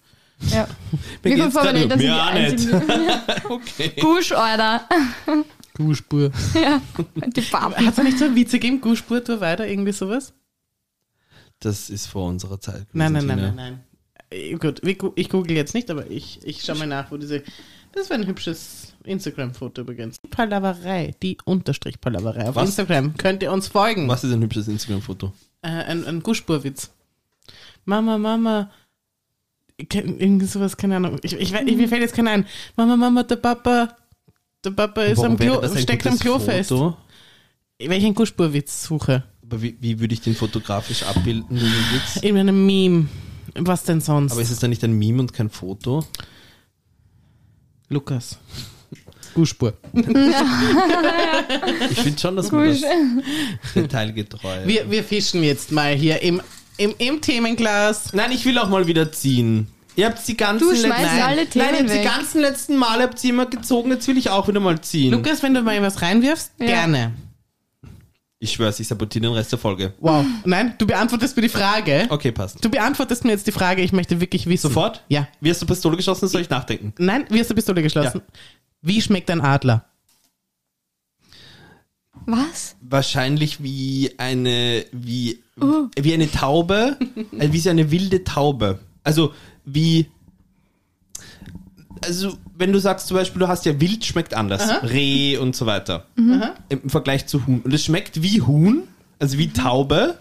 Ja. 0.51 0.67
mir 1.23 1.35
geht's 1.35 1.53
vor, 1.53 1.63
meine 1.63 1.79
Eltern 1.79 1.99
sind 1.99 2.07
die 2.07 2.13
einzigen. 2.13 2.81
okay. 3.49 3.91
Gusch, 3.99 4.31
Alter. 4.31 4.87
Guschpur. 5.73 6.31
Ja, 6.55 6.81
die 7.35 7.41
Farbe. 7.41 7.75
Hat 7.77 7.97
es 7.97 8.03
nicht 8.03 8.19
so 8.19 8.25
ein 8.25 8.35
Witz 8.35 8.51
gegeben? 8.51 8.81
Guschpur, 8.81 9.23
tu 9.23 9.39
weiter, 9.39 9.67
irgendwie 9.67 9.91
sowas? 9.91 10.33
Das 11.59 11.89
ist 11.89 12.07
vor 12.07 12.27
unserer 12.27 12.59
Zeit. 12.59 12.87
Nein, 12.93 13.13
nein, 13.13 13.25
nein, 13.25 13.39
nein, 13.39 13.55
nein. 13.55 13.83
Äh, 14.29 14.53
gut, 14.55 14.81
ich 14.83 15.29
google 15.29 15.55
jetzt 15.55 15.73
nicht, 15.73 15.89
aber 15.89 16.09
ich, 16.09 16.39
ich 16.43 16.61
schaue 16.63 16.77
mal 16.77 16.87
nach, 16.87 17.11
wo 17.11 17.17
diese. 17.17 17.43
Das 17.93 18.09
war 18.09 18.17
ein 18.17 18.27
hübsches 18.27 18.93
Instagram-Foto 19.03 19.81
übrigens. 19.81 20.17
Palaverei, 20.29 21.15
die 21.23 21.37
Unterstrich 21.45 21.99
Palaverei 21.99 22.49
auf 22.49 22.55
Was? 22.55 22.69
Instagram. 22.69 23.15
Könnt 23.17 23.41
ihr 23.41 23.51
uns 23.51 23.67
folgen? 23.67 24.07
Was 24.07 24.23
ist 24.23 24.33
ein 24.33 24.41
hübsches 24.41 24.67
Instagram-Foto? 24.67 25.33
Äh, 25.61 25.69
ein, 25.69 26.05
ein 26.05 26.21
Guschburwitz. 26.21 26.91
Mama, 27.85 28.17
Mama. 28.17 28.69
Irgendwie 29.77 30.45
sowas, 30.45 30.75
keine 30.75 30.97
Ahnung. 30.97 31.19
Ich, 31.23 31.33
ich, 31.33 31.53
ich, 31.53 31.77
mir 31.77 31.87
fällt 31.87 32.01
jetzt 32.01 32.15
keiner 32.15 32.31
ein. 32.31 32.45
Mama, 32.75 32.97
Mama, 32.97 33.23
der 33.23 33.37
Papa. 33.37 33.95
Der 34.63 34.71
Papa 34.71 35.03
ist 35.03 35.19
Warum 35.19 35.33
am 35.33 35.37
Klo, 35.37 35.77
steckt 35.77 36.07
am 36.07 36.19
Klo 36.19 36.39
fest. 36.39 36.71
Wenn 36.71 37.91
ich 37.91 38.05
einen 38.05 38.15
Guschburwitz 38.15 38.83
suche. 38.83 39.23
Aber 39.43 39.61
wie, 39.61 39.77
wie 39.79 39.99
würde 39.99 40.13
ich 40.13 40.21
den 40.21 40.35
fotografisch 40.35 41.03
abbilden, 41.03 41.55
diesen 41.55 41.69
Witz? 41.93 42.17
In 42.17 42.37
einem 42.37 42.65
Meme. 42.65 43.07
Was 43.57 43.83
denn 43.83 44.01
sonst? 44.01 44.31
Aber 44.31 44.41
ist 44.41 44.51
es 44.51 44.59
dann 44.59 44.69
nicht 44.69 44.83
ein 44.83 44.93
Meme 44.93 45.19
und 45.19 45.33
kein 45.33 45.49
Foto? 45.49 46.03
Lukas. 47.89 48.37
Guspur. 49.33 49.73
ich 49.93 50.03
finde 51.99 52.19
schon, 52.19 52.35
dass 52.35 52.51
man 52.51 52.69
das 52.69 52.81
detailgetreu. 53.75 54.65
Wir, 54.65 54.89
wir 54.89 55.03
fischen 55.03 55.43
jetzt 55.43 55.71
mal 55.71 55.93
hier 55.93 56.21
im, 56.21 56.41
im, 56.77 56.95
im 56.97 57.21
Themenglas. 57.21 58.13
Nein, 58.13 58.31
ich 58.31 58.45
will 58.45 58.57
auch 58.57 58.69
mal 58.69 58.87
wieder 58.87 59.11
ziehen. 59.11 59.67
Ihr 59.95 60.05
habt 60.05 60.27
die 60.27 60.37
ganzen 60.37 60.67
du 60.67 60.71
letzten, 60.71 60.89
nein, 60.89 61.21
alle 61.21 61.47
Themen 61.47 61.65
nein, 61.71 61.87
die 61.87 62.03
ganzen 62.03 62.41
letzten 62.41 62.77
Male 62.77 63.03
habt 63.03 63.23
ihr 63.23 63.31
immer 63.31 63.47
gezogen, 63.47 63.89
jetzt 63.89 64.07
will 64.07 64.17
ich 64.17 64.29
auch 64.29 64.47
wieder 64.47 64.59
mal 64.59 64.79
ziehen. 64.79 65.11
Lukas, 65.11 65.41
wenn 65.41 65.55
du 65.55 65.63
mal 65.63 65.81
was 65.81 66.03
reinwirfst, 66.03 66.51
ja. 66.59 66.65
gerne. 66.67 67.13
Ich 68.39 68.51
schwör's, 68.51 68.79
ich 68.79 68.87
sabotiere 68.87 69.23
den 69.23 69.33
Rest 69.33 69.51
der 69.51 69.57
Folge. 69.57 69.93
Wow. 69.99 70.23
Nein, 70.45 70.75
du 70.77 70.85
beantwortest 70.85 71.35
mir 71.35 71.41
die 71.41 71.49
Frage. 71.49 72.05
Okay, 72.09 72.31
passt. 72.31 72.63
Du 72.63 72.69
beantwortest 72.69 73.25
mir 73.25 73.31
jetzt 73.31 73.47
die 73.47 73.51
Frage, 73.51 73.81
ich 73.81 73.91
möchte 73.93 74.21
wirklich 74.21 74.45
wissen. 74.45 74.67
Sofort? 74.67 75.03
Ja. 75.07 75.27
Wie 75.41 75.49
hast 75.49 75.61
du 75.61 75.65
Pistole 75.65 75.97
geschossen? 75.97 76.27
Soll 76.27 76.41
ich 76.41 76.49
nachdenken? 76.49 76.93
Nein, 76.99 77.25
wie 77.29 77.39
hast 77.39 77.49
du 77.49 77.55
Pistole 77.55 77.81
geschlossen? 77.81 78.21
Wie 78.83 79.01
schmeckt 79.01 79.31
ein 79.31 79.41
Adler? 79.41 79.85
Was? 82.27 82.75
Wahrscheinlich 82.81 83.63
wie 83.63 84.11
eine, 84.17 84.85
wie, 84.91 85.41
Uh. 85.59 85.87
wie 85.99 86.13
eine 86.13 86.29
Taube, 86.29 86.97
äh, 87.39 87.51
wie 87.51 87.59
so 87.59 87.69
eine 87.71 87.89
wilde 87.89 88.23
Taube. 88.23 88.79
Also, 89.03 89.33
wie, 89.65 90.07
also, 92.05 92.37
wenn 92.55 92.71
du 92.71 92.79
sagst 92.79 93.07
zum 93.07 93.17
Beispiel, 93.17 93.39
du 93.39 93.47
hast 93.47 93.65
ja 93.65 93.79
Wild 93.79 94.03
schmeckt 94.05 94.33
anders. 94.33 94.61
Reh 94.83 95.37
und 95.37 95.55
so 95.55 95.65
weiter. 95.65 96.05
Im 96.69 96.89
Vergleich 96.89 97.27
zu 97.27 97.45
Huhn. 97.47 97.61
Und 97.61 97.73
es 97.73 97.83
schmeckt 97.85 98.21
wie 98.21 98.41
Huhn, 98.41 98.83
also 99.19 99.37
wie 99.37 99.49
Taube, 99.49 100.17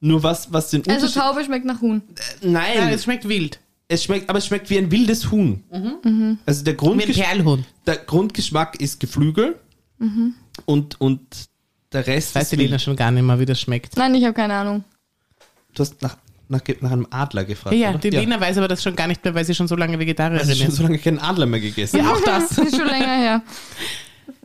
nur 0.00 0.22
was, 0.22 0.52
was 0.52 0.70
den 0.70 0.82
Also 0.82 1.06
Unterschied, 1.06 1.22
Taube 1.22 1.44
schmeckt 1.44 1.64
nach 1.66 1.80
Huhn. 1.80 2.02
nein, 2.42 2.52
Nein, 2.78 2.88
es 2.92 3.04
schmeckt 3.04 3.28
wild. 3.28 3.58
es 3.88 4.04
schmeckt, 4.04 4.28
aber 4.28 4.38
es 4.38 4.46
schmeckt 4.46 4.68
wie 4.70 4.78
ein 4.78 4.90
wildes 4.90 5.30
Huhn. 5.30 5.62
Also 6.46 6.64
der 6.64 6.74
Wie 6.74 6.76
ein 6.76 6.78
Grundgesch 6.78 7.16
Perlhuhn. 7.18 7.64
der 7.86 7.96
Grundgeschmack 7.96 8.80
ist 8.80 9.00
Geflügel 9.00 9.56
und, 10.66 11.00
und 11.00 11.20
der 11.92 12.06
Rest 12.06 12.34
Weiß 12.34 12.42
ist 12.44 12.52
die 12.52 12.56
Lena 12.56 12.72
wild. 12.72 12.82
schon 12.82 12.96
gar 12.96 13.10
nicht 13.10 13.22
mehr, 13.22 13.38
wie 13.38 13.46
das 13.46 13.60
schmeckt. 13.60 13.96
Nein, 13.96 14.14
ich 14.14 14.24
habe 14.24 14.34
keine 14.34 14.54
Ahnung. 14.54 14.84
Du 15.74 15.80
hast 15.82 16.02
nach, 16.02 16.16
nach, 16.48 16.60
nach 16.80 16.90
einem 16.92 17.06
Adler 17.10 17.44
gefragt, 17.44 17.74
Ja, 17.74 17.80
ja, 17.82 17.88
oder? 17.90 17.98
die 17.98 18.10
Lena 18.10 18.40
weiß 18.40 18.58
aber 18.58 18.68
das 18.68 18.82
schon 18.82 18.94
gar 18.96 19.06
nicht 19.06 19.24
mehr, 19.24 19.34
weil 19.34 19.44
sie 19.44 19.54
schon 19.54 19.68
so 19.68 19.76
lange 19.76 19.98
Vegetarierin 19.98 20.46
Weil 20.46 20.54
sie 20.54 20.60
schon 20.60 20.68
ist. 20.70 20.76
so 20.76 20.82
lange 20.82 20.98
keinen 20.98 21.18
Adler 21.18 21.46
mehr 21.46 21.60
gegessen. 21.60 21.98
Ja, 21.98 22.12
auch 22.12 22.20
das. 22.20 22.48
Das 22.50 22.58
ist 22.66 22.76
schon 22.76 22.86
länger 22.86 23.16
her. 23.16 23.42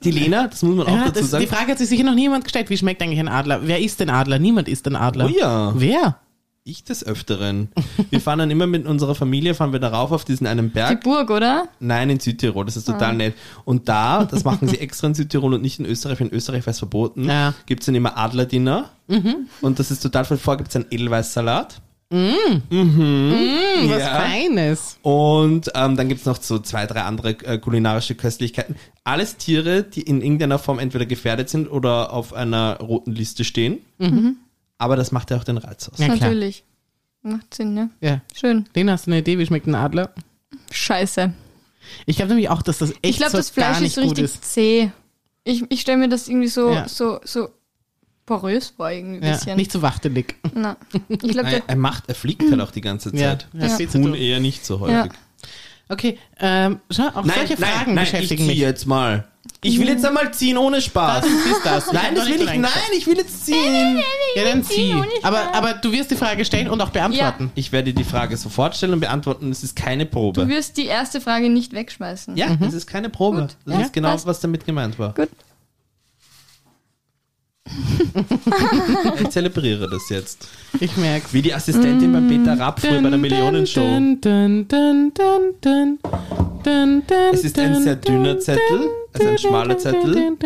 Die 0.04 0.12
Lena, 0.12 0.48
das 0.48 0.64
muss 0.64 0.76
man 0.76 0.88
auch 0.88 0.92
Ja, 0.92 1.06
dazu 1.08 1.20
das, 1.22 1.30
sagen. 1.32 1.44
die 1.44 1.48
Frage 1.54 1.72
hat 1.72 1.78
sich 1.78 1.90
sicher 1.90 2.04
noch 2.04 2.16
niemand 2.16 2.44
gestellt. 2.46 2.70
Wie 2.70 2.78
schmeckt 2.78 3.02
eigentlich 3.02 3.20
ein 3.20 3.28
Adler? 3.28 3.62
Wer 3.64 3.80
isst 3.82 4.00
den 4.00 4.10
Adler? 4.10 4.40
Niemand 4.40 4.68
isst 4.70 4.86
den 4.86 4.96
Adler. 4.96 5.26
Oh 5.26 5.38
ja. 5.40 5.74
Wer? 5.76 6.18
Ich 6.66 6.84
des 6.84 7.04
Öfteren. 7.06 7.70
Wir 8.12 8.22
fahren 8.22 8.40
dann 8.40 8.52
immer 8.52 8.68
mit 8.68 8.86
unserer 8.86 9.16
Familie, 9.16 9.56
fahren 9.56 9.72
wir 9.74 9.80
darauf 9.80 10.12
auf 10.12 10.24
diesen 10.24 10.46
einen 10.46 10.68
Die 10.68 10.74
Berg. 10.74 11.04
Burg, 11.04 11.32
oder? 11.32 11.68
Nein, 11.80 12.10
in 12.12 12.20
Südtirol, 12.20 12.64
das 12.66 12.78
ist 12.78 12.86
total 12.86 13.16
nett. 13.16 13.34
Und 13.66 13.90
da, 13.90 14.24
das 14.26 14.44
machen 14.44 14.68
sie 14.68 14.78
extra 14.80 15.08
in 15.08 15.16
Südtirol 15.16 15.56
und 15.56 15.62
nicht 15.64 15.80
in 15.80 15.86
Österreich, 15.86 16.20
in 16.22 16.30
Österreich 16.32 16.62
wäre 16.64 16.72
es 16.72 16.78
verboten, 16.80 17.24
Ja. 17.26 17.54
gibt 17.66 17.82
es 17.82 17.88
dann 17.88 17.96
immer 17.96 18.18
Adlerdinner. 18.18 18.90
Und 19.62 19.80
das 19.80 19.90
ist 19.90 20.02
total 20.02 20.26
voll 20.26 20.38
vor, 20.38 20.58
gibt 20.58 20.70
es 20.70 20.76
einen 20.76 20.86
Edelweißsalat. 20.92 21.82
Hm, 22.12 22.64
was 23.90 24.00
Ja. 24.02 24.20
Feines. 24.22 24.98
Und 25.04 25.72
ähm, 25.76 25.96
dann 25.96 26.10
gibt's 26.10 26.26
noch 26.26 26.42
so 26.42 26.58
zwei, 26.60 26.86
drei 26.88 27.02
andere 27.04 27.32
äh, 27.46 27.58
kulinarische 27.60 28.16
Köstlichkeiten. 28.16 28.76
Alles 29.04 29.38
Tiere, 29.38 29.84
die 29.84 30.02
in 30.02 30.22
irgendeiner 30.22 30.58
Form 30.60 30.80
entweder 30.80 31.06
gefährdet 31.06 31.50
sind 31.50 31.68
oder 31.70 32.12
auf 32.14 32.34
einer 32.34 32.78
roten 32.80 33.12
Liste 33.12 33.44
stehen. 33.44 33.80
Aber 34.78 34.96
das 34.96 35.12
macht 35.12 35.30
ja 35.32 35.38
auch 35.38 35.44
den 35.44 35.58
Reiz 35.58 35.88
aus. 35.90 36.00
Ja, 36.00 36.06
klar. 36.08 36.18
Natürlich. 36.20 36.64
Macht 37.22 37.54
Sinn, 37.54 37.74
ne? 37.74 37.90
Ja. 38.02 38.22
Schön. 38.34 38.66
Lena, 38.74 38.94
hast 38.94 39.06
du 39.08 39.12
eine 39.12 39.20
Idee, 39.20 39.38
wie 39.38 39.46
schmeckt 39.46 39.68
ein 39.68 39.76
Adler? 39.76 40.12
Scheiße. 40.72 41.34
Ich 42.06 42.16
glaube 42.16 42.30
nämlich 42.30 42.50
auch, 42.50 42.62
dass 42.62 42.78
das 42.78 42.92
echt 42.92 43.00
Ich 43.04 43.18
glaube, 43.18 43.32
so 43.32 43.38
das 43.38 43.50
Fleisch 43.50 43.82
ist 43.82 43.98
richtig 43.98 44.24
ist. 44.24 44.46
zäh. 44.54 44.92
Ich, 45.44 45.64
ich 45.70 45.82
stelle 45.82 45.98
mir 45.98 46.10
das 46.10 46.28
irgendwie 46.28 46.48
so, 46.48 46.72
Ja. 46.72 46.88
so, 46.88 47.20
so 47.24 47.50
porös 48.30 48.74
vor, 48.78 48.90
irgendwie 48.90 49.18
ein 49.18 49.24
Ja, 49.24 49.34
bisschen. 49.34 49.58
nicht 49.58 49.72
so 49.72 49.82
wachtelig. 49.82 50.36
Na. 50.54 50.78
Ich 51.10 51.20
glaube, 51.20 51.50
Er, 51.50 51.62
er 51.68 51.76
macht, 51.76 52.06
er 52.08 52.16
fliegt 52.16 52.50
halt 52.50 52.62
auch 52.62 52.72
die 52.72 52.82
ganze 52.82 53.10
Ja, 53.16 53.32
Zeit. 53.32 53.48
ja. 53.54 53.68
Ja. 53.68 53.78
Ja. 53.78 53.94
Huhn 53.94 54.14
eher 54.14 54.40
nicht 54.40 54.66
so 54.66 54.80
häufig. 54.80 54.96
Ja. 54.96 55.08
Okay, 55.92 56.20
ähm, 56.40 56.80
schau, 56.92 57.08
auch 57.16 57.26
solche 57.26 57.58
Fragen 57.58 57.96
nein, 57.96 58.06
beschäftigen 58.06 58.44
ich 58.44 58.48
mich. 58.50 58.58
jetzt 58.60 58.86
mal. 58.86 59.28
Ich 59.64 59.80
will 59.80 59.88
jetzt 59.88 60.06
einmal 60.06 60.32
ziehen 60.32 60.58
ohne 60.60 60.80
Spaß. 60.82 61.24
Was 61.26 61.52
ist 61.52 61.66
das? 61.66 61.92
Nein, 61.92 62.14
das 62.14 62.28
will 62.30 62.40
ich, 62.42 62.46
nein, 62.46 62.70
ich 62.96 63.08
will 63.08 63.18
jetzt 63.18 63.46
ziehen. 63.48 64.00
Ja, 64.36 64.44
dann 64.44 64.64
zieh. 64.64 64.94
Aber, 65.24 65.54
aber 65.56 65.74
du 65.74 65.92
wirst 65.92 66.12
die 66.12 66.16
Frage 66.16 66.46
stellen 66.46 66.70
und 66.70 66.80
auch 66.82 66.92
beantworten. 66.92 67.52
Ich 67.56 67.72
werde 67.72 67.92
die 67.94 68.04
Frage 68.04 68.38
sofort 68.38 68.76
stellen 68.76 68.94
und 68.94 69.00
beantworten. 69.00 69.50
Es 69.52 69.64
ist 69.64 69.76
keine 69.76 70.06
Probe. 70.06 70.42
du 70.44 70.48
wirst 70.48 70.78
die 70.78 70.86
erste 70.86 71.20
Frage 71.20 71.50
nicht 71.50 71.74
wegschmeißen. 71.74 72.38
Ja, 72.38 72.56
es 72.62 72.74
ist 72.76 72.86
keine 72.86 73.10
Probe. 73.10 73.42
Gut. 73.42 73.56
Das 73.66 73.76
Ja, 73.76 73.82
ist 73.82 73.94
genau, 73.94 74.12
passt. 74.12 74.28
was 74.28 74.40
damit 74.42 74.66
gemeint 74.68 75.00
war. 75.00 75.16
Gut 75.16 75.30
ich 79.22 79.30
zelebriere 79.30 79.90
das 79.90 80.10
jetzt. 80.10 80.48
Ich 80.80 80.96
merke 80.98 81.28
Wie 81.32 81.42
die 81.42 81.54
Assistentin 81.54 82.12
beim 82.12 82.28
Peter 82.28 82.60
Rapp 82.60 82.80
früher 82.80 83.02
bei 83.02 83.10
der 83.10 83.18
Millionenshow. 83.18 83.82
Es 87.32 87.44
ist 87.44 87.60
ein 87.60 87.82
sehr 87.82 87.96
dünner 87.96 88.40
Zettel, 88.40 88.90
also 89.14 89.28
ein 89.28 89.38
schmaler 89.38 89.78
Zettel. 89.78 90.38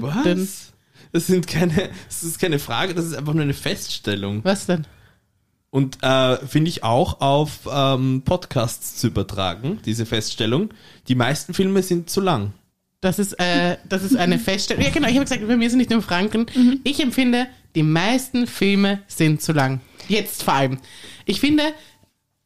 Was? 0.00 0.72
Das 1.12 1.26
sind 1.26 1.46
keine, 1.46 1.90
das 2.08 2.22
ist 2.24 2.40
keine 2.40 2.58
Frage, 2.58 2.94
das 2.94 3.04
ist 3.04 3.14
einfach 3.14 3.34
nur 3.34 3.42
eine 3.42 3.54
Feststellung. 3.54 4.42
Was 4.44 4.66
denn? 4.66 4.86
Und 5.72 6.02
äh, 6.02 6.36
finde 6.46 6.68
ich 6.68 6.84
auch 6.84 7.22
auf 7.22 7.60
ähm, 7.66 8.20
Podcasts 8.26 8.96
zu 8.96 9.06
übertragen, 9.06 9.80
diese 9.86 10.04
Feststellung. 10.04 10.68
Die 11.08 11.14
meisten 11.14 11.54
Filme 11.54 11.82
sind 11.82 12.10
zu 12.10 12.20
lang. 12.20 12.52
Das 13.00 13.18
ist, 13.18 13.32
äh, 13.40 13.78
das 13.88 14.02
ist 14.02 14.14
eine 14.14 14.38
Feststellung. 14.50 14.84
Ja, 14.84 14.90
genau, 14.90 15.08
ich 15.08 15.14
habe 15.14 15.24
gesagt, 15.24 15.48
bei 15.48 15.56
mir 15.56 15.70
sind 15.70 15.78
nicht 15.78 15.90
nur 15.90 16.02
Franken. 16.02 16.44
Ich 16.84 17.00
empfinde, 17.00 17.46
die 17.74 17.82
meisten 17.82 18.46
Filme 18.46 19.00
sind 19.06 19.40
zu 19.40 19.52
lang. 19.52 19.80
Jetzt 20.08 20.42
vor 20.42 20.52
allem. 20.52 20.78
Ich 21.24 21.40
finde, 21.40 21.62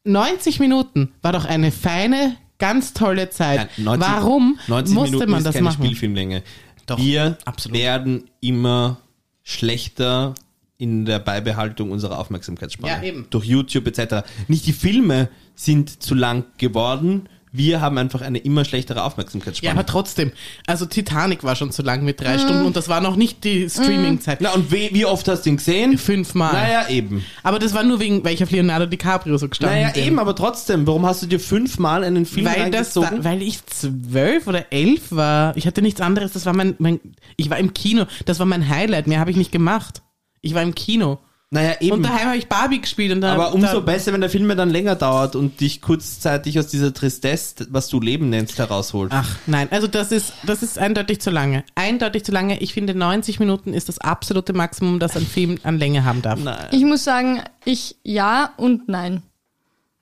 90 0.05 0.61
Minuten 0.61 1.11
war 1.21 1.33
doch 1.33 1.43
eine 1.43 1.73
feine, 1.73 2.37
ganz 2.59 2.93
tolle 2.93 3.29
Zeit. 3.29 3.69
Nein, 3.77 3.99
90 3.99 4.07
Warum 4.09 4.59
90 4.67 4.95
musste 4.95 5.11
Minuten 5.11 5.31
man 5.31 5.39
ist 5.39 5.45
das 5.47 5.55
keine 5.55 5.65
machen? 5.65 5.83
Spielfilmlänge. 5.83 6.43
Doch, 6.85 6.97
Wir 6.97 7.37
absolut. 7.43 7.77
werden 7.77 8.29
immer 8.39 8.99
schlechter 9.43 10.33
in 10.77 11.05
der 11.05 11.19
Beibehaltung 11.19 11.91
unserer 11.91 12.19
Aufmerksamkeitsspanne. 12.19 12.93
Ja, 12.93 13.03
eben. 13.03 13.25
Durch 13.29 13.45
YouTube 13.45 13.87
etc. 13.87 14.27
Nicht 14.47 14.65
die 14.67 14.73
Filme 14.73 15.29
sind 15.55 16.03
zu 16.03 16.13
lang 16.13 16.45
geworden, 16.57 17.27
wir 17.53 17.81
haben 17.81 17.97
einfach 17.97 18.21
eine 18.21 18.37
immer 18.39 18.65
schlechtere 18.65 18.99
Ja, 18.99 19.05
Aufmerksamkeitsspanne. 19.05 19.71
aber 19.73 19.85
trotzdem. 19.85 20.31
Also 20.67 20.85
Titanic 20.85 21.43
war 21.43 21.55
schon 21.55 21.71
zu 21.71 21.81
lang 21.81 22.03
mit 22.03 22.19
drei 22.21 22.37
Stunden 22.37 22.65
und 22.65 22.75
das 22.75 22.89
war 22.89 23.01
noch 23.01 23.15
nicht 23.15 23.43
die 23.45 23.69
Streaming-Zeit. 23.69 24.41
Na 24.41 24.51
und 24.53 24.71
wie, 24.71 24.89
wie 24.91 25.05
oft 25.05 25.27
hast 25.27 25.43
du 25.45 25.49
ihn 25.49 25.57
gesehen? 25.57 25.97
Fünfmal. 25.97 26.51
Naja, 26.53 26.87
eben. 26.89 27.23
Aber 27.43 27.57
das 27.57 27.73
war 27.73 27.83
nur 27.83 27.99
wegen, 27.99 28.23
weil 28.23 28.33
ich 28.35 28.43
auf 28.43 28.51
Leonardo 28.51 28.85
DiCaprio 28.85 29.37
so 29.37 29.47
gestanden 29.47 29.79
Naja, 29.79 29.91
bin. 29.93 30.03
eben, 30.03 30.19
aber 30.19 30.35
trotzdem, 30.35 30.85
warum 30.85 31.05
hast 31.05 31.23
du 31.23 31.25
dir 31.25 31.39
fünfmal 31.39 32.03
einen 32.03 32.25
Film 32.25 32.45
Weil, 32.45 32.69
das 32.69 32.93
da, 32.93 33.11
weil 33.23 33.41
ich 33.41 33.65
zwölf 33.65 34.45
oder 34.45 34.71
elf 34.71 35.11
war. 35.11 35.55
Ich 35.57 35.65
hatte 35.65 35.81
nichts 35.81 36.01
anderes. 36.01 36.33
Das 36.33 36.45
war 36.45 36.53
mein, 36.53 36.75
mein, 36.79 36.99
ich 37.37 37.49
war 37.49 37.57
im 37.57 37.73
Kino. 37.73 38.05
Das 38.25 38.39
war 38.39 38.45
mein 38.45 38.67
Highlight. 38.69 39.07
Mehr 39.07 39.19
habe 39.19 39.31
ich 39.31 39.37
nicht 39.37 39.51
gemacht. 39.53 40.03
Ich 40.41 40.53
war 40.53 40.63
im 40.63 40.75
Kino. 40.75 41.19
naja, 41.49 41.75
eben. 41.79 41.93
Und 41.93 42.03
daheim 42.03 42.27
habe 42.27 42.37
ich 42.37 42.47
Barbie 42.47 42.81
gespielt. 42.81 43.13
Und 43.13 43.21
da, 43.21 43.33
aber 43.33 43.53
umso 43.53 43.75
da, 43.75 43.79
besser, 43.79 44.11
wenn 44.13 44.21
der 44.21 44.29
Film 44.29 44.47
dann 44.49 44.69
länger 44.69 44.95
dauert 44.95 45.35
und 45.35 45.59
dich 45.61 45.81
kurzzeitig 45.81 46.59
aus 46.59 46.67
dieser 46.67 46.93
Tristesse, 46.93 47.67
was 47.69 47.87
du 47.87 48.01
Leben 48.01 48.29
nennst, 48.29 48.59
herausholt. 48.59 49.11
Ach 49.13 49.37
nein, 49.45 49.67
also 49.71 49.87
das 49.87 50.11
ist, 50.11 50.33
das 50.45 50.61
ist 50.61 50.77
eindeutig 50.77 51.21
zu 51.21 51.29
lange. 51.29 51.63
Eindeutig 51.75 52.25
zu 52.25 52.31
lange. 52.31 52.59
Ich 52.59 52.73
finde 52.73 52.95
90 52.95 53.39
Minuten 53.39 53.73
ist 53.73 53.87
das 53.87 53.99
absolute 53.99 54.53
Maximum, 54.53 54.99
das 54.99 55.15
ein 55.15 55.25
Film 55.25 55.57
an 55.63 55.77
Länge 55.77 56.03
haben 56.03 56.21
darf. 56.21 56.39
Nein. 56.43 56.67
Ich 56.71 56.83
muss 56.83 57.03
sagen, 57.03 57.41
ich 57.63 57.95
ja 58.03 58.53
und 58.57 58.89
nein. 58.89 59.23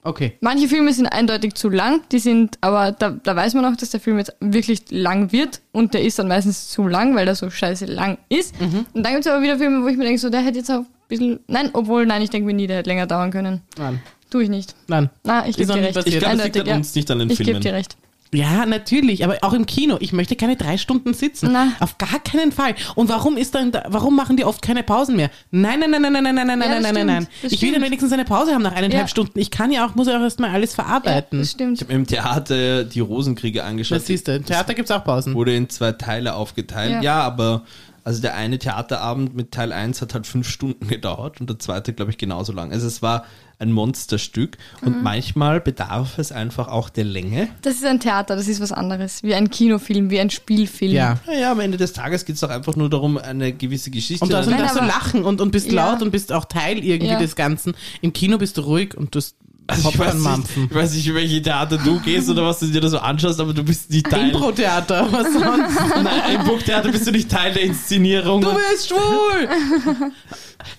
Okay. 0.05 0.33
Manche 0.39 0.67
Filme 0.67 0.93
sind 0.93 1.07
eindeutig 1.07 1.55
zu 1.55 1.67
lang, 1.67 2.01
die 2.11 2.19
sind, 2.19 2.59
aber 2.61 2.91
da, 2.91 3.09
da 3.09 3.35
weiß 3.35 3.55
man 3.55 3.65
auch, 3.65 3.75
dass 3.75 3.89
der 3.89 3.99
Film 3.99 4.19
jetzt 4.19 4.35
wirklich 4.39 4.83
lang 4.91 5.31
wird 5.31 5.61
und 5.71 5.95
der 5.95 6.03
ist 6.03 6.19
dann 6.19 6.27
meistens 6.27 6.69
zu 6.69 6.87
lang, 6.87 7.15
weil 7.15 7.25
der 7.25 7.33
so 7.33 7.49
scheiße 7.49 7.85
lang 7.85 8.19
ist. 8.29 8.59
Mhm. 8.61 8.85
Und 8.93 9.03
dann 9.03 9.13
gibt 9.13 9.25
es 9.25 9.31
aber 9.31 9.41
wieder 9.41 9.57
Filme, 9.57 9.83
wo 9.83 9.87
ich 9.87 9.97
mir 9.97 10.03
denke, 10.03 10.19
so, 10.19 10.29
der 10.29 10.41
hätte 10.41 10.59
jetzt 10.59 10.69
auch 10.69 10.81
ein 10.81 10.85
bisschen, 11.07 11.39
nein, 11.47 11.71
obwohl, 11.73 12.05
nein, 12.05 12.21
ich 12.21 12.29
denke 12.29 12.45
mir 12.45 12.53
nie, 12.53 12.67
der 12.67 12.77
hätte 12.77 12.89
länger 12.89 13.07
dauern 13.07 13.31
können. 13.31 13.61
Nein. 13.79 13.99
Tue 14.29 14.43
ich 14.43 14.49
nicht. 14.49 14.75
Nein. 14.87 15.09
Na, 15.23 15.47
ich 15.47 15.57
gebe 15.57 15.73
dir 15.73 15.81
nicht 15.81 15.95
recht. 15.95 16.07
Ich 16.07 16.19
glaube, 16.19 16.37
das 16.37 16.45
liegt 16.45 16.57
an 16.57 16.65
ja. 16.67 16.75
uns, 16.75 16.93
nicht 16.93 17.09
an 17.09 17.19
den 17.19 17.29
Ich 17.31 17.37
gebe 17.37 17.45
Filmen. 17.45 17.61
dir 17.61 17.73
recht. 17.73 17.97
Ja, 18.35 18.65
natürlich, 18.65 19.23
aber 19.23 19.37
auch 19.41 19.53
im 19.53 19.65
Kino. 19.65 19.97
Ich 19.99 20.13
möchte 20.13 20.35
keine 20.35 20.55
drei 20.55 20.77
Stunden 20.77 21.13
sitzen. 21.13 21.49
Na. 21.51 21.69
Auf 21.79 21.97
gar 21.97 22.19
keinen 22.19 22.51
Fall. 22.51 22.75
Und 22.95 23.09
warum 23.09 23.37
ist 23.37 23.55
dann, 23.55 23.71
da, 23.71 23.85
warum 23.89 24.15
machen 24.15 24.37
die 24.37 24.43
oft 24.45 24.61
keine 24.61 24.83
Pausen 24.83 25.15
mehr? 25.15 25.29
Nein, 25.51 25.79
nein, 25.79 25.91
nein, 25.91 26.01
nein, 26.01 26.13
nein, 26.13 26.23
nein, 26.23 26.35
nein, 26.35 26.47
nein, 26.47 26.59
Ja, 26.59 26.67
nein, 26.67 26.81
nein, 26.81 26.93
nein, 26.93 27.05
nein. 27.07 27.21
stimmt. 27.23 27.43
Das 27.43 27.51
Ich 27.53 27.61
will 27.61 27.69
dann 27.69 27.73
stimmt. 27.75 27.85
wenigstens 27.87 28.11
eine 28.13 28.25
Pause 28.25 28.53
haben 28.53 28.61
nach 28.63 28.73
eineinhalb 28.73 29.03
Ja. 29.03 29.07
Stunden. 29.07 29.39
Ich 29.39 29.51
kann 29.51 29.71
ja 29.71 29.85
auch, 29.85 29.95
muss 29.95 30.07
ja 30.07 30.17
auch 30.17 30.21
erstmal 30.23 30.51
alles 30.51 30.75
Ja, 30.75 30.83
verarbeiten. 30.83 31.39
das 31.39 31.51
stimmt. 31.51 31.77
Ich 31.77 31.81
habe 31.83 31.93
im 31.93 32.05
Theater 32.07 32.83
die 32.83 32.99
Rosenkriege 32.99 33.63
angeschaut. 33.63 33.97
das 33.97 34.07
siehst 34.07 34.27
du. 34.27 34.35
Im 34.35 34.45
Theater 34.45 34.73
gibt's 34.73 34.91
auch 34.91 35.03
Pausen. 35.03 35.33
wurde 35.33 35.55
in 35.55 35.69
zwei 35.69 35.91
Teile 35.93 36.35
aufgeteilt. 36.35 36.91
Ja. 36.91 37.01
Ja. 37.01 37.21
aber 37.21 37.61
also 38.05 38.21
der 38.21 38.35
eine 38.35 38.57
Theaterabend 38.59 39.35
mit 39.35 39.51
Teil 39.51 39.73
1 39.73 40.01
hat 40.01 40.13
halt 40.13 40.25
fünf 40.27 40.47
Stunden 40.47 40.87
gedauert 40.87 41.41
und 41.41 41.49
der 41.49 41.59
zweite, 41.59 41.91
glaube 41.91 42.11
ich, 42.11 42.17
genauso 42.17 42.53
lang. 42.53 42.71
Also 42.71 42.87
es 42.87 43.01
war 43.01 43.25
ein 43.57 43.71
Monsterstück 43.71 44.57
und 44.81 45.01
manchmal 45.01 45.61
bedarf 45.61 46.17
es 46.17 46.31
einfach 46.31 46.67
auch 46.67 46.89
der 46.89 47.05
Länge. 47.05 47.47
Das 47.61 47.75
ist 47.75 47.85
ein 47.85 47.99
Theater, 47.99 48.35
das 48.35 48.47
ist 48.47 48.59
was 48.61 48.71
anderes. 48.73 49.23
Wie 49.23 49.33
ein 49.33 49.49
Kinofilm, 49.49 50.09
wie 50.09 50.19
ein 50.19 50.29
Spielfilm. 50.29 50.91
Ja. 50.91 51.19
Naja, 51.25 51.51
am 51.53 51.59
Ende 51.61 51.77
des 51.77 51.93
Tages 51.93 52.25
geht 52.25 52.35
es 52.35 52.41
doch 52.41 52.49
einfach 52.49 52.75
nur 52.75 52.89
darum, 52.89 53.17
eine 53.17 53.53
gewisse 53.53 53.91
Geschichte. 53.91 54.23
Und 54.25 54.31
da 54.31 54.45
Nein, 54.45 54.59
darfst 54.59 54.75
du 54.75 54.83
lachen 54.83 55.23
und, 55.23 55.41
und 55.41 55.51
bist 55.51 55.71
Ja. 55.71 55.89
laut 55.91 56.01
und 56.01 56.11
bist 56.11 56.31
auch 56.33 56.45
Teil 56.45 56.83
irgendwie 56.83 57.13
Ja. 57.13 57.19
des 57.19 57.35
Ganzen. 57.35 57.75
Im 58.01 58.11
Kino 58.13 58.37
bist 58.37 58.57
du 58.57 58.61
ruhig 58.61 58.95
und 58.95 59.15
du 59.15 59.19
Also 59.67 59.89
ich, 59.89 59.97
weiß 59.97 60.13
nicht, 60.13 60.57
ich 60.69 60.75
weiß 60.75 60.93
nicht, 60.93 61.13
welche 61.13 61.41
Theater 61.41 61.77
du 61.77 61.99
gehst 61.99 62.29
oder 62.29 62.43
was 62.45 62.59
du 62.59 62.67
dir 62.67 62.81
da 62.81 62.87
so 62.87 62.99
anschaust, 62.99 63.39
aber 63.39 63.51
du 63.51 63.63
bist 63.63 63.89
nicht 63.89 64.07
Teil. 64.07 64.29
Impro-Theater, 64.29 65.07
was 65.11 65.33
sonst? 65.33 65.79
Nein, 66.03 66.35
Impro-Theater 66.35 66.91
bist 66.91 67.07
du 67.07 67.11
nicht 67.11 67.29
Teil 67.31 67.51
der 67.51 67.63
Inszenierung. 67.63 68.41
Du 68.41 68.53
bist 68.53 68.89
schwul! 68.89 70.11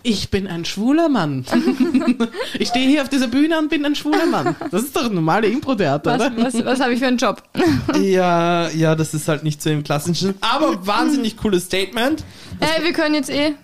Ich 0.03 0.31
bin 0.31 0.47
ein 0.47 0.65
schwuler 0.65 1.09
Mann. 1.09 1.45
Ich 2.59 2.69
stehe 2.69 2.89
hier 2.89 3.03
auf 3.03 3.09
dieser 3.09 3.27
Bühne 3.29 3.59
und 3.59 3.69
bin 3.71 3.85
ein 3.85 3.95
schwuler 3.95 4.27
Mann. 4.27 4.55
Das 4.71 4.83
ist 4.83 4.95
doch 4.95 5.07
ein 5.07 5.15
normale 5.15 5.49
Impro-Theater, 5.49 6.15
oder? 6.15 6.37
Was, 6.37 6.55
was, 6.55 6.65
was 6.65 6.81
habe 6.81 6.93
ich 6.93 7.01
für 7.01 7.07
einen 7.07 7.19
Job? 7.19 7.43
Ja, 8.01 8.69
ja, 8.71 8.95
das 8.95 9.15
ist 9.15 9.27
halt 9.27 9.43
nicht 9.43 9.61
so 9.63 9.71
im 9.71 9.83
klassischen, 9.83 10.35
aber 10.41 10.87
wahnsinnig 10.87 11.37
cooles 11.37 11.65
Statement. 11.65 12.25
Ey, 12.61 12.85
wir 12.85 12.93
können 12.93 13.15
jetzt 13.17 13.31
eh. 13.31 13.55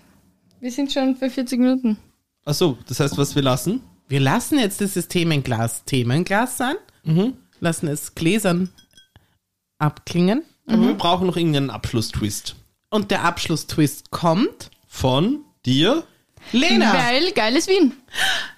Wir 0.60 0.70
sind 0.70 0.92
schon 0.92 1.16
bei 1.18 1.30
40 1.30 1.58
Minuten. 1.60 1.96
Ach 2.44 2.54
so, 2.54 2.76
das 2.88 2.98
heißt, 3.00 3.16
was 3.18 3.34
wir 3.34 3.42
lassen? 3.42 3.80
Wir 4.12 4.20
lassen 4.20 4.58
jetzt 4.58 4.78
dieses 4.80 5.08
Themenglas 5.08 5.86
Themenglas 5.86 6.58
sein, 6.58 6.74
mhm. 7.02 7.32
lassen 7.60 7.88
es 7.88 8.14
gläsern 8.14 8.68
abklingen. 9.78 10.42
Aber 10.66 10.76
mhm. 10.76 10.86
wir 10.88 10.94
brauchen 10.96 11.26
noch 11.28 11.38
irgendeinen 11.38 11.70
Abschlusstwist. 11.70 12.56
Und 12.90 13.10
der 13.10 13.24
Abschlusstwist 13.24 14.10
kommt 14.10 14.70
von 14.86 15.46
dir, 15.64 16.04
Lena. 16.52 16.92
Geil, 16.92 17.32
geiles 17.34 17.68
Wien. 17.68 17.94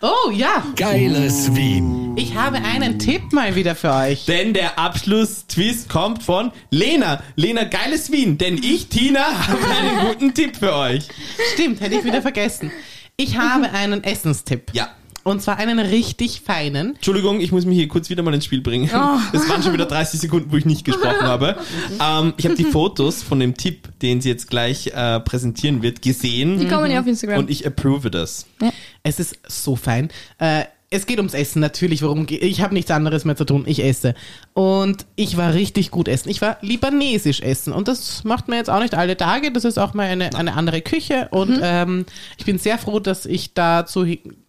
Oh 0.03 0.33
ja. 0.33 0.67
Geiles 0.75 1.55
Wien. 1.55 2.17
Ich 2.17 2.35
habe 2.35 2.57
einen 2.57 2.99
Tipp 2.99 3.33
mal 3.33 3.55
wieder 3.55 3.77
für 3.77 3.93
euch. 3.93 4.25
Denn 4.25 4.55
der 4.55 4.77
Abschlusstwist 4.77 5.89
kommt 5.89 6.25
von 6.25 6.51
Lena. 6.71 7.23
Lena, 7.37 7.63
geiles 7.63 8.11
Wien. 8.11 8.39
Denn 8.39 8.57
ich, 8.57 8.89
Tina, 8.89 9.21
habe 9.47 9.69
einen 9.69 10.09
guten 10.09 10.35
Tipp 10.35 10.57
für 10.57 10.75
euch. 10.75 11.07
Stimmt, 11.53 11.81
hätte 11.81 11.95
ich 11.95 12.05
wieder 12.05 12.23
vergessen. 12.23 12.73
Ich 13.17 13.39
habe 13.39 13.71
einen 13.71 14.03
Essenstipp. 14.03 14.73
Ja. 14.73 14.89
Und 15.25 15.43
zwar 15.43 15.57
einen 15.57 15.79
richtig 15.79 16.43
feinen. 16.43 16.95
Entschuldigung, 16.95 17.41
ich 17.41 17.51
muss 17.51 17.65
mich 17.65 17.77
hier 17.77 17.89
kurz 17.89 18.11
wieder 18.11 18.23
mal 18.23 18.35
ins 18.35 18.45
Spiel 18.45 18.61
bringen. 18.61 18.91
Oh. 18.95 19.19
Es 19.33 19.49
waren 19.49 19.63
schon 19.63 19.73
wieder 19.73 19.87
30 19.87 20.21
Sekunden, 20.21 20.53
wo 20.53 20.57
ich 20.57 20.67
nicht 20.67 20.85
gesprochen 20.85 21.23
habe. 21.23 21.57
Ähm, 22.01 22.35
ich 22.37 22.45
habe 22.45 22.57
die 22.57 22.65
Fotos 22.65 23.23
von 23.23 23.39
dem 23.41 23.57
Tipp, 23.57 23.89
den 24.01 24.21
sie 24.21 24.29
jetzt 24.29 24.49
gleich 24.49 24.89
äh, 24.89 25.21
präsentieren 25.21 25.83
wird, 25.83 26.03
gesehen. 26.03 26.59
Die 26.59 26.67
kommen 26.67 26.91
ja 26.91 27.01
auf 27.01 27.07
Instagram. 27.07 27.39
Und 27.39 27.51
ich 27.51 27.67
approve 27.67 28.11
das. 28.11 28.47
Ja. 28.61 28.73
Es 29.03 29.21
ist 29.21 29.39
so 29.47 29.77
fein. 29.77 30.09
Äh, 30.39 30.65
es 30.95 31.07
geht 31.07 31.19
ums 31.19 31.35
Essen 31.35 31.61
natürlich. 31.61 32.03
Worum 32.03 32.27
geht? 32.27 32.43
Ich 32.43 32.61
habe 32.61 32.75
nichts 32.75 32.91
anderes 32.91 33.25
mehr 33.25 33.37
zu 33.37 33.45
tun. 33.45 33.65
Ich 33.67 33.83
esse. 33.83 34.15
Und 34.53 35.07
ich 35.17 35.37
war 35.37 35.55
richtig 35.55 35.91
gut 35.91 36.09
essen. 36.09 36.29
Ich 36.29 36.41
war 36.41 36.59
libanesisch 36.61 37.41
essen. 37.41 37.73
Und 37.73 37.89
das 37.89 38.25
macht 38.25 38.49
man 38.49 38.59
jetzt 38.59 38.71
auch 38.71 38.81
nicht 38.81 38.95
alle 38.95 39.17
Tage. 39.17 39.51
Das 39.53 39.65
ist 39.65 39.79
auch 39.79 39.95
mal 39.95 40.07
eine, 40.07 40.35
eine 40.35 40.55
andere 40.55 40.81
Küche. 40.81 41.29
Und 41.31 41.57
mhm. 41.57 41.63
ähm, 41.63 42.07
ich 42.39 42.45
bin 42.45 42.59
sehr 42.59 42.79
froh, 42.79 43.01
dass 43.01 43.27
ich 43.27 43.55
dazu 43.55 44.05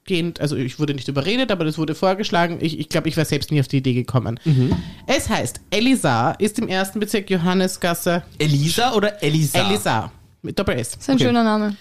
gehend, 0.06 0.40
also 0.40 0.56
ich 0.56 0.80
wurde 0.80 0.94
nicht 0.94 1.08
überredet, 1.08 1.52
aber 1.52 1.66
das 1.66 1.78
wurde 1.78 1.96
vorgeschlagen. 1.96 2.60
Ich 2.62 2.72
glaube, 2.72 2.82
ich, 2.82 2.90
glaub, 2.90 3.06
ich 3.08 3.18
wäre 3.18 3.26
selbst 3.26 3.52
nie 3.52 3.60
auf 3.60 3.68
die 3.68 3.78
Idee 3.78 3.94
gekommen. 3.94 4.40
Mhm. 4.46 4.76
Es 5.08 5.28
heißt, 5.30 5.60
Elisa 5.72 6.32
ist 6.34 6.60
im 6.60 6.68
ersten 6.68 7.00
Bezirk 7.00 7.30
Johannesgasse. 7.30 8.24
Elisa 8.38 8.94
oder 8.94 9.22
Elisa? 9.22 9.68
Elisa. 9.68 10.12
Mit 10.42 10.58
Doppel 10.58 10.78
S. 10.78 10.92
Das 10.92 11.02
ist 11.02 11.10
ein 11.10 11.16
okay. 11.16 11.26
schöner 11.26 11.44
Name. 11.44 11.76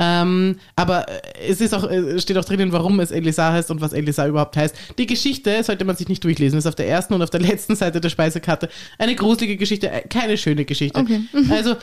Ähm, 0.00 0.56
aber 0.76 1.08
äh, 1.08 1.48
es 1.48 1.60
ist 1.60 1.74
auch, 1.74 1.90
äh, 1.90 2.20
steht 2.20 2.38
auch 2.38 2.44
drinnen, 2.44 2.70
warum 2.72 3.00
es 3.00 3.10
Elisa 3.10 3.52
heißt 3.52 3.70
und 3.70 3.80
was 3.80 3.92
Elisa 3.92 4.26
überhaupt 4.26 4.56
heißt. 4.56 4.74
Die 4.96 5.06
Geschichte 5.06 5.62
sollte 5.64 5.84
man 5.84 5.96
sich 5.96 6.08
nicht 6.08 6.22
durchlesen. 6.22 6.58
ist 6.58 6.66
auf 6.66 6.76
der 6.76 6.88
ersten 6.88 7.14
und 7.14 7.22
auf 7.22 7.30
der 7.30 7.40
letzten 7.40 7.74
Seite 7.74 8.00
der 8.00 8.08
Speisekarte 8.08 8.68
eine 8.98 9.16
gruselige 9.16 9.56
Geschichte, 9.56 9.90
äh, 9.90 10.02
keine 10.02 10.36
schöne 10.36 10.64
Geschichte. 10.64 10.98
Okay. 10.98 11.22
Mhm. 11.32 11.50
Also 11.50 11.76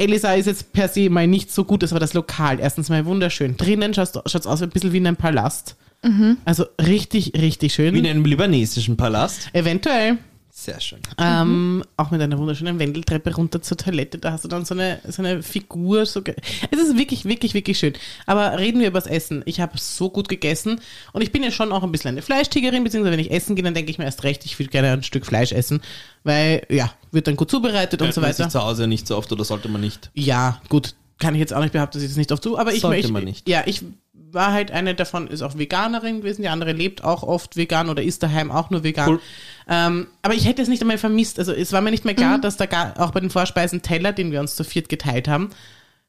Elisa 0.00 0.32
ist 0.32 0.46
jetzt 0.46 0.72
per 0.72 0.88
se 0.88 1.10
mal 1.10 1.26
nicht 1.26 1.52
so 1.52 1.64
gut, 1.64 1.84
aber 1.84 2.00
das 2.00 2.14
Lokal 2.14 2.58
erstens 2.58 2.88
mal 2.88 3.04
wunderschön. 3.04 3.56
Drinnen 3.56 3.94
schaut 3.94 4.16
es 4.26 4.46
aus 4.46 4.62
ein 4.62 4.70
bisschen 4.70 4.92
wie 4.92 4.96
in 4.96 5.06
einem 5.06 5.16
Palast. 5.16 5.76
Mhm. 6.02 6.38
Also 6.44 6.64
richtig, 6.80 7.34
richtig 7.34 7.74
schön. 7.74 7.94
Wie 7.94 7.98
in 7.98 8.06
einem 8.06 8.24
libanesischen 8.24 8.96
Palast? 8.96 9.50
Eventuell. 9.52 10.18
Sehr 10.52 10.80
schön. 10.80 10.98
Ähm, 11.16 11.76
mhm. 11.76 11.84
Auch 11.96 12.10
mit 12.10 12.20
einer 12.20 12.36
wunderschönen 12.36 12.78
Wendeltreppe 12.78 13.34
runter 13.34 13.62
zur 13.62 13.76
Toilette. 13.76 14.18
Da 14.18 14.32
hast 14.32 14.44
du 14.44 14.48
dann 14.48 14.64
so 14.64 14.74
eine, 14.74 15.00
so 15.08 15.22
eine 15.22 15.42
Figur. 15.42 16.04
So 16.06 16.22
es 16.70 16.78
ist 16.78 16.98
wirklich, 16.98 17.24
wirklich, 17.24 17.54
wirklich 17.54 17.78
schön. 17.78 17.94
Aber 18.26 18.58
reden 18.58 18.80
wir 18.80 18.88
über 18.88 19.00
das 19.00 19.08
Essen. 19.08 19.42
Ich 19.46 19.60
habe 19.60 19.78
so 19.78 20.10
gut 20.10 20.28
gegessen 20.28 20.80
und 21.12 21.22
ich 21.22 21.32
bin 21.32 21.42
ja 21.42 21.50
schon 21.50 21.72
auch 21.72 21.82
ein 21.82 21.92
bisschen 21.92 22.08
eine 22.08 22.22
Fleischtigerin, 22.22 22.84
beziehungsweise 22.84 23.12
wenn 23.12 23.24
ich 23.24 23.30
essen 23.30 23.54
gehe, 23.54 23.64
dann 23.64 23.74
denke 23.74 23.90
ich 23.90 23.98
mir 23.98 24.04
erst 24.04 24.24
recht, 24.24 24.44
ich 24.44 24.58
würde 24.58 24.70
gerne 24.70 24.92
ein 24.92 25.02
Stück 25.02 25.24
Fleisch 25.24 25.52
essen, 25.52 25.80
weil 26.24 26.66
ja, 26.68 26.92
wird 27.12 27.26
dann 27.26 27.36
gut 27.36 27.50
zubereitet 27.50 28.00
ja, 28.00 28.06
und 28.06 28.14
so 28.14 28.22
weiter. 28.22 28.44
Sich 28.44 28.48
zu 28.48 28.62
Hause 28.62 28.86
nicht 28.86 29.06
so 29.06 29.16
oft 29.16 29.30
oder 29.32 29.44
sollte 29.44 29.68
man 29.68 29.80
nicht? 29.80 30.10
Ja, 30.14 30.60
gut. 30.68 30.94
Kann 31.18 31.34
ich 31.34 31.40
jetzt 31.40 31.52
auch 31.52 31.60
nicht 31.60 31.72
behaupten, 31.72 31.98
dass 31.98 32.02
ich 32.02 32.08
das 32.08 32.16
nicht 32.16 32.32
oft 32.32 32.42
tue, 32.42 32.58
aber 32.58 32.72
ich 32.72 32.80
sollte 32.80 32.96
möchte. 32.96 33.12
man 33.12 33.24
nicht. 33.24 33.46
Ja, 33.46 33.62
ich 33.66 33.84
war 34.32 34.52
halt 34.52 34.70
eine 34.70 34.94
davon, 34.94 35.28
ist 35.28 35.42
auch 35.42 35.58
Veganerin 35.58 36.20
gewesen, 36.20 36.42
die 36.42 36.48
andere 36.48 36.72
lebt 36.72 37.04
auch 37.04 37.22
oft 37.22 37.56
vegan 37.56 37.88
oder 37.88 38.02
ist 38.02 38.22
daheim 38.22 38.50
auch 38.50 38.70
nur 38.70 38.84
vegan. 38.84 39.08
Cool. 39.08 39.20
Ähm, 39.68 40.06
aber 40.22 40.34
ich 40.34 40.46
hätte 40.46 40.62
es 40.62 40.68
nicht 40.68 40.80
einmal 40.80 40.98
vermisst. 40.98 41.38
Also 41.38 41.52
es 41.52 41.72
war 41.72 41.80
mir 41.80 41.90
nicht 41.90 42.04
mehr 42.04 42.14
klar, 42.14 42.38
mhm. 42.38 42.42
dass 42.42 42.56
da 42.56 42.66
gar, 42.66 42.98
auch 42.98 43.10
bei 43.10 43.20
den 43.20 43.30
Vorspeisen 43.30 43.82
Teller, 43.82 44.12
den 44.12 44.32
wir 44.32 44.40
uns 44.40 44.56
zu 44.56 44.64
viert 44.64 44.88
geteilt 44.88 45.28
haben, 45.28 45.50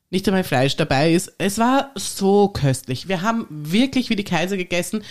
nicht 0.09 0.27
einmal 0.27 0.43
Fleisch 0.43 0.75
dabei 0.75 1.13
ist. 1.13 1.33
Es 1.37 1.57
war 1.57 1.91
so 1.95 2.49
köstlich. 2.49 3.07
Wir 3.07 3.21
haben 3.21 3.47
wirklich 3.49 4.09
wie 4.09 4.15
die 4.15 4.23
Kaiser 4.23 4.57
gegessen. 4.57 5.03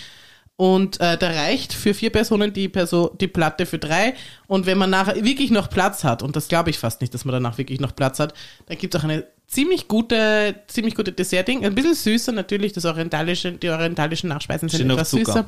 Und 0.61 1.01
äh, 1.01 1.17
da 1.17 1.31
reicht 1.31 1.73
für 1.73 1.95
vier 1.95 2.11
Personen 2.11 2.53
die, 2.53 2.69
Person, 2.69 3.09
die 3.19 3.27
Platte 3.27 3.65
für 3.65 3.79
drei. 3.79 4.13
Und 4.45 4.67
wenn 4.67 4.77
man 4.77 4.91
nachher 4.91 5.15
wirklich 5.23 5.49
noch 5.49 5.71
Platz 5.71 6.03
hat, 6.03 6.21
und 6.21 6.35
das 6.35 6.49
glaube 6.49 6.69
ich 6.69 6.77
fast 6.77 7.01
nicht, 7.01 7.11
dass 7.15 7.25
man 7.25 7.33
danach 7.33 7.57
wirklich 7.57 7.79
noch 7.79 7.95
Platz 7.95 8.19
hat, 8.19 8.35
dann 8.67 8.77
gibt 8.77 8.93
es 8.93 9.01
auch 9.01 9.03
eine 9.03 9.25
ziemlich 9.47 9.87
gute, 9.87 10.53
ziemlich 10.67 10.93
gute 10.93 11.13
Dessertding. 11.13 11.65
Ein 11.65 11.73
bisschen 11.73 11.95
süßer 11.95 12.31
natürlich, 12.31 12.73
das 12.73 12.85
orientalische, 12.85 13.53
die 13.53 13.71
orientalischen 13.71 14.29
Nachspeisen 14.29 14.69
sind 14.69 14.81
Stehen 14.81 14.91
etwas 14.91 15.09
süßer. 15.09 15.45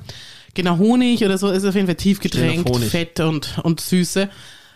Genau, 0.55 0.79
Honig 0.79 1.23
oder 1.23 1.37
so 1.37 1.51
ist 1.51 1.63
auf 1.63 1.75
jeden 1.75 1.85
Fall 1.85 1.93
tief 1.93 2.19
getränkt, 2.19 2.75
Fett 2.77 3.19
und, 3.19 3.59
und 3.61 3.81
Süße. 3.81 4.29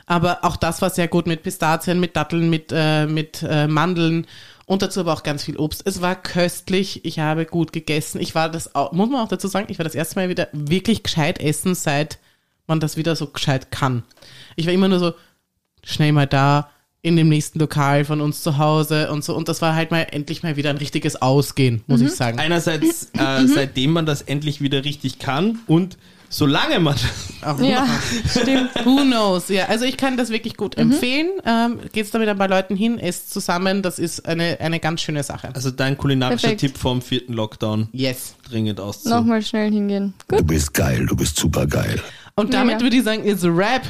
Aber 0.05 0.45
auch 0.45 0.55
das 0.55 0.83
war 0.83 0.91
sehr 0.91 1.07
gut 1.07 1.25
mit 1.25 1.41
Pistazien, 1.41 1.99
mit 1.99 2.15
Datteln, 2.15 2.51
mit, 2.51 2.71
äh, 2.71 3.07
mit 3.07 3.41
äh, 3.41 3.67
Mandeln 3.67 4.27
und 4.67 4.81
dazu 4.81 4.99
aber 4.99 5.13
auch 5.13 5.23
ganz 5.23 5.43
viel 5.43 5.57
Obst. 5.57 5.81
Es 5.85 6.01
war 6.01 6.21
köstlich, 6.21 7.05
ich 7.05 7.19
habe 7.19 7.45
gut 7.45 7.71
gegessen. 7.71 8.21
Ich 8.21 8.35
war 8.35 8.51
das, 8.51 8.75
auch, 8.75 8.91
muss 8.91 9.09
man 9.09 9.21
auch 9.21 9.29
dazu 9.29 9.47
sagen, 9.47 9.67
ich 9.69 9.79
war 9.79 9.85
das 9.85 9.95
erste 9.95 10.19
Mal 10.19 10.29
wieder 10.29 10.49
wirklich 10.51 11.03
gescheit 11.03 11.39
essen, 11.39 11.73
seit 11.73 12.19
man 12.67 12.81
das 12.81 12.97
wieder 12.97 13.15
so 13.15 13.27
gescheit 13.27 13.71
kann. 13.71 14.03
Ich 14.57 14.67
war 14.67 14.73
immer 14.73 14.89
nur 14.89 14.99
so 14.99 15.13
schnell 15.83 16.11
mal 16.11 16.27
da, 16.27 16.69
in 17.01 17.15
dem 17.15 17.29
nächsten 17.29 17.59
Lokal 17.59 18.03
von 18.03 18.19
uns 18.19 18.43
zu 18.43 18.57
Hause 18.57 19.09
und 19.09 19.23
so. 19.23 19.33
Und 19.37 19.47
das 19.47 19.61
war 19.61 19.73
halt 19.73 19.91
mal 19.91 20.05
endlich 20.11 20.43
mal 20.43 20.57
wieder 20.57 20.69
ein 20.69 20.77
richtiges 20.77 21.21
Ausgehen, 21.21 21.81
muss 21.87 22.01
mhm. 22.01 22.07
ich 22.07 22.13
sagen. 22.13 22.37
Einerseits, 22.37 23.11
äh, 23.17 23.41
mhm. 23.41 23.47
seitdem 23.47 23.91
man 23.91 24.05
das 24.05 24.21
endlich 24.21 24.59
wieder 24.59 24.83
richtig 24.83 25.17
kann 25.17 25.59
und 25.67 25.97
solange 26.29 26.79
man 26.79 26.95
auch 27.41 27.59
ja, 27.59 27.87
stimmt. 28.29 28.71
Who 28.85 29.01
knows? 29.01 29.49
Ja, 29.49 29.65
also 29.65 29.85
ich 29.85 29.97
kann 29.97 30.17
das 30.17 30.29
wirklich 30.29 30.57
gut 30.57 30.77
mhm. 30.77 30.91
empfehlen. 30.91 31.29
Ähm, 31.45 31.79
Geht 31.91 32.13
damit 32.13 32.29
ein 32.29 32.37
paar 32.37 32.47
Leuten 32.47 32.75
hin, 32.75 32.99
esst 32.99 33.31
zusammen. 33.31 33.81
Das 33.81 33.99
ist 33.99 34.25
eine, 34.25 34.59
eine 34.59 34.79
ganz 34.79 35.01
schöne 35.01 35.23
Sache. 35.23 35.49
Also 35.53 35.71
dein 35.71 35.97
kulinarischer 35.97 36.49
Perfekt. 36.49 36.61
Tipp 36.61 36.77
vom 36.77 37.01
vierten 37.01 37.33
Lockdown. 37.33 37.89
Yes. 37.91 38.35
Dringend 38.49 38.79
auszu. 38.79 39.09
Nochmal 39.09 39.41
schnell 39.41 39.71
hingehen. 39.71 40.13
Gut. 40.27 40.39
Du 40.39 40.45
bist 40.45 40.73
geil, 40.73 41.05
du 41.05 41.15
bist 41.15 41.37
super 41.37 41.67
geil. 41.67 42.01
Und 42.35 42.53
damit 42.53 42.75
ja. 42.75 42.81
würde 42.81 42.95
ich 42.95 43.03
sagen, 43.03 43.27
it's 43.27 43.43
a 43.43 43.49
rap. 43.49 43.81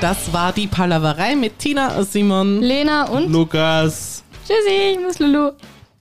Das 0.00 0.32
war 0.32 0.52
die 0.52 0.66
Palaverei 0.66 1.34
mit 1.34 1.58
Tina, 1.58 2.02
Simon, 2.04 2.60
Lena 2.60 3.04
und 3.04 3.32
Lukas. 3.32 4.22
Tschüssi, 4.46 4.92
ich 4.92 5.00
muss 5.00 5.18
Lulu. 5.18 5.52